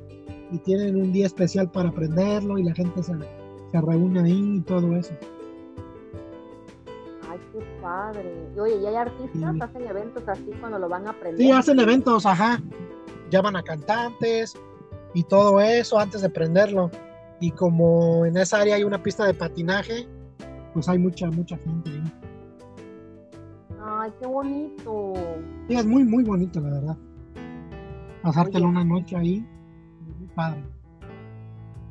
y 0.52 0.58
tienen 0.58 0.96
un 0.96 1.12
día 1.12 1.26
especial 1.26 1.70
para 1.70 1.90
prenderlo 1.90 2.58
y 2.58 2.64
la 2.64 2.74
gente 2.74 3.02
se, 3.02 3.14
se 3.70 3.80
reúne 3.80 4.20
ahí 4.20 4.56
y 4.56 4.60
todo 4.60 4.94
eso. 4.94 5.14
Ay, 7.28 7.38
qué 7.52 7.64
padre. 7.80 8.48
Y 8.54 8.58
oye, 8.60 8.76
¿y 8.82 8.86
hay 8.86 8.96
artistas? 8.96 9.54
Sí. 9.54 9.60
¿Hacen 9.60 9.86
eventos 9.86 10.28
así 10.28 10.50
cuando 10.60 10.78
lo 10.78 10.88
van 10.88 11.06
a 11.06 11.10
aprender? 11.10 11.38
Sí, 11.38 11.50
hacen 11.50 11.80
eventos, 11.80 12.26
ajá. 12.26 12.60
Llaman 13.30 13.56
a 13.56 13.62
cantantes 13.62 14.54
y 15.14 15.22
todo 15.24 15.58
eso 15.60 15.98
antes 15.98 16.20
de 16.20 16.28
prenderlo. 16.28 16.90
Y 17.40 17.50
como 17.50 18.26
en 18.26 18.36
esa 18.36 18.60
área 18.60 18.76
hay 18.76 18.84
una 18.84 19.02
pista 19.02 19.24
de 19.24 19.32
patinaje, 19.32 20.06
pues 20.74 20.88
hay 20.88 20.98
mucha, 20.98 21.30
mucha 21.30 21.56
gente 21.56 21.90
ahí. 21.90 22.02
Ay, 23.84 24.12
qué 24.20 24.26
bonito. 24.26 25.14
Sí, 25.66 25.74
es 25.74 25.86
muy, 25.86 26.04
muy 26.04 26.24
bonito, 26.24 26.60
la 26.60 26.70
verdad. 26.70 26.96
Pasártelo 28.22 28.66
Oye. 28.66 28.76
una 28.76 28.84
noche 28.84 29.16
ahí, 29.16 29.44
padre. 30.34 30.62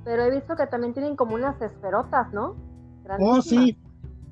Pero 0.04 0.24
he 0.24 0.32
visto 0.32 0.56
que 0.56 0.68
también 0.68 0.94
tienen 0.94 1.16
como 1.16 1.36
unas 1.36 1.62
esferotas, 1.62 2.32
¿no? 2.34 2.56
Oh, 3.20 3.42
sí. 3.42 3.78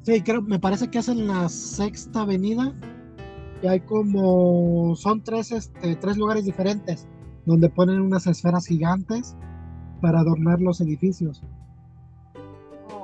Sí, 0.01 0.22
creo, 0.22 0.41
me 0.41 0.60
parece 0.60 0.89
que 0.89 0.99
es 0.99 1.10
en 1.10 1.28
la 1.28 1.49
sexta 1.49 2.22
avenida. 2.22 2.74
Y 3.62 3.68
hay 3.68 3.82
como, 3.82 4.95
son 4.95 5.22
tres, 5.22 5.51
este, 5.51 5.95
tres 5.97 6.18
lugares 6.18 6.45
diferentes 6.45 7.07
donde 7.45 7.70
ponen 7.70 7.99
unas 8.01 8.26
esferas 8.28 8.66
gigantes 8.66 9.36
para 10.01 10.22
adornar 10.22 10.62
los 10.62 10.80
edificios. 10.82 11.43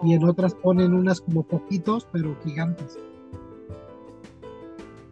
Y 0.03 0.14
en 0.14 0.24
Oh, 0.24 0.30
otras 0.30 0.53
ponen 0.53 0.93
unas 0.93 1.22
como 1.22 1.43
poquitos, 1.43 2.08
pero 2.12 2.36
gigantes. 2.43 2.97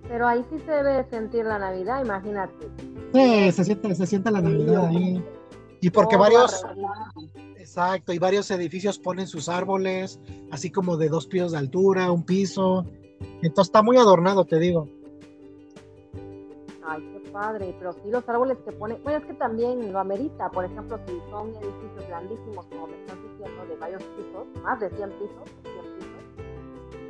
Pero 0.08 0.28
ahí 0.28 0.46
sí 0.50 0.60
se 0.60 0.72
debe 0.72 1.04
sentir 1.10 1.46
la 1.46 1.58
Navidad, 1.58 2.04
imagínate. 2.04 2.70
Sí, 3.14 3.52
se 3.52 3.64
siente, 3.64 3.96
se 3.96 4.06
siente 4.06 4.32
la 4.32 4.42
Navidad 4.42 4.86
ahí. 4.86 5.24
Y 5.84 5.90
porque 5.90 6.16
varios, 6.16 6.64
exacto, 7.58 8.14
y 8.14 8.18
varios 8.20 8.50
edificios 8.52 8.98
ponen 8.98 9.28
sus 9.28 9.50
árboles, 9.50 10.18
así 10.50 10.72
como 10.72 10.96
de 10.96 11.10
dos 11.10 11.28
pisos 11.28 11.52
de 11.52 11.58
altura, 11.58 12.10
un 12.10 12.24
piso. 12.24 12.86
Entonces 13.42 13.68
está 13.68 13.82
muy 13.84 13.98
adornado, 13.98 14.46
te 14.46 14.60
digo. 14.60 14.88
Ay, 16.88 17.02
qué 17.12 17.30
padre. 17.32 17.76
Pero 17.78 17.92
sí, 17.94 18.00
los 18.10 18.28
árboles 18.30 18.58
que 18.66 18.72
ponen. 18.72 19.04
Bueno, 19.04 19.20
es 19.20 19.26
que 19.26 19.34
también 19.34 19.92
lo 19.92 20.00
amerita. 20.00 20.50
Por 20.52 20.64
ejemplo, 20.64 20.98
si 21.06 21.20
son 21.30 21.50
edificios 21.50 22.08
grandísimos, 22.08 22.66
como 22.68 22.88
me 22.88 22.96
estás 23.02 23.18
diciendo, 23.22 23.66
de 23.68 23.76
varios 23.76 24.04
pisos, 24.04 24.64
más 24.64 24.80
de 24.80 24.90
100 24.90 25.10
pisos, 25.12 25.50
100 25.64 25.96
pisos, 25.96 26.10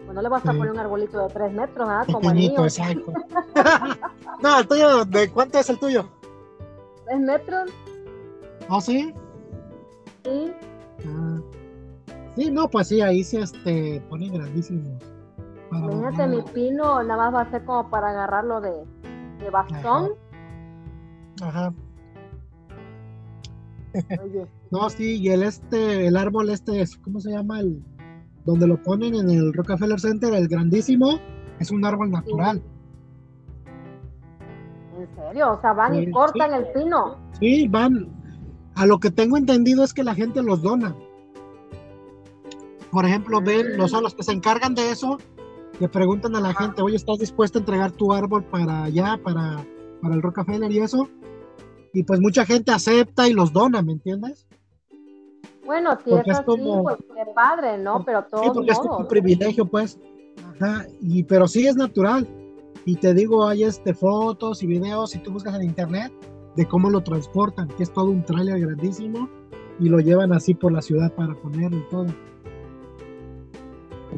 pues 0.05 0.15
no 0.15 0.21
le 0.23 0.29
vas 0.29 0.43
a 0.47 0.51
Sí. 0.51 0.57
poner 0.57 0.71
un 0.73 0.79
arbolito 0.79 1.27
de 1.27 1.31
3 1.31 1.53
metros, 1.53 1.87
¿ah? 1.87 2.05
Como 2.11 2.29
el 2.31 2.35
mío. 2.37 2.63
exacto. 2.63 3.13
no, 4.41 4.59
el 4.59 4.67
tuyo, 4.67 5.05
¿de 5.05 5.29
cuánto 5.29 5.59
es 5.59 5.69
el 5.69 5.77
tuyo? 5.77 6.09
3 7.05 7.19
metros, 7.19 7.69
¿Oh, 8.69 8.81
sí? 8.81 9.13
sí. 10.23 10.53
Ah. 11.07 11.39
Sí, 12.35 12.49
no, 12.49 12.67
pues 12.67 12.87
sí, 12.87 13.01
ahí 13.01 13.23
sí 13.23 13.37
este, 13.37 14.01
ponen 14.09 14.33
grandísimos. 14.33 14.87
para 15.69 15.85
Imagínate, 15.85 16.27
mi 16.27 16.41
pino 16.41 17.03
nada 17.03 17.29
más 17.29 17.33
va 17.35 17.41
a 17.41 17.51
ser 17.51 17.63
como 17.65 17.89
para 17.89 18.09
agarrarlo 18.09 18.59
de, 18.61 18.71
de 19.39 19.49
bastón. 19.51 20.13
Ajá. 21.41 21.73
Oye, 24.23 24.47
No, 24.71 24.89
sí, 24.89 25.17
y 25.21 25.29
el 25.29 25.43
este, 25.43 26.07
el 26.07 26.17
árbol 26.17 26.49
este, 26.49 26.81
es- 26.81 26.97
¿cómo 26.97 27.19
se 27.19 27.31
llama? 27.31 27.59
El, 27.59 27.83
donde 28.45 28.65
lo 28.67 28.81
ponen 28.81 29.13
en 29.13 29.29
el 29.29 29.53
Rockefeller 29.53 29.99
Center, 29.99 30.33
el 30.33 30.47
grandísimo, 30.47 31.19
es 31.59 31.69
un 31.69 31.85
árbol 31.85 32.09
natural. 32.11 32.61
¿en 34.97 35.15
serio? 35.15 35.53
O 35.53 35.61
sea, 35.61 35.73
van 35.73 35.95
y 35.95 36.09
cortan 36.11 36.51
sí. 36.51 36.55
el 36.57 36.67
pino. 36.73 37.17
Sí, 37.39 37.67
van. 37.67 38.22
A 38.75 38.85
lo 38.85 38.99
que 38.99 39.11
tengo 39.11 39.37
entendido 39.37 39.83
es 39.83 39.93
que 39.93 40.03
la 40.03 40.15
gente 40.15 40.41
los 40.41 40.61
dona. 40.61 40.95
Por 42.91 43.05
ejemplo, 43.05 43.41
ven, 43.41 43.77
los, 43.77 43.91
los 43.91 44.13
que 44.13 44.23
se 44.23 44.31
encargan 44.31 44.75
de 44.75 44.91
eso, 44.91 45.17
le 45.79 45.89
preguntan 45.89 46.35
a 46.35 46.39
la 46.41 46.53
gente, 46.53 46.81
oye, 46.81 46.95
¿estás 46.95 47.19
dispuesto 47.19 47.57
a 47.57 47.61
entregar 47.61 47.91
tu 47.91 48.13
árbol 48.13 48.43
para 48.43 48.83
allá, 48.83 49.19
para, 49.23 49.65
para 50.01 50.15
el 50.15 50.21
Rockefeller 50.21 50.71
y 50.71 50.79
eso? 50.79 51.09
Y 51.93 52.03
pues 52.03 52.19
mucha 52.19 52.45
gente 52.45 52.71
acepta 52.71 53.27
y 53.27 53.33
los 53.33 53.51
dona, 53.53 53.81
¿me 53.81 53.93
entiendes? 53.93 54.47
Bueno, 55.65 55.97
si 56.03 56.09
Porque 56.09 56.31
es 56.31 56.37
así, 56.37 56.45
como- 56.45 56.83
pues 56.83 56.97
qué 57.15 57.31
padre, 57.33 57.77
¿no? 57.77 58.03
Pero 58.03 58.21
Sí, 58.21 58.27
todos 58.31 58.53
porque 58.53 58.71
es 58.71 58.79
como 58.79 58.97
un 58.97 59.07
privilegio, 59.07 59.65
pues. 59.65 59.99
Ajá, 60.59 60.85
y, 61.01 61.23
pero 61.23 61.47
sí 61.47 61.67
es 61.67 61.75
natural. 61.75 62.27
Y 62.85 62.95
te 62.95 63.13
digo, 63.13 63.47
hay 63.47 63.63
este, 63.63 63.93
fotos 63.93 64.61
y 64.61 64.67
videos, 64.67 65.11
si 65.11 65.19
tú 65.19 65.31
buscas 65.31 65.55
en 65.55 65.63
internet, 65.63 66.11
de 66.55 66.67
cómo 66.67 66.89
lo 66.89 67.01
transportan, 67.01 67.67
que 67.69 67.83
es 67.83 67.91
todo 67.93 68.05
un 68.05 68.23
tráiler 68.23 68.59
grandísimo, 68.59 69.29
y 69.79 69.89
lo 69.89 69.99
llevan 69.99 70.31
así 70.33 70.53
por 70.53 70.71
la 70.71 70.81
ciudad 70.81 71.11
para 71.13 71.33
ponerlo 71.35 71.77
y 71.77 71.89
todo. 71.89 72.05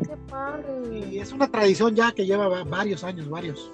Qué 0.04 0.18
padre. 0.30 1.00
Y 1.12 1.20
es 1.20 1.32
una 1.32 1.48
tradición 1.50 1.96
ya 1.96 2.12
que 2.12 2.26
lleva 2.26 2.48
va- 2.50 2.64
varios 2.64 3.04
años, 3.04 3.30
varios. 3.30 3.72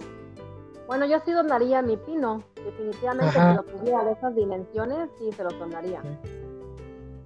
Bueno, 0.87 1.05
yo 1.07 1.17
sí 1.25 1.31
donaría 1.31 1.81
mi 1.81 1.97
pino. 1.97 2.43
Definitivamente, 2.63 3.25
Ajá. 3.39 3.51
si 3.51 3.57
lo 3.71 3.77
tuviera 3.79 4.03
de 4.03 4.11
esas 4.11 4.35
dimensiones, 4.35 5.09
sí 5.17 5.31
se 5.35 5.43
lo 5.43 5.49
donaría. 5.51 6.01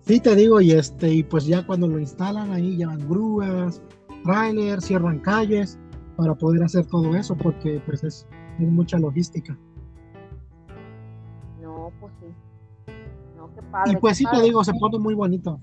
Sí, 0.03 0.19
te 0.19 0.35
digo, 0.35 0.61
y 0.61 0.71
este, 0.71 1.09
y 1.11 1.23
pues 1.23 1.45
ya 1.47 1.65
cuando 1.65 1.87
lo 1.87 1.99
instalan 1.99 2.51
ahí 2.51 2.77
llevan 2.77 3.09
grúas, 3.09 3.81
trailers, 4.23 4.85
cierran 4.85 5.19
calles 5.19 5.77
para 6.15 6.35
poder 6.35 6.63
hacer 6.63 6.85
todo 6.85 7.15
eso, 7.15 7.35
porque 7.35 7.81
pues 7.85 8.03
es, 8.03 8.27
es 8.59 8.67
mucha 8.67 8.97
logística. 8.99 9.57
Padre. 13.63 13.93
Y 13.93 13.95
pues 13.97 14.17
sí 14.17 14.25
te 14.31 14.41
digo, 14.41 14.63
se 14.63 14.73
pone 14.73 14.99
muy 14.99 15.13
bonito. 15.13 15.59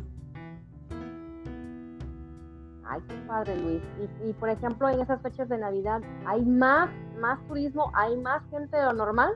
Ay, 2.84 3.01
qué 3.09 3.14
padre, 3.26 3.59
Luis. 3.61 3.82
Y, 4.01 4.28
y, 4.28 4.32
por 4.34 4.51
ejemplo, 4.51 4.88
en 4.88 5.01
esas 5.01 5.20
fechas 5.22 5.49
de 5.49 5.59
Navidad, 5.59 6.03
¿hay 6.26 6.45
más, 6.45 6.90
más 7.20 7.38
turismo, 7.49 7.90
hay 7.95 8.16
más 8.18 8.43
gente 8.51 8.76
de 8.76 8.84
lo 8.84 8.93
normal. 8.93 9.32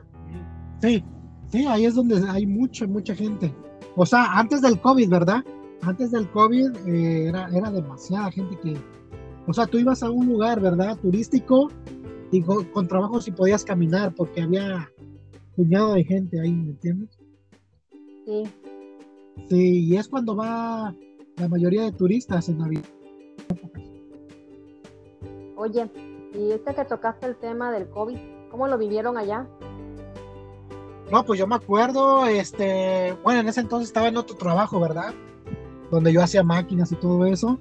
Sí, 0.79 1.03
sí, 1.47 1.65
ahí 1.65 1.85
es 1.85 1.95
donde 1.95 2.23
hay 2.29 2.45
mucha, 2.45 2.85
mucha 2.85 3.15
gente. 3.15 3.53
O 3.95 4.05
sea, 4.05 4.37
antes 4.37 4.61
del 4.61 4.79
COVID, 4.79 5.09
¿verdad? 5.09 5.43
Antes 5.81 6.11
del 6.11 6.29
COVID 6.29 6.87
eh, 6.87 7.29
era, 7.29 7.49
era 7.49 7.71
demasiada 7.71 8.31
gente 8.31 8.57
que, 8.59 8.77
o 9.47 9.53
sea, 9.53 9.65
tú 9.65 9.79
ibas 9.79 10.03
a 10.03 10.11
un 10.11 10.27
lugar, 10.27 10.59
¿verdad? 10.59 10.97
Turístico 10.97 11.69
y 12.31 12.41
con, 12.41 12.65
con 12.65 12.87
trabajo 12.87 13.21
si 13.21 13.31
podías 13.31 13.63
caminar 13.63 14.13
porque 14.13 14.41
había 14.41 14.87
puñado 15.55 15.93
de 15.93 16.03
gente 16.03 16.39
ahí, 16.39 16.53
¿me 16.53 16.71
entiendes? 16.71 17.16
Sí. 18.27 18.43
Sí, 19.47 19.85
y 19.85 19.95
es 19.95 20.09
cuando 20.09 20.35
va 20.35 20.93
la 21.37 21.47
mayoría 21.47 21.83
de 21.83 21.93
turistas 21.93 22.49
en 22.49 22.57
Navidad. 22.57 22.83
Oye, 25.55 25.89
y 26.33 26.51
este 26.51 26.75
que 26.75 26.83
tocaste 26.83 27.25
el 27.25 27.37
tema 27.37 27.71
del 27.71 27.89
COVID, 27.89 28.17
¿cómo 28.51 28.67
lo 28.67 28.77
vivieron 28.77 29.17
allá? 29.17 29.47
No, 31.09 31.23
pues 31.23 31.39
yo 31.39 31.47
me 31.47 31.55
acuerdo, 31.55 32.25
este, 32.25 33.15
bueno, 33.23 33.39
en 33.39 33.47
ese 33.47 33.61
entonces 33.61 33.87
estaba 33.87 34.09
en 34.09 34.17
otro 34.17 34.35
trabajo, 34.35 34.77
¿verdad? 34.81 35.13
Donde 35.89 36.11
yo 36.11 36.21
hacía 36.21 36.43
máquinas 36.43 36.91
y 36.91 36.95
todo 36.95 37.25
eso. 37.25 37.57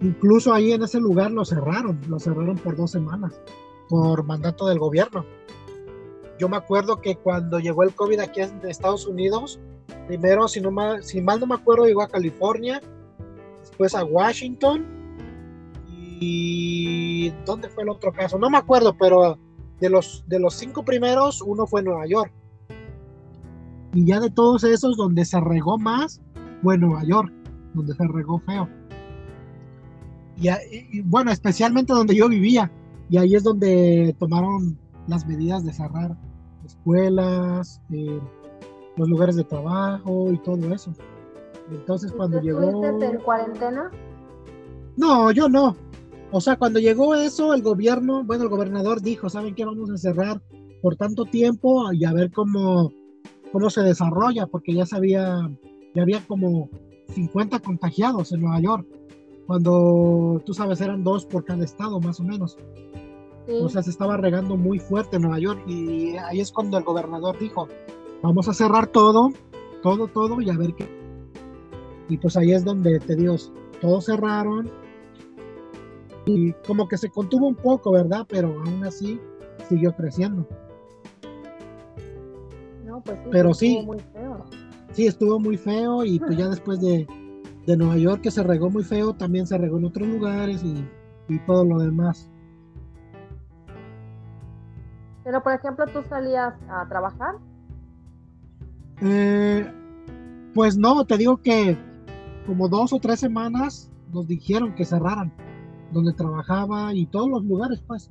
Incluso 0.00 0.54
ahí 0.54 0.70
en 0.70 0.84
ese 0.84 1.00
lugar 1.00 1.32
lo 1.32 1.44
cerraron, 1.44 2.00
lo 2.08 2.20
cerraron 2.20 2.56
por 2.58 2.76
dos 2.76 2.92
semanas, 2.92 3.40
por 3.88 4.22
mandato 4.22 4.68
del 4.68 4.78
gobierno. 4.78 5.24
Yo 6.38 6.48
me 6.48 6.56
acuerdo 6.56 7.00
que 7.00 7.16
cuando 7.16 7.58
llegó 7.58 7.82
el 7.82 7.92
COVID 7.92 8.20
aquí 8.20 8.40
en 8.40 8.60
Estados 8.64 9.06
Unidos, 9.06 9.58
primero, 10.06 10.48
si, 10.48 10.60
no 10.60 10.70
mal, 10.70 11.02
si 11.02 11.20
mal 11.20 11.40
no 11.40 11.46
me 11.46 11.54
acuerdo, 11.54 11.86
llegó 11.86 12.02
a 12.02 12.08
California, 12.08 12.80
después 13.60 13.94
a 13.94 14.04
Washington 14.04 14.86
y 16.20 17.30
¿dónde 17.46 17.68
fue 17.68 17.82
el 17.82 17.88
otro 17.88 18.12
caso? 18.12 18.38
No 18.38 18.50
me 18.50 18.58
acuerdo, 18.58 18.94
pero 18.96 19.38
de 19.80 19.88
los, 19.88 20.22
de 20.28 20.38
los 20.38 20.54
cinco 20.54 20.84
primeros, 20.84 21.40
uno 21.40 21.66
fue 21.66 21.80
en 21.80 21.86
Nueva 21.86 22.06
York. 22.06 22.32
Y 23.94 24.04
ya 24.04 24.20
de 24.20 24.30
todos 24.30 24.62
esos, 24.64 24.96
donde 24.96 25.24
se 25.24 25.40
regó 25.40 25.78
más, 25.78 26.20
fue 26.62 26.76
Nueva 26.76 27.02
York, 27.04 27.32
donde 27.74 27.94
se 27.94 28.06
regó 28.06 28.38
feo. 28.40 28.68
Y, 30.36 30.48
y, 30.50 31.00
bueno, 31.02 31.30
especialmente 31.30 31.92
donde 31.92 32.14
yo 32.14 32.28
vivía. 32.28 32.70
Y 33.08 33.16
ahí 33.16 33.34
es 33.34 33.42
donde 33.42 34.14
tomaron 34.18 34.78
las 35.06 35.26
medidas 35.26 35.64
de 35.64 35.72
cerrar 35.72 36.16
escuelas, 36.64 37.80
eh, 37.90 38.20
los 39.00 39.08
lugares 39.08 39.36
de 39.36 39.44
trabajo 39.44 40.30
y 40.30 40.38
todo 40.38 40.72
eso. 40.72 40.92
Entonces 41.70 42.12
cuando 42.12 42.40
llegó... 42.40 42.84
en 42.84 43.18
cuarentena? 43.18 43.90
No, 44.96 45.30
yo 45.32 45.48
no. 45.48 45.76
O 46.32 46.40
sea, 46.40 46.56
cuando 46.56 46.78
llegó 46.78 47.14
eso, 47.14 47.54
el 47.54 47.62
gobierno, 47.62 48.22
bueno, 48.24 48.44
el 48.44 48.50
gobernador 48.50 49.00
dijo, 49.00 49.28
¿saben 49.28 49.54
qué? 49.54 49.64
Vamos 49.64 49.90
a 49.90 49.96
cerrar 49.96 50.40
por 50.82 50.96
tanto 50.96 51.24
tiempo 51.24 51.92
y 51.92 52.04
a 52.04 52.12
ver 52.12 52.30
cómo, 52.30 52.92
cómo 53.52 53.70
se 53.70 53.82
desarrolla, 53.82 54.46
porque 54.46 54.74
ya 54.74 54.86
sabía, 54.86 55.50
ya 55.94 56.02
había 56.02 56.24
como 56.26 56.68
50 57.14 57.58
contagiados 57.60 58.32
en 58.32 58.42
Nueva 58.42 58.60
York, 58.60 58.86
cuando 59.46 60.40
tú 60.46 60.54
sabes 60.54 60.80
eran 60.80 61.02
dos 61.02 61.26
por 61.26 61.44
cada 61.44 61.64
estado 61.64 61.98
más 62.00 62.20
o 62.20 62.24
menos. 62.24 62.56
Sí. 63.46 63.54
O 63.60 63.68
sea, 63.68 63.82
se 63.82 63.90
estaba 63.90 64.16
regando 64.16 64.56
muy 64.56 64.78
fuerte 64.78 65.16
en 65.16 65.22
Nueva 65.22 65.40
York 65.40 65.60
y 65.66 66.16
ahí 66.16 66.40
es 66.40 66.52
cuando 66.52 66.78
el 66.78 66.84
gobernador 66.84 67.36
dijo, 67.38 67.66
vamos 68.22 68.48
a 68.48 68.54
cerrar 68.54 68.86
todo, 68.88 69.30
todo, 69.82 70.08
todo 70.08 70.40
y 70.40 70.50
a 70.50 70.56
ver 70.56 70.74
qué. 70.74 70.88
Y 72.08 72.18
pues 72.18 72.36
ahí 72.36 72.52
es 72.52 72.64
donde 72.64 73.00
te 73.00 73.16
digo, 73.16 73.36
todos 73.80 74.06
cerraron 74.06 74.72
y 76.26 76.52
como 76.66 76.88
que 76.88 76.98
se 76.98 77.10
contuvo 77.10 77.48
un 77.48 77.56
poco, 77.56 77.92
¿verdad? 77.92 78.26
Pero 78.28 78.48
aún 78.60 78.84
así 78.84 79.20
siguió 79.68 79.94
creciendo. 79.94 80.46
No, 82.82 83.02
pues 83.04 83.20
sí, 83.24 83.30
Pero 83.30 83.54
sí, 83.54 83.78
estuvo 83.78 83.82
muy 83.82 84.00
feo. 84.12 84.50
sí, 84.92 85.06
estuvo 85.06 85.38
muy 85.40 85.56
feo 85.56 86.04
y 86.04 86.20
pues 86.20 86.36
ya 86.38 86.48
después 86.48 86.80
de, 86.80 87.08
de 87.66 87.76
Nueva 87.76 87.96
York 87.98 88.22
que 88.22 88.30
se 88.30 88.42
regó 88.42 88.70
muy 88.70 88.84
feo, 88.84 89.14
también 89.14 89.46
se 89.46 89.58
regó 89.58 89.78
en 89.78 89.84
otros 89.86 90.08
lugares 90.08 90.62
y, 90.64 90.90
y 91.28 91.38
todo 91.46 91.64
lo 91.64 91.78
demás. 91.78 92.30
Pero 95.24 95.42
por 95.42 95.52
ejemplo, 95.52 95.86
¿tú 95.86 96.02
salías 96.08 96.54
a 96.68 96.86
trabajar? 96.88 97.36
Eh, 99.02 99.70
pues 100.54 100.76
no, 100.76 101.04
te 101.04 101.16
digo 101.16 101.38
que 101.38 101.76
como 102.46 102.68
dos 102.68 102.92
o 102.92 102.98
tres 102.98 103.20
semanas 103.20 103.90
nos 104.12 104.26
dijeron 104.26 104.74
que 104.74 104.84
cerraran 104.84 105.32
donde 105.92 106.12
trabajaba 106.12 106.94
y 106.94 107.06
todos 107.06 107.28
los 107.28 107.44
lugares, 107.44 107.82
pues. 107.86 108.10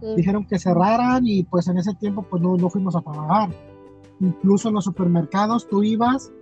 Sí. 0.00 0.06
Dijeron 0.16 0.46
que 0.46 0.58
cerraran 0.58 1.26
y 1.26 1.42
pues 1.42 1.68
en 1.68 1.78
ese 1.78 1.94
tiempo 1.94 2.22
pues 2.22 2.42
no, 2.42 2.56
no 2.56 2.70
fuimos 2.70 2.96
a 2.96 3.02
trabajar. 3.02 3.50
Incluso 4.20 4.68
en 4.68 4.74
los 4.74 4.84
supermercados 4.84 5.68
tú 5.68 5.82
ibas 5.82 6.32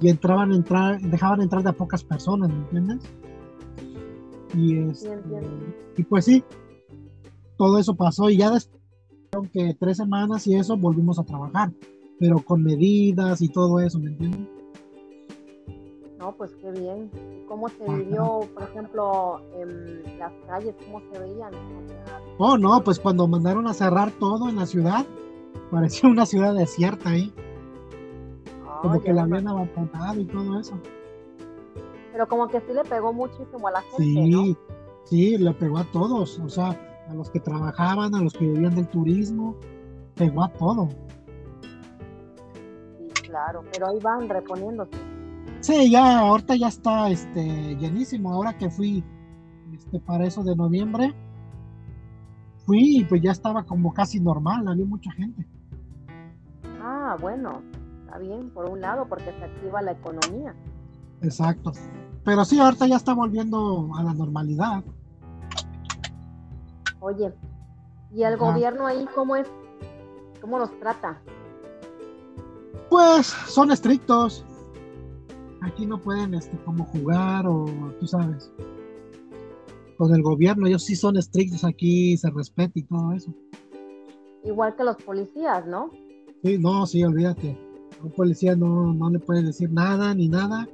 y 0.00 0.08
entraban 0.08 0.52
entrar, 0.52 1.00
dejaban 1.00 1.40
entrar 1.40 1.62
de 1.62 1.70
a 1.70 1.72
pocas 1.72 2.02
personas, 2.02 2.50
¿me 2.50 2.56
entiendes? 2.56 3.02
Y, 4.54 4.78
este, 4.78 5.20
y 5.96 6.02
pues 6.04 6.24
sí, 6.24 6.44
todo 7.56 7.78
eso 7.78 7.94
pasó 7.94 8.30
y 8.30 8.36
ya 8.36 8.50
después 8.50 8.80
que 9.52 9.76
tres 9.78 9.96
semanas 9.96 10.46
y 10.46 10.54
eso 10.54 10.76
volvimos 10.76 11.18
a 11.18 11.24
trabajar, 11.24 11.72
pero 12.18 12.38
con 12.40 12.62
medidas 12.62 13.40
y 13.42 13.48
todo 13.48 13.80
eso, 13.80 13.98
¿me 13.98 14.08
entiendes? 14.10 14.48
No, 16.18 16.32
pues 16.32 16.52
qué 16.60 16.70
bien. 16.70 17.10
¿Y 17.14 17.46
¿Cómo 17.46 17.68
se 17.68 17.84
Ajá. 17.84 17.96
vivió, 17.96 18.40
por 18.54 18.62
ejemplo, 18.62 19.40
en 19.60 20.02
las 20.18 20.32
calles? 20.46 20.74
¿Cómo 20.86 21.02
se 21.12 21.18
veían? 21.18 21.52
Oh, 22.38 22.56
no, 22.56 22.82
pues 22.82 22.98
cuando 22.98 23.26
mandaron 23.28 23.66
a 23.66 23.74
cerrar 23.74 24.10
todo 24.12 24.48
en 24.48 24.56
la 24.56 24.66
ciudad, 24.66 25.04
parecía 25.70 26.08
una 26.08 26.26
ciudad 26.26 26.54
desierta 26.54 27.10
ahí, 27.10 27.32
como 28.82 29.00
que 29.00 29.12
la 29.12 29.22
habían 29.22 29.46
abandonado 29.48 30.20
y 30.20 30.24
todo 30.24 30.58
eso. 30.58 30.74
Pero 32.12 32.28
como 32.28 32.48
que 32.48 32.60
sí 32.60 32.72
le 32.72 32.84
pegó 32.84 33.12
muchísimo 33.12 33.68
a 33.68 33.72
la 33.72 33.82
gente, 33.82 33.96
Sí, 34.02 34.30
¿no? 34.30 34.44
sí, 35.04 35.36
le 35.38 35.52
pegó 35.54 35.78
a 35.78 35.84
todos, 35.84 36.38
o 36.38 36.48
sea, 36.48 36.70
a 37.08 37.14
los 37.14 37.28
que 37.30 37.40
trabajaban, 37.40 38.14
a 38.14 38.22
los 38.22 38.32
que 38.32 38.46
vivían 38.46 38.74
del 38.74 38.88
turismo, 38.88 39.56
pegó 40.16 40.42
a 40.44 40.48
todo. 40.52 40.88
Claro, 43.34 43.64
pero 43.72 43.88
ahí 43.88 43.98
van 43.98 44.28
reponiéndose. 44.28 44.92
Sí, 45.58 45.90
ya, 45.90 46.20
ahorita 46.20 46.54
ya 46.54 46.68
está 46.68 47.08
este, 47.10 47.74
llenísimo. 47.74 48.32
Ahora 48.32 48.56
que 48.56 48.70
fui 48.70 49.02
este, 49.72 49.98
para 49.98 50.24
eso 50.24 50.44
de 50.44 50.54
noviembre, 50.54 51.12
fui 52.64 52.98
y 52.98 53.04
pues 53.04 53.20
ya 53.22 53.32
estaba 53.32 53.64
como 53.64 53.92
casi 53.92 54.20
normal, 54.20 54.68
había 54.68 54.86
mucha 54.86 55.10
gente. 55.10 55.44
Ah, 56.80 57.16
bueno, 57.20 57.60
está 58.04 58.18
bien, 58.18 58.50
por 58.50 58.70
un 58.70 58.80
lado, 58.80 59.04
porque 59.08 59.32
se 59.32 59.44
activa 59.44 59.82
la 59.82 59.90
economía. 59.90 60.54
Exacto. 61.20 61.72
Pero 62.24 62.44
sí, 62.44 62.60
ahorita 62.60 62.86
ya 62.86 62.94
está 62.94 63.14
volviendo 63.14 63.90
a 63.96 64.04
la 64.04 64.14
normalidad. 64.14 64.84
Oye, 67.00 67.34
¿y 68.12 68.22
el 68.22 68.34
Ajá. 68.34 68.52
gobierno 68.52 68.86
ahí 68.86 69.08
cómo 69.12 69.34
es? 69.34 69.50
¿Cómo 70.40 70.60
los 70.60 70.70
trata? 70.78 71.20
Pues 72.94 73.26
son 73.26 73.72
estrictos. 73.72 74.44
Aquí 75.62 75.84
no 75.84 76.00
pueden 76.00 76.32
este, 76.32 76.56
como 76.58 76.84
jugar 76.84 77.44
o 77.44 77.64
tú 77.98 78.06
sabes. 78.06 78.52
Con 79.98 80.14
el 80.14 80.22
gobierno, 80.22 80.68
ellos 80.68 80.84
sí 80.84 80.94
son 80.94 81.16
estrictos 81.16 81.64
aquí, 81.64 82.16
se 82.16 82.30
respeta 82.30 82.70
y 82.76 82.84
todo 82.84 83.12
eso. 83.12 83.34
Igual 84.44 84.76
que 84.76 84.84
los 84.84 84.96
policías, 84.98 85.66
¿no? 85.66 85.90
Sí, 86.44 86.56
no, 86.56 86.86
sí, 86.86 87.02
olvídate. 87.02 87.58
A 88.00 88.04
un 88.04 88.12
policía 88.12 88.54
no, 88.54 88.94
no 88.94 89.10
le 89.10 89.18
puedes 89.18 89.44
decir 89.44 89.72
nada 89.72 90.14
ni 90.14 90.28
nada. 90.28 90.68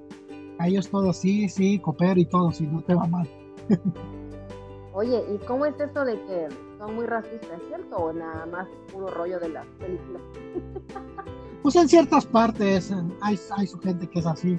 A 0.58 0.68
ellos 0.68 0.90
todo 0.90 1.14
sí, 1.14 1.48
sí, 1.48 1.78
coopero 1.78 2.20
y 2.20 2.26
todo, 2.26 2.52
si 2.52 2.66
no 2.66 2.82
te 2.82 2.96
va 2.96 3.06
mal. 3.06 3.26
Oye, 4.92 5.24
¿y 5.34 5.38
cómo 5.46 5.64
es 5.64 5.80
eso 5.80 6.04
de 6.04 6.20
que 6.26 6.48
son 6.76 6.96
muy 6.96 7.06
racistas, 7.06 7.62
cierto? 7.68 7.96
¿O 7.96 8.12
nada 8.12 8.44
más 8.44 8.68
puro 8.92 9.06
rollo 9.06 9.40
de 9.40 9.48
las 9.48 9.66
películas? 9.78 10.22
Pues 11.62 11.76
en 11.76 11.88
ciertas 11.88 12.24
partes 12.26 12.92
hay, 13.20 13.38
hay 13.56 13.66
su 13.66 13.78
gente 13.80 14.08
que 14.08 14.18
es 14.18 14.26
así. 14.26 14.58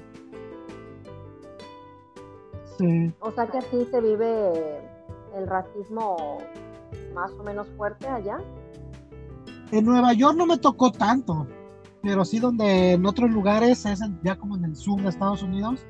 Sí, 2.77 3.13
O 3.19 3.31
sea 3.31 3.47
que 3.47 3.57
así 3.57 3.85
se 3.91 4.01
vive 4.01 4.81
el 5.35 5.47
racismo 5.47 6.39
más 7.13 7.31
o 7.31 7.43
menos 7.43 7.67
fuerte 7.77 8.07
allá. 8.07 8.37
En 9.71 9.85
Nueva 9.85 10.13
York 10.13 10.35
no 10.37 10.45
me 10.45 10.57
tocó 10.57 10.91
tanto, 10.91 11.47
pero 12.01 12.25
sí 12.25 12.39
donde 12.39 12.93
en 12.93 13.05
otros 13.05 13.29
lugares, 13.29 13.85
es 13.85 14.01
ya 14.23 14.35
como 14.35 14.57
en 14.57 14.65
el 14.65 14.75
sur 14.75 15.01
de 15.01 15.09
Estados 15.09 15.43
Unidos, 15.43 15.85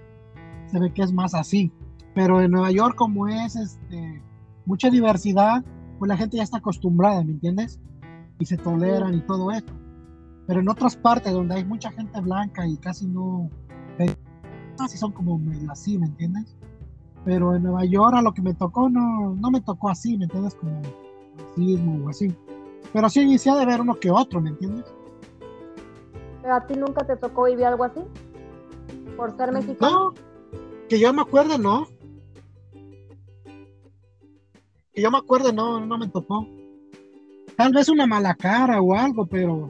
se 0.67 0.79
ve 0.79 0.93
que 0.93 1.01
es 1.01 1.11
más 1.11 1.33
así. 1.33 1.71
Pero 2.13 2.41
en 2.41 2.51
Nueva 2.51 2.71
York 2.71 2.95
como 2.95 3.27
es 3.27 3.55
este, 3.55 4.21
mucha 4.65 4.89
diversidad, 4.89 5.63
pues 5.97 6.09
la 6.09 6.17
gente 6.17 6.37
ya 6.37 6.43
está 6.43 6.57
acostumbrada, 6.57 7.23
¿me 7.23 7.31
entiendes? 7.31 7.79
Y 8.39 8.45
se 8.45 8.57
toleran 8.57 9.13
y 9.13 9.21
todo 9.21 9.51
eso. 9.51 9.80
Pero 10.47 10.59
en 10.59 10.69
otras 10.69 10.95
partes 10.95 11.33
donde 11.33 11.55
hay 11.55 11.65
mucha 11.65 11.91
gente 11.91 12.19
blanca 12.19 12.67
y 12.67 12.77
casi 12.77 13.07
no, 13.07 13.49
casi 14.77 14.97
son 14.97 15.11
como 15.11 15.39
así, 15.69 15.97
¿me 15.97 16.07
entiendes? 16.07 16.55
Pero 17.23 17.55
en 17.55 17.63
Nueva 17.63 17.85
York 17.85 18.15
a 18.15 18.21
lo 18.21 18.33
que 18.33 18.41
me 18.41 18.53
tocó 18.53 18.89
no, 18.89 19.35
no 19.35 19.51
me 19.51 19.61
tocó 19.61 19.89
así, 19.89 20.17
¿me 20.17 20.25
entiendes? 20.25 20.55
Como 20.55 20.81
sismo 21.55 22.05
o 22.05 22.09
así. 22.09 22.33
Pero 22.93 23.09
sí, 23.09 23.49
ha 23.49 23.55
de 23.55 23.65
ver 23.65 23.81
uno 23.81 23.95
que 23.95 24.11
otro, 24.11 24.41
¿me 24.41 24.49
entiendes? 24.49 24.85
¿Pero 26.41 26.55
a 26.55 26.65
ti 26.65 26.75
nunca 26.75 27.05
te 27.05 27.15
tocó 27.15 27.45
vivir 27.45 27.65
algo 27.65 27.83
así? 27.83 28.01
¿Por 29.15 29.37
ser 29.37 29.51
mexicano? 29.51 29.91
No, 29.91 30.13
que 30.89 30.99
yo 30.99 31.13
me 31.13 31.21
acuerde, 31.21 31.57
no. 31.57 31.87
Que 34.93 35.01
yo 35.01 35.11
me 35.11 35.19
acuerde, 35.19 35.53
no, 35.53 35.85
no 35.85 35.97
me 35.97 36.07
tocó. 36.07 36.47
Tal 37.55 37.71
vez 37.71 37.87
una 37.87 38.07
mala 38.07 38.33
cara 38.33 38.81
o 38.81 38.93
algo, 38.95 39.25
pero, 39.27 39.69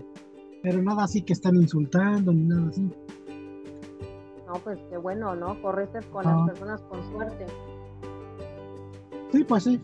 pero 0.64 0.82
nada 0.82 1.03
así 1.03 1.22
que 1.22 1.34
están 1.34 1.55
insultando 1.55 2.32
ni 2.32 2.43
nada 2.43 2.68
así. 2.70 2.82
No, 4.47 4.53
pues 4.64 4.80
qué 4.89 4.97
bueno, 4.97 5.36
¿no? 5.36 5.62
Corriste 5.62 5.99
con 6.12 6.26
las 6.26 6.34
Ah. 6.36 6.45
personas 6.45 6.82
con 6.82 7.03
suerte. 7.12 7.45
Sí, 9.32 9.43
pues 9.45 9.64
sí. 9.64 9.80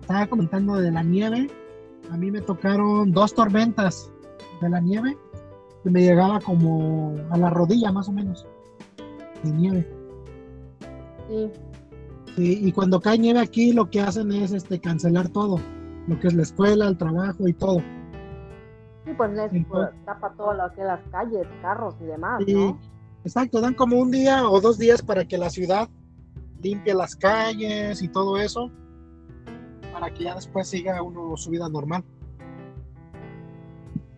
Estaba 0.00 0.26
comentando 0.26 0.74
de 0.76 0.90
la 0.90 1.02
nieve. 1.02 1.48
A 2.10 2.16
mí 2.16 2.30
me 2.30 2.40
tocaron 2.40 3.12
dos 3.12 3.34
tormentas 3.34 4.12
de 4.60 4.68
la 4.68 4.80
nieve 4.80 5.16
que 5.82 5.90
me 5.90 6.02
llegaba 6.02 6.40
como 6.40 7.14
a 7.30 7.36
la 7.38 7.50
rodilla 7.50 7.90
más 7.90 8.08
o 8.08 8.12
menos 8.12 8.46
de 9.42 9.50
nieve. 9.50 9.88
Sí, 11.28 11.50
Sí, 11.52 11.52
y 12.36 12.72
cuando 12.72 13.00
cae 13.00 13.18
nieve 13.18 13.40
aquí 13.40 13.72
lo 13.72 13.88
que 13.90 14.00
hacen 14.00 14.32
es 14.32 14.52
este 14.52 14.80
cancelar 14.80 15.28
todo, 15.28 15.60
lo 16.06 16.18
que 16.18 16.28
es 16.28 16.34
la 16.34 16.42
escuela, 16.42 16.88
el 16.88 16.96
trabajo 16.96 17.46
y 17.46 17.52
todo. 17.52 17.78
sí, 19.04 19.12
pues 19.16 19.32
les 19.32 19.66
pues, 19.66 19.90
tapa 20.04 20.32
todo 20.36 20.54
lo 20.54 20.72
que 20.74 20.82
las 20.82 21.00
calles, 21.10 21.46
carros 21.62 21.94
y 22.00 22.04
demás, 22.04 22.42
¿no? 22.46 22.78
exacto, 23.24 23.60
dan 23.60 23.74
como 23.74 23.98
un 23.98 24.10
día 24.10 24.48
o 24.48 24.60
dos 24.60 24.78
días 24.78 25.02
para 25.02 25.24
que 25.24 25.38
la 25.38 25.50
ciudad 25.50 25.88
limpie 26.60 26.94
las 26.94 27.14
calles 27.14 28.02
y 28.02 28.08
todo 28.08 28.38
eso, 28.38 28.70
para 29.92 30.12
que 30.12 30.24
ya 30.24 30.34
después 30.34 30.68
siga 30.68 31.02
uno 31.02 31.36
su 31.36 31.50
vida 31.50 31.68
normal. 31.68 32.04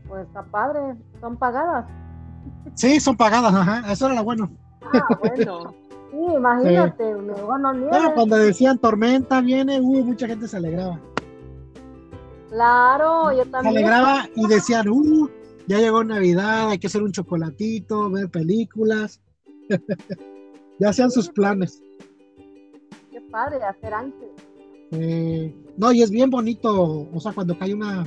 Pues 0.09 0.27
está 0.27 0.45
padre, 0.45 0.97
son 1.21 1.37
pagadas. 1.37 1.87
Sí, 2.75 3.01
son 3.01 3.17
pagadas, 3.17 3.53
ajá, 3.53 3.93
eso 3.93 4.07
era 4.07 4.15
lo 4.15 4.25
bueno. 4.25 4.51
Ah, 4.93 5.19
bueno. 5.21 5.75
Sí, 6.27 6.33
imagínate, 6.35 7.13
luego 7.13 7.59
no 7.59 7.73
nieve. 7.73 7.91
Ah, 7.93 8.11
cuando 8.15 8.37
decían 8.37 8.79
tormenta 8.79 9.41
viene, 9.41 9.81
uh, 9.81 10.05
mucha 10.05 10.27
gente 10.27 10.49
se 10.49 10.57
alegraba. 10.57 11.01
Claro, 12.51 13.33
yo 13.33 13.45
Se 13.45 13.51
también. 13.51 13.77
alegraba 13.77 14.29
y 14.35 14.47
decían, 14.49 14.89
uh, 14.89 15.29
ya 15.69 15.79
llegó 15.79 16.03
Navidad, 16.03 16.71
hay 16.71 16.79
que 16.79 16.89
hacer 16.89 17.03
un 17.03 17.13
chocolatito, 17.13 18.11
ver 18.11 18.29
películas. 18.29 19.21
ya 20.81 20.89
hacían 20.89 21.11
sus 21.11 21.29
planes. 21.29 21.83
Qué 23.11 23.21
padre 23.31 23.63
hacer 23.63 23.95
antes. 23.95 24.29
Eh, 24.93 25.55
no, 25.77 25.93
y 25.93 26.03
es 26.03 26.11
bien 26.11 26.31
bonito, 26.31 27.09
o 27.13 27.21
sea, 27.21 27.33
cuando 27.33 27.59
cae 27.59 27.75
una 27.75 28.05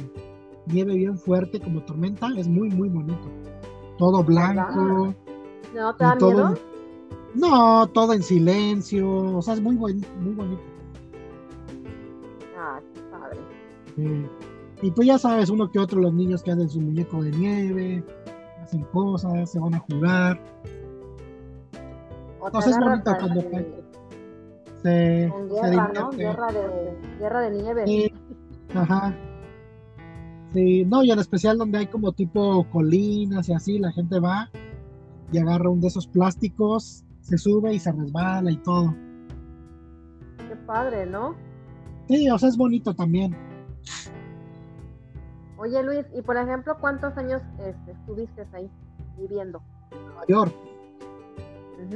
nieve 0.67 0.95
bien 0.95 1.17
fuerte 1.17 1.59
como 1.59 1.83
tormenta, 1.83 2.27
es 2.37 2.47
muy, 2.47 2.69
muy 2.69 2.89
bonito. 2.89 3.29
Todo 3.97 4.23
blanco, 4.23 5.13
¿No 5.73 5.95
te 5.95 6.03
da 6.03 6.17
todo, 6.17 6.49
miedo? 6.49 6.68
No, 7.35 7.87
todo 7.87 8.13
en 8.13 8.23
silencio, 8.23 9.37
o 9.37 9.41
sea, 9.41 9.53
es 9.55 9.61
muy, 9.61 9.75
buen, 9.75 10.01
muy 10.19 10.33
bonito. 10.33 10.61
Ah, 12.57 12.79
qué 12.93 13.01
padre. 13.11 13.39
Eh, 13.97 14.29
y 14.81 14.91
pues 14.91 15.07
ya 15.07 15.17
sabes, 15.17 15.49
uno 15.49 15.69
que 15.69 15.79
otro, 15.79 15.99
los 15.99 16.13
niños 16.13 16.41
que 16.41 16.51
hacen 16.51 16.69
su 16.69 16.79
muñeco 16.81 17.21
de 17.23 17.31
nieve, 17.31 18.03
hacen 18.63 18.83
cosas, 18.85 19.51
se 19.51 19.59
van 19.59 19.75
a 19.75 19.79
jugar, 19.79 20.41
Entonces 22.45 22.71
es 22.71 22.79
bonito 22.79 23.11
cuando 23.19 23.49
cae. 23.49 23.83
se, 24.81 25.31
se 25.31 25.69
guerra, 25.69 25.91
¿no? 25.93 26.09
Guerra 26.11 26.51
de, 26.51 26.97
guerra 27.19 27.41
de 27.41 27.51
nieve. 27.51 27.83
Sí, 27.85 28.13
ajá. 28.73 29.15
Sí, 30.53 30.83
no, 30.85 31.03
y 31.03 31.11
en 31.11 31.19
especial 31.19 31.57
donde 31.57 31.77
hay 31.77 31.87
como 31.87 32.11
tipo 32.11 32.65
colinas 32.71 33.49
y 33.49 33.53
así, 33.53 33.77
la 33.77 33.91
gente 33.91 34.19
va 34.19 34.49
y 35.31 35.37
agarra 35.37 35.69
un 35.69 35.79
de 35.79 35.87
esos 35.89 36.07
plásticos, 36.07 37.03
se 37.21 37.37
sube 37.37 37.73
y 37.73 37.79
se 37.79 37.91
resbala 37.91 38.51
y 38.51 38.57
todo. 38.57 38.95
Qué 40.37 40.55
padre, 40.65 41.05
¿no? 41.05 41.35
Sí, 42.07 42.29
o 42.29 42.37
sea, 42.37 42.49
es 42.49 42.57
bonito 42.57 42.93
también. 42.93 43.35
Oye, 45.57 45.83
Luis, 45.83 46.05
y 46.15 46.21
por 46.21 46.37
ejemplo, 46.37 46.77
¿cuántos 46.79 47.15
años 47.17 47.41
este, 47.59 47.91
estuviste 47.91 48.47
ahí 48.53 48.69
viviendo? 49.17 49.61
Nueva 49.91 50.25
York. 50.27 50.53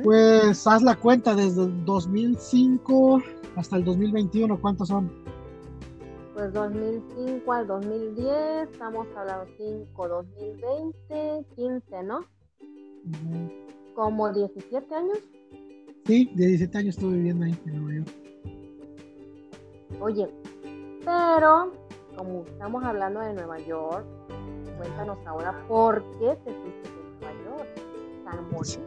Pues 0.04 0.66
haz 0.66 0.82
la 0.82 0.96
cuenta 0.96 1.36
desde 1.36 1.64
el 1.64 1.86
2005 1.86 3.22
hasta 3.56 3.76
el 3.78 3.84
2021, 3.84 4.60
¿cuántos 4.60 4.88
son? 4.88 5.12
Pues 6.34 6.52
2005 6.54 7.54
al 7.54 7.68
2010, 7.68 8.70
estamos 8.72 9.08
hablando 9.16 9.46
5, 9.58 10.08
2020, 10.08 11.46
15, 11.56 12.04
¿no? 12.04 12.20
Ujú. 12.20 13.73
Como 13.96 14.32
17 14.32 14.96
años. 14.96 15.20
Sí, 16.06 16.30
de 16.36 16.48
17 16.48 16.78
años 16.78 16.96
estuve 16.96 17.16
viviendo 17.16 17.46
ahí 17.46 17.56
en 17.66 17.82
Nueva 17.84 17.96
York. 17.98 18.10
Oye, 20.02 20.30
pero 21.06 21.72
como 22.18 22.44
estamos 22.46 22.84
hablando 22.84 23.20
de 23.22 23.34
Nueva 23.34 23.60
York, 23.60 24.06
cuéntanos 24.78 25.18
ahora 25.26 25.66
por 25.68 26.04
qué 26.20 26.36
te 26.44 26.52
fuiste 26.54 26.90
de 26.90 27.44
Nueva 27.44 27.58
York 27.58 27.70
tan 28.26 28.52
bonito. 28.52 28.82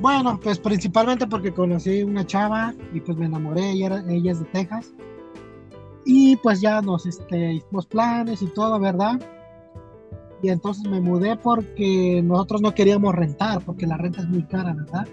Bueno, 0.00 0.38
pues 0.42 0.58
principalmente 0.58 1.26
porque 1.26 1.52
conocí 1.52 2.02
una 2.02 2.24
chava 2.26 2.74
y 2.92 3.00
pues 3.00 3.16
me 3.16 3.26
enamoré, 3.26 3.70
ella, 3.72 3.86
era- 3.86 4.04
ella 4.12 4.32
es 4.32 4.38
de 4.40 4.44
Texas. 4.46 4.94
Y 6.04 6.36
pues 6.36 6.60
ya 6.60 6.80
nos 6.82 7.04
este, 7.06 7.54
hicimos 7.54 7.86
planes 7.86 8.40
y 8.42 8.46
todo, 8.46 8.78
¿verdad? 8.78 9.20
Y 10.42 10.50
entonces 10.50 10.88
me 10.88 11.00
mudé 11.00 11.36
porque 11.36 12.20
nosotros 12.22 12.60
no 12.60 12.74
queríamos 12.74 13.14
rentar, 13.14 13.62
porque 13.64 13.86
la 13.86 13.96
renta 13.96 14.20
es 14.20 14.28
muy 14.28 14.42
cara, 14.42 14.74
¿verdad? 14.74 15.06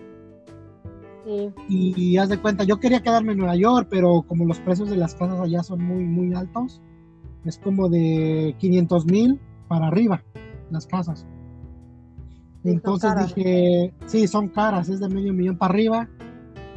Sí, 1.25 1.53
Y, 1.69 1.93
y 2.01 2.17
haz 2.17 2.29
de 2.29 2.37
cuenta, 2.37 2.65
yo 2.65 2.79
quería 2.79 3.01
quedarme 3.01 3.31
en 3.31 3.37
Nueva 3.39 3.55
York, 3.55 3.87
pero 3.89 4.23
como 4.23 4.45
los 4.45 4.59
precios 4.59 4.89
de 4.89 4.97
las 4.97 5.15
casas 5.15 5.39
allá 5.39 5.63
son 5.63 5.81
muy, 5.81 6.03
muy 6.03 6.33
altos, 6.33 6.81
es 7.45 7.57
como 7.57 7.89
de 7.89 8.55
500 8.59 9.05
mil 9.05 9.39
para 9.67 9.87
arriba 9.87 10.21
las 10.69 10.87
casas. 10.87 11.25
Sí, 12.63 12.69
Entonces 12.69 13.13
dije, 13.17 13.93
sí, 14.05 14.27
son 14.27 14.49
caras, 14.49 14.89
es 14.89 14.99
de 14.99 15.09
medio 15.09 15.33
millón 15.33 15.57
para 15.57 15.73
arriba. 15.73 16.09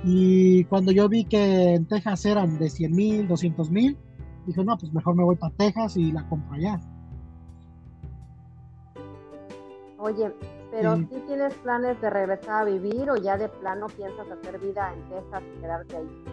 Y 0.04 0.64
cuando 0.64 0.92
yo 0.92 1.08
vi 1.08 1.24
que 1.24 1.74
en 1.74 1.86
Texas 1.86 2.24
eran 2.26 2.58
de 2.58 2.70
100 2.70 2.92
mil, 2.92 3.28
200 3.28 3.70
mil, 3.70 3.96
dije, 4.46 4.64
no, 4.64 4.76
pues 4.76 4.92
mejor 4.92 5.16
me 5.16 5.24
voy 5.24 5.36
para 5.36 5.54
Texas 5.54 5.96
y 5.96 6.12
la 6.12 6.28
compro 6.28 6.54
allá. 6.54 6.80
Oye, 9.98 10.32
pero 10.70 10.96
Sí. 10.96 11.06
tienes 11.26 11.54
planes 11.54 12.00
de 12.00 12.10
regresar 12.10 12.62
a 12.62 12.64
vivir 12.64 13.10
o 13.10 13.16
ya 13.16 13.36
de 13.36 13.48
plano 13.48 13.86
piensas 13.88 14.26
hacer 14.30 14.58
vida 14.60 14.92
en 14.92 15.08
Texas 15.08 15.42
y 15.56 15.60
quedarte 15.60 15.96
ahí? 15.96 16.24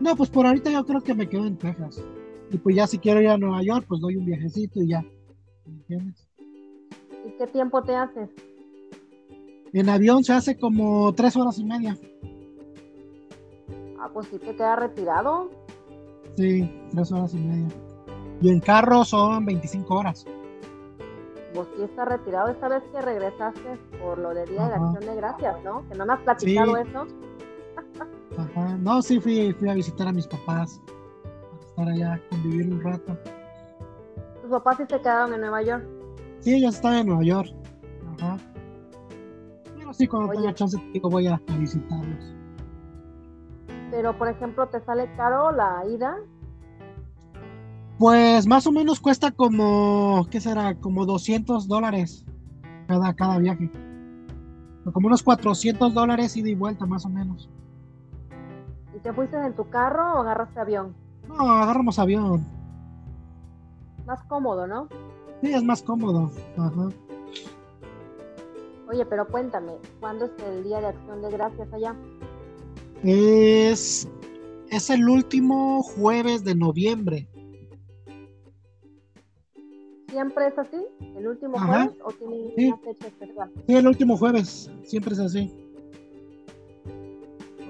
No, 0.00 0.16
pues 0.16 0.28
por 0.28 0.46
ahorita 0.46 0.70
yo 0.70 0.84
creo 0.84 1.00
que 1.00 1.14
me 1.14 1.28
quedo 1.28 1.46
en 1.46 1.56
Texas. 1.56 2.02
Y 2.50 2.58
pues 2.58 2.76
ya 2.76 2.86
si 2.86 2.98
quiero 2.98 3.20
ir 3.20 3.28
a 3.28 3.38
Nueva 3.38 3.62
York, 3.62 3.86
pues 3.88 4.00
doy 4.00 4.16
un 4.16 4.24
viajecito 4.26 4.80
y 4.82 4.88
ya. 4.88 5.02
¿Me 5.66 5.72
entiendes? 5.72 6.28
¿Y 7.26 7.30
qué 7.38 7.46
tiempo 7.46 7.82
te 7.82 7.94
haces? 7.94 8.28
En 9.72 9.88
avión 9.88 10.22
se 10.24 10.32
hace 10.32 10.58
como 10.58 11.12
tres 11.14 11.36
horas 11.36 11.58
y 11.58 11.64
media. 11.64 11.96
Ah, 13.98 14.10
pues 14.12 14.26
sí 14.28 14.38
te 14.38 14.54
quedas 14.54 14.78
retirado. 14.78 15.50
Sí, 16.36 16.70
tres 16.92 17.10
horas 17.12 17.32
y 17.34 17.38
media. 17.38 17.68
Y 18.42 18.50
en 18.50 18.60
carro 18.60 19.04
son 19.04 19.44
25 19.46 19.94
horas. 19.94 20.26
Vos 21.54 21.68
sí 21.76 21.82
estás 21.82 22.08
retirado 22.08 22.48
esta 22.48 22.68
vez 22.68 22.82
que 22.92 23.00
regresaste 23.00 23.78
por 24.02 24.18
lo 24.18 24.30
de 24.34 24.44
Día 24.46 24.66
de 24.68 24.74
Ajá. 24.74 24.84
Acción 24.90 25.06
de 25.06 25.16
Gracias, 25.20 25.62
¿no? 25.64 25.88
Que 25.88 25.96
no 25.96 26.06
me 26.06 26.12
has 26.14 26.20
platicado 26.20 26.74
Sí. 26.74 26.82
eso. 26.88 27.06
Ajá. 28.38 28.76
No, 28.78 29.00
sí, 29.02 29.20
fui, 29.20 29.52
fui 29.52 29.68
a 29.68 29.74
visitar 29.74 30.08
a 30.08 30.12
mis 30.12 30.26
papás. 30.26 30.80
Para 31.76 31.92
estar 31.92 32.08
allá, 32.10 32.20
convivir 32.30 32.72
un 32.72 32.80
rato. 32.82 33.16
Tus 34.42 34.50
papás 34.50 34.76
sí 34.78 34.84
se 34.88 34.98
quedaron 35.00 35.32
en 35.34 35.40
Nueva 35.40 35.62
York. 35.62 35.84
Sí, 36.40 36.54
ellos 36.56 36.74
están 36.74 36.94
en 36.94 37.06
Nueva 37.06 37.22
York. 37.22 37.48
Ajá. 38.18 38.36
Pero 39.78 39.92
sí, 39.92 40.06
cuando 40.08 40.30
Oye. 40.30 40.40
tenga 40.40 40.54
chance, 40.54 40.76
digo, 40.92 41.08
voy 41.08 41.26
a, 41.28 41.34
a 41.34 41.56
visitarlos. 41.56 42.34
Pero, 43.90 44.16
por 44.18 44.28
ejemplo, 44.28 44.66
¿te 44.68 44.80
sale 44.80 45.08
caro 45.16 45.52
la 45.52 45.84
ida? 45.88 46.16
Pues 47.98 48.46
más 48.46 48.66
o 48.66 48.72
menos 48.72 49.00
cuesta 49.00 49.30
como, 49.30 50.26
¿qué 50.30 50.40
será? 50.40 50.74
Como 50.74 51.06
200 51.06 51.68
dólares 51.68 52.24
cada, 52.88 53.14
cada 53.14 53.38
viaje. 53.38 53.70
Como 54.92 55.06
unos 55.06 55.22
400 55.22 55.94
dólares 55.94 56.36
ida 56.36 56.48
y 56.48 56.54
vuelta, 56.54 56.86
más 56.86 57.06
o 57.06 57.08
menos. 57.08 57.48
¿Y 58.94 58.98
te 58.98 59.12
fuiste 59.12 59.36
en 59.36 59.54
tu 59.54 59.68
carro 59.70 60.14
o 60.14 60.18
agarraste 60.18 60.60
avión? 60.60 60.94
No, 61.28 61.34
agarramos 61.50 61.98
avión. 61.98 62.44
Más 64.06 64.22
cómodo, 64.24 64.66
¿no? 64.66 64.88
Sí, 65.40 65.52
es 65.52 65.62
más 65.62 65.82
cómodo. 65.82 66.30
Ajá. 66.58 66.88
Oye, 68.90 69.06
pero 69.06 69.26
cuéntame, 69.26 69.72
¿cuándo 70.00 70.26
es 70.26 70.32
el 70.46 70.64
Día 70.64 70.80
de 70.80 70.88
Acción 70.88 71.22
de 71.22 71.30
Gracias 71.30 71.72
allá? 71.72 71.96
Es, 73.02 74.08
es 74.70 74.90
el 74.90 75.08
último 75.08 75.82
jueves 75.82 76.44
de 76.44 76.54
noviembre. 76.54 77.28
¿Siempre 80.14 80.46
es 80.46 80.56
así? 80.56 80.86
¿El 81.16 81.26
último 81.26 81.58
jueves 81.58 81.98
o 82.04 82.12
tiene 82.12 82.52
sí. 82.56 82.66
una 82.68 82.76
fecha 82.78 83.06
especial? 83.08 83.50
Sí, 83.66 83.74
el 83.74 83.86
último 83.88 84.16
jueves, 84.16 84.70
siempre 84.84 85.12
es 85.12 85.18
así. 85.18 85.52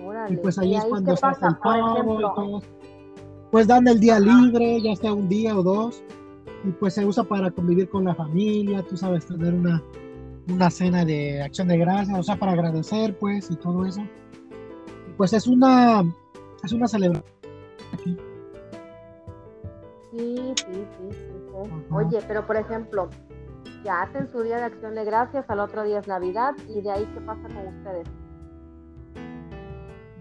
Órale. 0.05 0.35
Y 0.35 0.37
pues 0.37 0.59
ahí 0.59 0.73
¿Y 0.73 0.77
es 0.77 0.85
cuando 0.85 1.17
se 1.17 1.27
hace 1.27 1.47
el 1.47 1.57
pavo 1.57 2.21
y 2.21 2.23
todo. 2.35 2.63
Pues 3.51 3.67
dan 3.67 3.89
el 3.89 3.99
día 3.99 4.17
Ajá. 4.17 4.27
libre, 4.27 4.83
ya 4.83 4.95
sea 4.95 5.15
un 5.15 5.27
día 5.27 5.57
o 5.57 5.63
dos, 5.63 6.03
y 6.65 6.71
pues 6.73 6.93
se 6.93 7.07
usa 7.07 7.25
para 7.25 7.51
convivir 7.51 7.89
con 7.89 8.05
la 8.05 8.15
familia, 8.15 8.83
tú 8.83 8.95
sabes, 8.99 9.25
tener 9.25 9.55
una, 9.55 9.83
una 10.49 10.69
cena 10.69 11.03
de 11.07 11.41
acción 11.41 11.69
de 11.69 11.79
gracias, 11.79 12.19
o 12.19 12.23
sea, 12.23 12.37
para 12.37 12.53
agradecer, 12.53 13.17
pues, 13.19 13.51
y 13.51 13.57
todo 13.57 13.87
eso. 13.87 14.03
Y 14.03 15.13
Pues 15.17 15.33
es 15.33 15.47
una, 15.47 16.03
es 16.63 16.73
una 16.73 16.89
celebración. 16.89 17.25
aquí. 17.95 18.17
Sí, 20.11 20.53
sí, 20.57 20.87
sí, 20.99 21.34
sí, 21.65 21.71
sí. 21.89 21.95
Oye, 21.95 22.19
pero 22.27 22.47
por 22.47 22.57
ejemplo, 22.57 23.09
ya 23.85 24.03
hacen 24.03 24.29
su 24.31 24.43
día 24.43 24.57
de 24.57 24.65
acción 24.65 24.95
de 24.95 25.05
gracias, 25.05 25.49
al 25.49 25.61
otro 25.61 25.85
día 25.85 25.99
es 26.01 26.09
Navidad, 26.09 26.55
y 26.69 26.81
de 26.81 26.91
ahí, 26.91 27.07
¿qué 27.15 27.21
pasa 27.21 27.43
con 27.43 27.67
ustedes? 27.69 28.09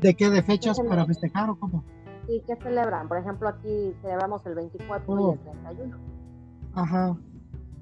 ¿De 0.02 0.14
qué? 0.16 0.30
¿De 0.30 0.44
fechas 0.44 0.78
para 0.88 1.06
festejar 1.06 1.50
o 1.50 1.56
cómo? 1.58 1.84
¿Y 2.28 2.42
qué 2.42 2.56
celebran? 2.58 3.08
Por 3.08 3.18
ejemplo, 3.18 3.48
aquí 3.50 3.94
celebramos 4.02 4.46
el 4.46 4.56
24 4.56 5.06
y 5.06 5.24
Oh. 5.24 5.34
el 5.34 5.40
31. 5.40 5.98
Ajá. 6.74 7.18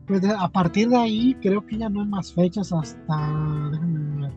Pues 0.08 0.22
a 0.26 0.48
partir 0.50 0.90
de 0.90 0.98
ahí 0.98 1.36
creo 1.42 1.66
que 1.66 1.78
ya 1.78 1.90
no 1.90 2.02
hay 2.02 2.08
más 2.08 2.34
fechas 2.34 2.72
hasta... 2.74 3.16
Déjame 3.72 4.22
ver. 4.22 4.32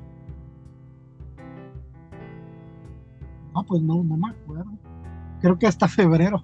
No, 3.55 3.64
pues 3.64 3.83
no, 3.83 4.03
no 4.03 4.16
me 4.16 4.31
acuerdo. 4.31 4.70
Creo 5.41 5.59
que 5.59 5.66
hasta 5.66 5.89
febrero. 5.89 6.43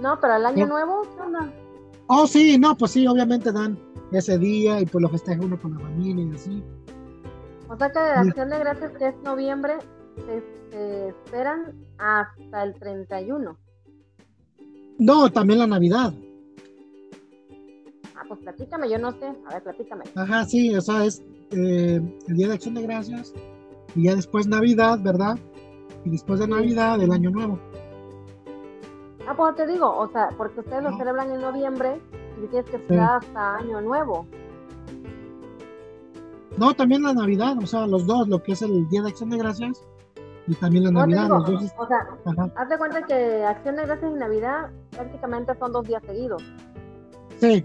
No, 0.00 0.18
pero 0.20 0.36
el 0.36 0.46
año 0.46 0.66
No. 0.66 0.72
nuevo, 0.74 1.02
¿qué 1.14 1.22
onda? 1.22 1.52
Oh, 2.06 2.26
sí, 2.26 2.58
no, 2.58 2.76
pues 2.76 2.92
sí, 2.92 3.06
obviamente 3.06 3.52
dan 3.52 3.78
ese 4.12 4.38
día 4.38 4.80
y 4.80 4.86
pues 4.86 5.02
lo 5.02 5.08
festeja 5.08 5.40
uno 5.42 5.60
con 5.60 5.74
la 5.74 5.80
familia 5.80 6.24
y 6.24 6.34
así. 6.34 6.64
O 7.68 7.76
sea 7.76 7.92
que 7.92 8.00
de 8.00 8.10
acción 8.10 8.50
de 8.50 8.58
gracias, 8.58 8.90
que 8.98 9.08
es 9.08 9.14
noviembre, 9.22 9.74
se, 10.26 10.42
se 10.72 11.08
esperan 11.08 11.72
hasta 11.98 12.64
el 12.64 12.74
31. 12.74 13.56
No, 14.98 15.30
también 15.30 15.60
la 15.60 15.66
Navidad. 15.68 16.12
Ah, 18.16 18.22
pues 18.26 18.40
platícame, 18.40 18.90
yo 18.90 18.98
no 18.98 19.12
sé. 19.12 19.26
A 19.46 19.54
ver, 19.54 19.62
platícame. 19.62 20.04
Ajá, 20.16 20.44
sí, 20.44 20.74
o 20.74 20.80
sea, 20.80 21.04
es 21.04 21.22
eh, 21.52 22.00
el 22.28 22.36
Día 22.36 22.48
de 22.48 22.54
Acción 22.54 22.74
de 22.74 22.82
Gracias 22.82 23.32
y 23.94 24.04
ya 24.04 24.14
después 24.16 24.46
Navidad, 24.46 24.98
¿verdad? 25.02 25.38
Y 26.04 26.10
después 26.10 26.40
de. 26.40 26.48
Navidad, 26.48 27.00
el 27.00 27.12
Año 27.12 27.30
Nuevo. 27.30 27.58
Ah, 29.30 29.34
pues 29.36 29.54
te 29.54 29.64
digo, 29.64 29.88
o 29.96 30.08
sea, 30.08 30.28
porque 30.36 30.58
ustedes 30.58 30.82
lo 30.82 30.96
celebran 30.96 31.30
en 31.30 31.40
noviembre 31.40 32.00
y 32.42 32.46
tienes 32.48 32.68
que 32.68 32.78
esperar 32.78 33.20
hasta 33.22 33.58
año 33.58 33.80
nuevo. 33.80 34.26
No, 36.58 36.74
también 36.74 37.04
la 37.04 37.14
Navidad, 37.14 37.56
o 37.62 37.66
sea, 37.66 37.86
los 37.86 38.06
dos, 38.08 38.26
lo 38.26 38.42
que 38.42 38.52
es 38.52 38.62
el 38.62 38.88
Día 38.88 39.02
de 39.02 39.10
Acción 39.10 39.30
de 39.30 39.38
Gracias 39.38 39.86
y 40.48 40.54
también 40.56 40.82
la 40.82 40.90
No, 40.90 41.00
Navidad, 41.00 41.22
digo, 41.22 41.36
los 41.38 41.46
dos. 41.46 41.62
es- 41.62 41.74
o 41.78 41.86
sea, 41.86 41.98
Ajá. 42.24 42.50
haz 42.56 42.68
de 42.68 42.76
cuenta 42.78 43.02
que 43.02 43.44
acción 43.44 43.76
de 43.76 43.86
gracias 43.86 44.10
y 44.10 44.14
navidad 44.14 44.70
prácticamente 44.90 45.54
son 45.60 45.72
dos 45.72 45.86
días 45.86 46.02
seguidos. 46.04 46.42
Sí, 47.36 47.64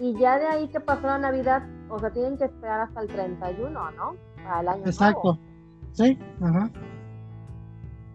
Y 0.00 0.18
ya 0.18 0.36
de 0.38 0.46
ahí 0.46 0.66
que 0.68 0.80
pasó 0.80 1.06
la 1.06 1.18
navidad, 1.18 1.62
o 1.90 1.98
sea, 2.00 2.10
tienen 2.10 2.36
que 2.38 2.46
esperar 2.46 2.80
hasta 2.80 3.02
el 3.02 3.06
31, 3.08 3.90
¿no? 3.92 4.16
Para 4.42 4.60
el 4.62 4.68
año 4.68 4.82
exacto. 4.86 5.34
nuevo. 5.34 5.38
Sí, 5.92 6.18
ajá. 6.40 6.70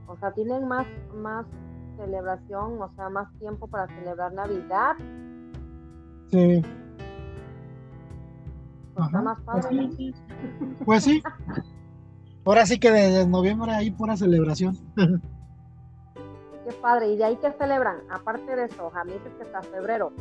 O 0.07 0.17
sea, 0.17 0.31
tienen 0.33 0.67
más, 0.67 0.85
más 1.15 1.45
celebración, 1.97 2.81
o 2.81 2.91
sea, 2.95 3.09
más 3.09 3.27
tiempo 3.39 3.67
para 3.67 3.87
celebrar 3.87 4.33
navidad. 4.33 4.95
Sí. 6.31 6.61
Está 8.89 9.03
Ajá. 9.05 9.21
más 9.21 9.39
Pues 9.45 9.65
padre. 9.65 9.89
sí, 9.97 10.13
pues 10.85 11.03
sí. 11.03 11.23
Ahora 12.45 12.65
sí 12.65 12.79
que 12.79 12.91
desde 12.91 13.27
noviembre 13.27 13.71
hay 13.73 13.91
pura 13.91 14.15
celebración. 14.15 14.77
Qué 14.95 16.71
padre. 16.81 17.09
¿Y 17.13 17.17
de 17.17 17.23
ahí 17.25 17.37
qué 17.41 17.51
celebran? 17.53 17.97
Aparte 18.09 18.55
de 18.55 18.65
eso, 18.65 18.91
a 18.95 19.03
mí 19.03 19.13
dices 19.13 19.31
que 19.37 19.43
hasta 19.43 19.61
febrero. 19.63 20.11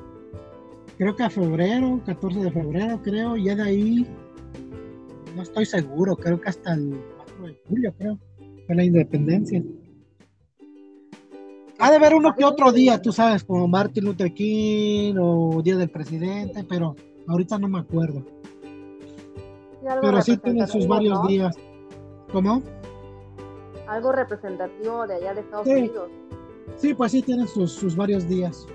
Creo 0.98 1.14
que 1.16 1.22
a 1.22 1.30
febrero, 1.30 2.00
14 2.06 2.40
de 2.40 2.50
febrero, 2.50 3.00
creo, 3.02 3.36
ya 3.36 3.54
de 3.56 3.62
ahí 3.62 4.06
no 5.34 5.42
estoy 5.42 5.66
seguro, 5.66 6.14
creo 6.16 6.40
que 6.40 6.48
hasta 6.48 6.74
el 6.74 7.00
4 7.16 7.46
de 7.46 7.60
julio, 7.68 7.94
creo, 7.98 8.18
fue 8.66 8.74
la 8.76 8.84
independencia. 8.84 9.62
Ha 11.84 11.90
de 11.90 11.96
haber 11.96 12.14
uno 12.14 12.34
que 12.34 12.46
otro 12.46 12.72
día, 12.72 13.02
tú 13.02 13.12
sabes, 13.12 13.44
como 13.44 13.68
Martin 13.68 14.06
Luther 14.06 14.32
King 14.32 15.16
o 15.20 15.60
Día 15.62 15.76
del 15.76 15.90
Presidente, 15.90 16.64
pero 16.66 16.96
ahorita 17.28 17.58
no 17.58 17.68
me 17.68 17.78
acuerdo. 17.80 18.22
Pero 20.00 20.22
sí 20.22 20.38
tienen 20.38 20.66
sus 20.66 20.88
varios 20.88 21.20
¿no? 21.20 21.28
días. 21.28 21.54
¿Cómo? 22.32 22.62
Algo 23.86 24.12
representativo 24.12 25.06
de 25.06 25.16
allá 25.16 25.34
de 25.34 25.40
Estados 25.42 25.66
Sí. 25.66 25.74
Unidos. 25.74 26.08
Sí, 26.78 26.94
pues 26.94 27.12
sí 27.12 27.20
tienen 27.20 27.46
sus, 27.46 27.72
sus 27.72 27.94
varios 27.94 28.26
días. 28.26 28.66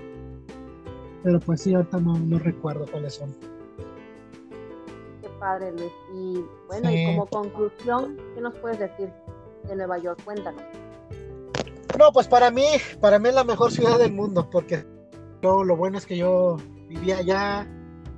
Pero 1.24 1.40
pues 1.40 1.62
sí, 1.62 1.74
ahorita 1.74 1.98
no, 1.98 2.16
no 2.16 2.38
recuerdo 2.38 2.86
cuáles 2.92 3.14
son. 3.14 3.34
Qué 5.20 5.28
padre, 5.40 5.72
Luis. 5.72 5.92
Y 6.14 6.44
bueno, 6.68 6.90
Sí. 6.90 6.94
y 6.96 7.06
como 7.06 7.26
conclusión, 7.26 8.16
¿qué 8.36 8.40
nos 8.40 8.54
puedes 8.58 8.78
decir 8.78 9.10
de 9.66 9.74
Nueva 9.74 9.98
York? 9.98 10.20
Cuéntanos. 10.24 10.62
No, 11.98 12.12
pues 12.12 12.28
para 12.28 12.50
mí, 12.50 12.64
para 13.00 13.18
mí 13.18 13.28
es 13.28 13.34
la 13.34 13.44
mejor 13.44 13.72
ciudad 13.72 13.98
del 13.98 14.12
mundo, 14.12 14.48
porque 14.50 14.86
yo, 15.42 15.64
lo 15.64 15.76
bueno 15.76 15.98
es 15.98 16.06
que 16.06 16.16
yo 16.16 16.56
vivía 16.88 17.18
allá, 17.18 17.66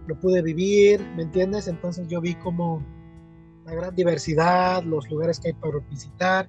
lo 0.06 0.18
pude 0.18 0.42
vivir, 0.42 1.04
¿me 1.16 1.22
entiendes? 1.22 1.68
Entonces 1.68 2.06
yo 2.08 2.20
vi 2.20 2.34
como 2.34 2.84
la 3.64 3.74
gran 3.74 3.94
diversidad, 3.94 4.82
los 4.82 5.08
lugares 5.10 5.40
que 5.40 5.48
hay 5.48 5.54
para 5.54 5.78
visitar, 5.90 6.48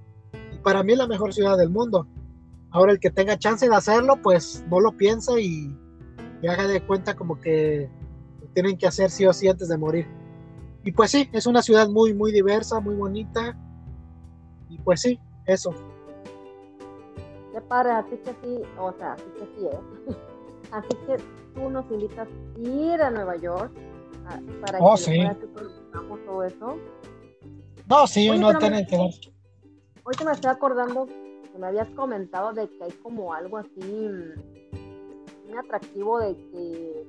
y 0.54 0.58
para 0.60 0.84
mí 0.84 0.94
es 0.94 0.98
la 0.98 1.08
mejor 1.08 1.34
ciudad 1.34 1.58
del 1.58 1.70
mundo. 1.70 2.08
Ahora 2.72 2.92
el 2.92 3.00
que 3.00 3.12
tenga 3.12 3.38
chance 3.38 3.68
de 3.68 3.76
hacerlo, 3.76 4.20
pues 4.22 4.64
no 4.70 4.80
lo 4.80 4.98
piensa 4.98 5.40
y, 5.40 5.76
y 6.42 6.48
haga 6.48 6.68
de 6.68 6.86
cuenta 6.86 7.16
como 7.16 7.40
que 7.40 7.90
lo 8.42 8.48
tienen 8.50 8.78
que 8.78 8.88
hacer 8.88 9.12
sí 9.12 9.26
o 9.26 9.34
sí 9.34 9.48
antes 9.48 9.70
de 9.70 9.78
morir. 9.78 10.08
Y 10.84 10.92
pues 10.92 11.12
sí, 11.12 11.30
es 11.32 11.46
una 11.46 11.62
ciudad 11.62 11.88
muy, 11.88 12.14
muy 12.14 12.32
diversa, 12.32 12.80
muy 12.80 12.96
bonita, 12.96 13.58
y 14.70 14.78
pues 14.80 15.02
sí, 15.02 15.20
eso. 15.46 15.74
Padre, 17.62 17.92
así 17.92 18.18
que 18.18 18.32
sí, 18.44 18.62
o 18.80 18.92
sea, 18.94 19.14
así 19.14 19.26
que 19.38 19.46
sí, 19.56 19.66
¿eh? 19.68 19.80
Así 20.72 20.88
que 21.06 21.18
tú 21.54 21.70
nos 21.70 21.86
invitas 21.92 22.28
a 22.28 22.60
ir 22.60 23.00
a 23.02 23.12
Nueva 23.12 23.36
York 23.36 23.72
a- 24.26 24.40
para 24.66 24.80
Oh, 24.82 24.94
que 24.96 24.98
sí. 24.98 25.12
que 25.20 25.48
conozcamos 25.54 26.20
todo 26.26 26.44
eso. 26.44 26.78
No, 27.88 28.08
sí, 28.08 28.30
Oye, 28.30 28.40
no 28.40 28.58
tienen 28.58 28.86
que 28.88 28.98
dar. 28.98 29.10
Ahorita 30.06 30.24
me 30.26 30.32
estoy 30.32 30.50
acordando 30.52 31.06
que 31.06 31.60
me 31.60 31.68
habías 31.68 31.90
comentado 31.90 32.54
de 32.54 32.68
que 32.70 32.84
hay 32.86 32.92
como 33.04 33.34
algo 33.34 33.58
así, 33.58 33.70
mm, 33.82 35.50
un 35.52 35.58
atractivo 35.60 36.20
de 36.20 36.34
que, 36.36 37.06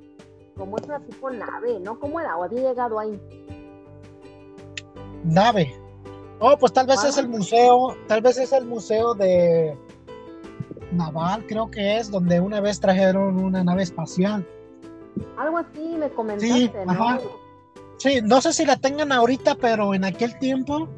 como 0.57 0.77
es 0.77 0.83
una 0.85 1.01
tipo 1.01 1.31
nave, 1.31 1.81
¿no? 1.81 1.99
¿Cómo 1.99 2.21
era? 2.21 2.37
¿O 2.37 2.43
había 2.45 2.69
llegado 2.69 2.99
ahí? 2.99 3.19
Nave. 5.25 5.73
Oh, 6.41 6.57
pues 6.59 6.73
tal 6.73 6.87
vez 6.87 6.99
Ah. 7.03 7.09
es 7.09 7.17
el 7.19 7.29
museo, 7.29 7.97
tal 8.09 8.21
vez 8.21 8.37
es 8.37 8.53
el 8.53 8.67
museo 8.67 9.15
de 9.15 9.77
Naval, 10.95 11.45
creo 11.47 11.71
que 11.71 11.99
es, 11.99 12.11
donde 12.11 12.41
una 12.41 12.61
vez 12.61 12.81
trajeron 12.81 13.39
una 13.39 13.63
nave 13.65 13.83
espacial. 13.83 14.47
Algo 15.37 15.59
así 15.59 15.97
me 15.99 16.09
comentaste, 16.11 16.55
Sí, 16.55 16.71
¿no? 16.87 16.93
ajá. 16.93 17.21
Sí, 17.99 18.21
no 18.23 18.41
sé 18.41 18.53
si 18.53 18.65
la 18.65 18.77
tengan 18.77 19.13
ahorita, 19.13 19.55
pero 19.55 19.95
en 19.95 20.05
aquel 20.05 20.39
tiempo 20.39 20.89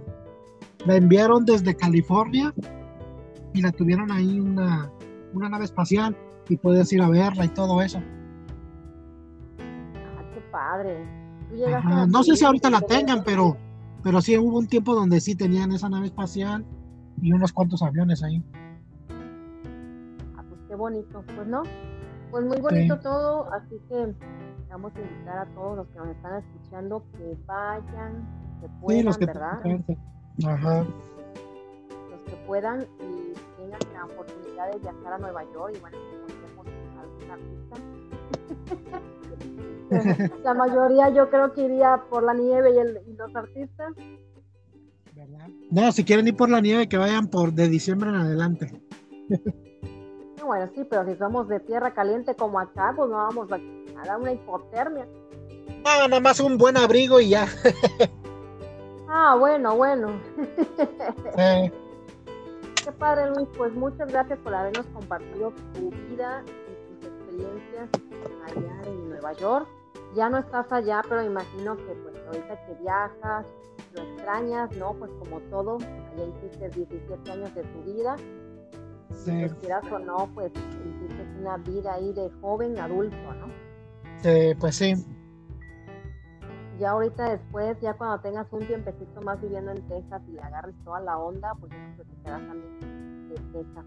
la 0.86 0.96
enviaron 0.96 1.44
desde 1.44 1.74
California 1.76 2.54
y 3.52 3.60
la 3.60 3.72
tuvieron 3.72 4.10
ahí 4.10 4.40
una, 4.40 4.90
una 5.34 5.48
nave 5.48 5.64
espacial 5.64 6.16
y 6.48 6.56
puedes 6.56 6.92
ir 6.92 7.02
a 7.02 7.08
verla 7.08 7.44
y 7.44 7.48
todo 7.48 7.82
eso. 7.82 8.00
Ah, 9.58 10.22
qué 10.34 10.40
padre. 10.50 11.06
Tú 11.50 11.74
Ajá, 11.74 12.06
No 12.06 12.22
sé 12.22 12.36
si 12.36 12.44
ahorita 12.44 12.70
la 12.70 12.80
tengan, 12.80 13.22
pero, 13.24 13.56
pero 14.02 14.20
sí 14.20 14.36
hubo 14.38 14.58
un 14.58 14.66
tiempo 14.66 14.94
donde 14.94 15.20
sí 15.20 15.34
tenían 15.34 15.72
esa 15.72 15.88
nave 15.88 16.06
espacial 16.06 16.64
y 17.20 17.32
unos 17.32 17.52
cuantos 17.52 17.82
aviones 17.82 18.22
ahí. 18.22 18.42
Bonito, 20.76 21.22
pues 21.34 21.46
no. 21.46 21.62
Pues 22.30 22.44
muy 22.44 22.60
bonito 22.60 22.98
todo, 23.00 23.52
así 23.52 23.80
que 23.88 24.14
vamos 24.68 24.92
a 24.96 25.00
invitar 25.00 25.38
a 25.38 25.46
todos 25.54 25.76
los 25.78 25.86
que 25.88 25.98
nos 25.98 26.08
están 26.08 26.42
escuchando 26.42 27.02
que 27.16 27.36
vayan, 27.46 28.58
que 28.60 28.66
Sí, 28.66 28.72
puedan, 28.80 29.04
los 29.04 29.18
que 29.18 29.26
¿verdad? 29.26 29.58
Ajá. 30.46 30.84
Los 32.10 32.20
que 32.26 32.36
puedan 32.46 32.82
y 32.82 33.32
tengan 33.56 33.78
la 33.94 34.04
oportunidad 34.04 34.72
de 34.72 34.78
viajar 34.80 35.12
a 35.14 35.18
Nueva 35.18 35.44
York 35.52 35.74
y 35.76 35.80
bueno, 35.80 35.96
algún 37.00 37.30
artista. 37.30 37.76
la 40.44 40.54
mayoría 40.54 41.08
yo 41.10 41.30
creo 41.30 41.52
que 41.52 41.62
iría 41.62 42.02
por 42.10 42.22
la 42.24 42.34
nieve 42.34 42.74
y, 42.74 42.78
el- 42.78 43.00
y 43.06 43.12
los 43.14 43.34
artistas. 43.36 43.92
No, 45.70 45.90
si 45.92 46.04
quieren 46.04 46.26
ir 46.28 46.36
por 46.36 46.48
la 46.50 46.60
nieve, 46.60 46.88
que 46.88 46.98
vayan 46.98 47.28
por 47.28 47.52
de 47.52 47.68
diciembre 47.68 48.10
en 48.10 48.16
adelante. 48.16 48.80
Bueno, 50.46 50.70
sí, 50.76 50.84
pero 50.84 51.04
si 51.04 51.16
somos 51.16 51.48
de 51.48 51.58
tierra 51.58 51.92
caliente 51.92 52.36
como 52.36 52.60
acá, 52.60 52.92
pues 52.94 53.10
no 53.10 53.16
vamos 53.16 53.50
a, 53.50 53.58
dar 54.04 54.20
una 54.20 54.32
hipotermia. 54.32 55.08
No, 55.84 56.08
nada 56.08 56.20
más 56.20 56.38
un 56.38 56.56
buen 56.56 56.76
abrigo 56.76 57.20
y 57.20 57.30
ya. 57.30 57.48
ah, 59.08 59.34
bueno, 59.36 59.74
bueno. 59.76 60.20
sí. 61.36 61.72
Qué 62.84 62.92
padre, 62.92 63.28
Luis. 63.34 63.48
Pues 63.56 63.74
muchas 63.74 64.08
gracias 64.08 64.38
por 64.38 64.54
habernos 64.54 64.86
compartido 64.94 65.52
tu 65.74 65.90
vida 65.90 66.44
y 66.46 66.94
tus 66.94 67.08
experiencias 67.08 67.90
allá 68.46 68.88
en 68.88 69.08
Nueva 69.08 69.32
York. 69.32 69.66
Ya 70.14 70.30
no 70.30 70.38
estás 70.38 70.70
allá, 70.70 71.02
pero 71.08 71.24
imagino 71.24 71.76
que 71.76 71.92
pues 72.04 72.14
ahorita 72.28 72.66
que 72.66 72.74
viajas, 72.74 73.44
lo 73.94 74.02
extrañas, 74.02 74.70
¿no? 74.76 74.94
Pues 74.94 75.10
como 75.18 75.40
todo, 75.50 75.78
ya 75.78 76.24
hiciste 76.24 76.68
17 76.68 77.32
años 77.32 77.52
de 77.56 77.62
tu 77.64 77.82
vida 77.82 78.14
si 79.10 79.48
quieras 79.60 79.84
o 79.90 79.98
no, 79.98 80.28
pues 80.34 80.52
hiciste 80.52 81.40
una 81.40 81.56
vida 81.58 81.94
ahí 81.94 82.12
de 82.12 82.30
joven 82.40 82.78
adulto, 82.78 83.16
¿no? 83.34 83.46
Sí, 84.22 84.54
pues 84.58 84.76
sí. 84.76 84.94
Ya 86.78 86.90
ahorita 86.90 87.30
después, 87.30 87.80
ya 87.80 87.94
cuando 87.94 88.20
tengas 88.20 88.46
un 88.50 88.66
tiempecito 88.66 89.22
más 89.22 89.40
viviendo 89.40 89.70
en 89.70 89.82
Texas 89.88 90.22
y 90.28 90.32
le 90.32 90.42
agarres 90.42 90.74
toda 90.84 91.00
la 91.00 91.18
onda, 91.18 91.54
pues 91.58 91.72
yo 91.72 91.78
creo 91.78 91.96
que 91.96 92.04
te 92.04 92.22
quedas 92.22 92.40
también 92.46 93.28
de 93.28 93.34
Texas. 93.52 93.84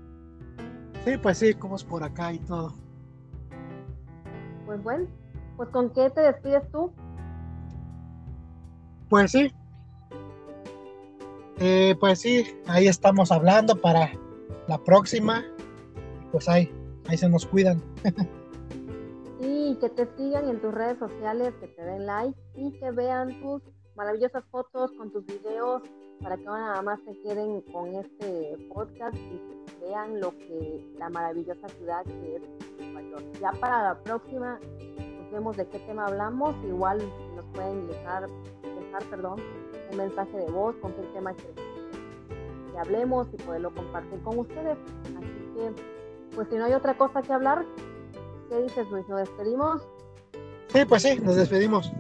Sí, 1.06 1.18
pues 1.18 1.38
sí, 1.38 1.54
como 1.54 1.76
es 1.76 1.84
por 1.84 2.04
acá 2.04 2.34
y 2.34 2.40
todo. 2.40 2.74
Pues 4.66 4.84
bueno, 4.84 5.08
pues 5.56 5.70
¿con 5.70 5.90
qué 5.92 6.10
te 6.10 6.22
despides 6.22 6.70
tú? 6.72 6.92
Pues 9.10 9.32
sí. 9.32 9.54
Eh, 11.60 11.96
pues 12.00 12.22
sí, 12.22 12.46
ahí 12.68 12.88
estamos 12.88 13.32
hablando 13.32 13.76
para 13.76 14.12
la 14.70 14.78
próxima, 14.78 15.44
pues 16.32 16.48
ahí, 16.48 16.72
ahí 17.08 17.18
se 17.18 17.28
nos 17.28 17.46
cuidan. 17.46 17.82
Sí, 19.42 19.78
que 19.80 19.88
te 19.88 20.06
sigan 20.18 20.50
en 20.50 20.60
tus 20.60 20.74
redes 20.74 21.00
sociales, 21.00 21.54
que 21.62 21.68
te 21.70 21.82
den 21.82 22.06
like 22.06 22.38
y 22.58 22.78
que 22.78 22.92
vean 22.92 23.40
tus 23.42 23.62
maravillosas 23.96 24.44
fotos 24.52 24.92
con 24.98 25.14
tus 25.14 25.26
videos 25.26 25.82
para 26.22 26.36
que 26.36 26.44
nada 26.44 26.82
más 26.82 27.00
se 27.06 27.18
queden 27.22 27.62
con 27.72 27.96
este 27.96 28.58
podcast 28.74 29.16
y 29.16 29.40
vean 29.80 30.20
lo 30.20 30.32
que 30.32 30.86
la 30.98 31.10
maravillosa 31.10 31.70
ciudad 31.70 32.04
que 32.04 32.36
es 32.36 32.42
Nueva 32.92 33.22
Ya 33.40 33.52
para 33.62 33.82
la 33.84 34.04
próxima 34.04 34.60
nos 35.22 35.32
vemos 35.32 35.56
de 35.56 35.66
qué 35.70 35.80
tema 35.80 36.08
hablamos, 36.08 36.54
igual 36.68 36.98
nos 37.38 37.46
pueden 37.54 37.88
dejar, 37.88 38.28
dejar 38.62 39.04
perdón, 39.10 39.40
un 39.90 39.98
mensaje 39.98 40.36
de 40.36 40.52
voz 40.52 40.76
con 40.82 40.92
qué 40.96 41.04
tema 41.14 41.34
quieren 41.34 41.69
hablemos 42.80 43.28
y 43.34 43.38
poderlo 43.38 43.74
compartir 43.74 44.20
con 44.24 44.40
ustedes. 44.40 44.78
Así 45.04 45.54
que, 45.56 45.74
pues 46.36 46.48
si 46.50 46.56
no 46.56 46.66
hay 46.66 46.74
otra 46.74 46.96
cosa 46.96 47.22
que 47.22 47.34
hablar, 47.34 47.66
¿qué 48.50 48.62
dices 48.64 48.88
Luis? 48.90 49.08
¿Nos 49.08 49.20
despedimos? 49.20 49.88
Sí, 50.70 50.86
pues 50.86 51.02
sí, 51.02 51.20
nos 51.22 51.36
despedimos. 51.36 51.92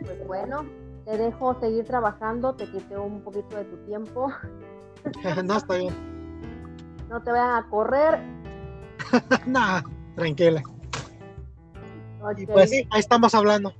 Pues 0.00 0.26
bueno, 0.26 0.64
te 1.04 1.16
dejo 1.16 1.58
seguir 1.60 1.84
trabajando, 1.84 2.54
te 2.54 2.70
quité 2.70 2.96
un 2.96 3.20
poquito 3.22 3.56
de 3.56 3.64
tu 3.64 3.76
tiempo. 3.86 4.32
no, 5.44 5.56
está 5.56 5.76
bien. 5.76 5.94
No 7.08 7.22
te 7.22 7.30
vayan 7.30 7.56
a 7.56 7.68
correr. 7.68 8.20
Nada, 9.46 9.84
tranquila. 10.14 10.62
Y 12.36 12.46
pues 12.46 12.70
sí, 12.70 12.86
ahí 12.90 13.00
estamos 13.00 13.34
hablando. 13.34 13.74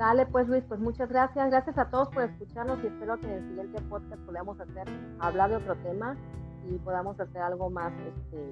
Dale, 0.00 0.24
pues 0.24 0.48
Luis, 0.48 0.64
pues 0.66 0.80
muchas 0.80 1.10
gracias. 1.10 1.50
Gracias 1.50 1.76
a 1.76 1.90
todos 1.90 2.08
por 2.08 2.22
escucharnos 2.22 2.82
y 2.82 2.86
espero 2.86 3.20
que 3.20 3.26
en 3.26 3.32
el 3.34 3.48
siguiente 3.48 3.82
podcast 3.82 4.22
podamos 4.22 4.58
hacer, 4.58 4.88
hablar 5.18 5.50
de 5.50 5.56
otro 5.56 5.76
tema 5.82 6.16
y 6.70 6.78
podamos 6.78 7.20
hacer 7.20 7.42
algo 7.42 7.68
más, 7.68 7.92
este, 7.92 8.50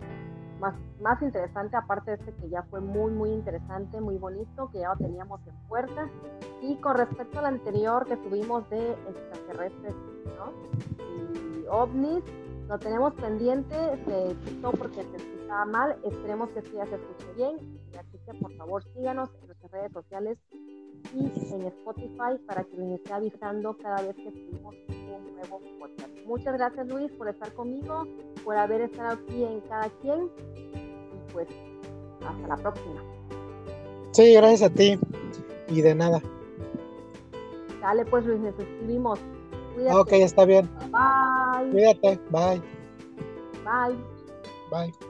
más, 0.60 0.74
más 1.00 1.22
interesante, 1.22 1.74
aparte 1.74 2.10
de 2.10 2.16
este 2.18 2.34
que 2.34 2.50
ya 2.50 2.64
fue 2.64 2.82
muy, 2.82 3.12
muy 3.12 3.30
interesante, 3.30 3.98
muy 3.98 4.18
bonito, 4.18 4.68
que 4.70 4.80
ya 4.80 4.90
lo 4.90 4.98
teníamos 4.98 5.40
en 5.46 5.54
puerta. 5.68 6.10
Y 6.60 6.76
con 6.82 6.98
respecto 6.98 7.38
al 7.38 7.46
anterior 7.46 8.04
que 8.04 8.18
tuvimos 8.18 8.68
de 8.68 8.90
extraterrestres, 8.90 9.94
¿no? 10.36 10.52
Y 10.98 11.64
ovnis, 11.70 12.24
lo 12.68 12.78
tenemos 12.78 13.14
pendiente, 13.14 13.74
se 14.04 14.36
quitó 14.44 14.70
porque 14.72 15.02
se 15.02 15.16
escuchaba 15.16 15.64
mal, 15.64 15.96
esperemos 16.04 16.50
que 16.50 16.60
sí 16.60 16.72
ya 16.74 16.84
se 16.84 16.96
escuche 16.96 17.32
bien, 17.36 17.80
así 17.98 18.18
que 18.26 18.34
por 18.38 18.52
favor 18.52 18.84
síganos 18.92 19.30
nuestras 19.60 19.72
redes 19.72 19.92
sociales 19.92 20.38
y 21.14 21.54
en 21.54 21.66
Spotify 21.66 22.38
para 22.46 22.64
que 22.64 22.76
les 22.76 22.98
esté 22.98 23.12
avisando 23.12 23.76
cada 23.78 24.02
vez 24.02 24.16
que 24.16 24.30
subimos 24.30 24.74
un 24.88 25.34
nuevo 25.34 25.60
podcast. 25.78 26.10
Muchas 26.26 26.54
gracias 26.54 26.88
Luis 26.88 27.10
por 27.12 27.28
estar 27.28 27.52
conmigo, 27.54 28.06
por 28.44 28.56
haber 28.56 28.82
estado 28.82 29.14
aquí 29.14 29.44
en 29.44 29.60
cada 29.62 29.88
quien 30.00 30.30
y 30.56 31.32
pues 31.32 31.48
hasta 32.26 32.48
la 32.48 32.56
próxima. 32.56 33.02
Sí, 34.12 34.34
gracias 34.34 34.70
a 34.70 34.74
ti 34.74 34.98
y 35.68 35.80
de 35.80 35.94
nada. 35.94 36.20
Dale 37.80 38.04
pues 38.04 38.24
Luis, 38.26 38.40
nos 38.40 38.58
escribimos. 38.58 39.18
Cuídate. 39.74 39.96
Ok, 39.96 40.12
está 40.12 40.44
bien. 40.44 40.68
Bye. 40.90 41.70
Cuídate, 41.70 42.20
bye. 42.30 42.60
Bye. 43.64 43.96
Bye. 44.70 45.07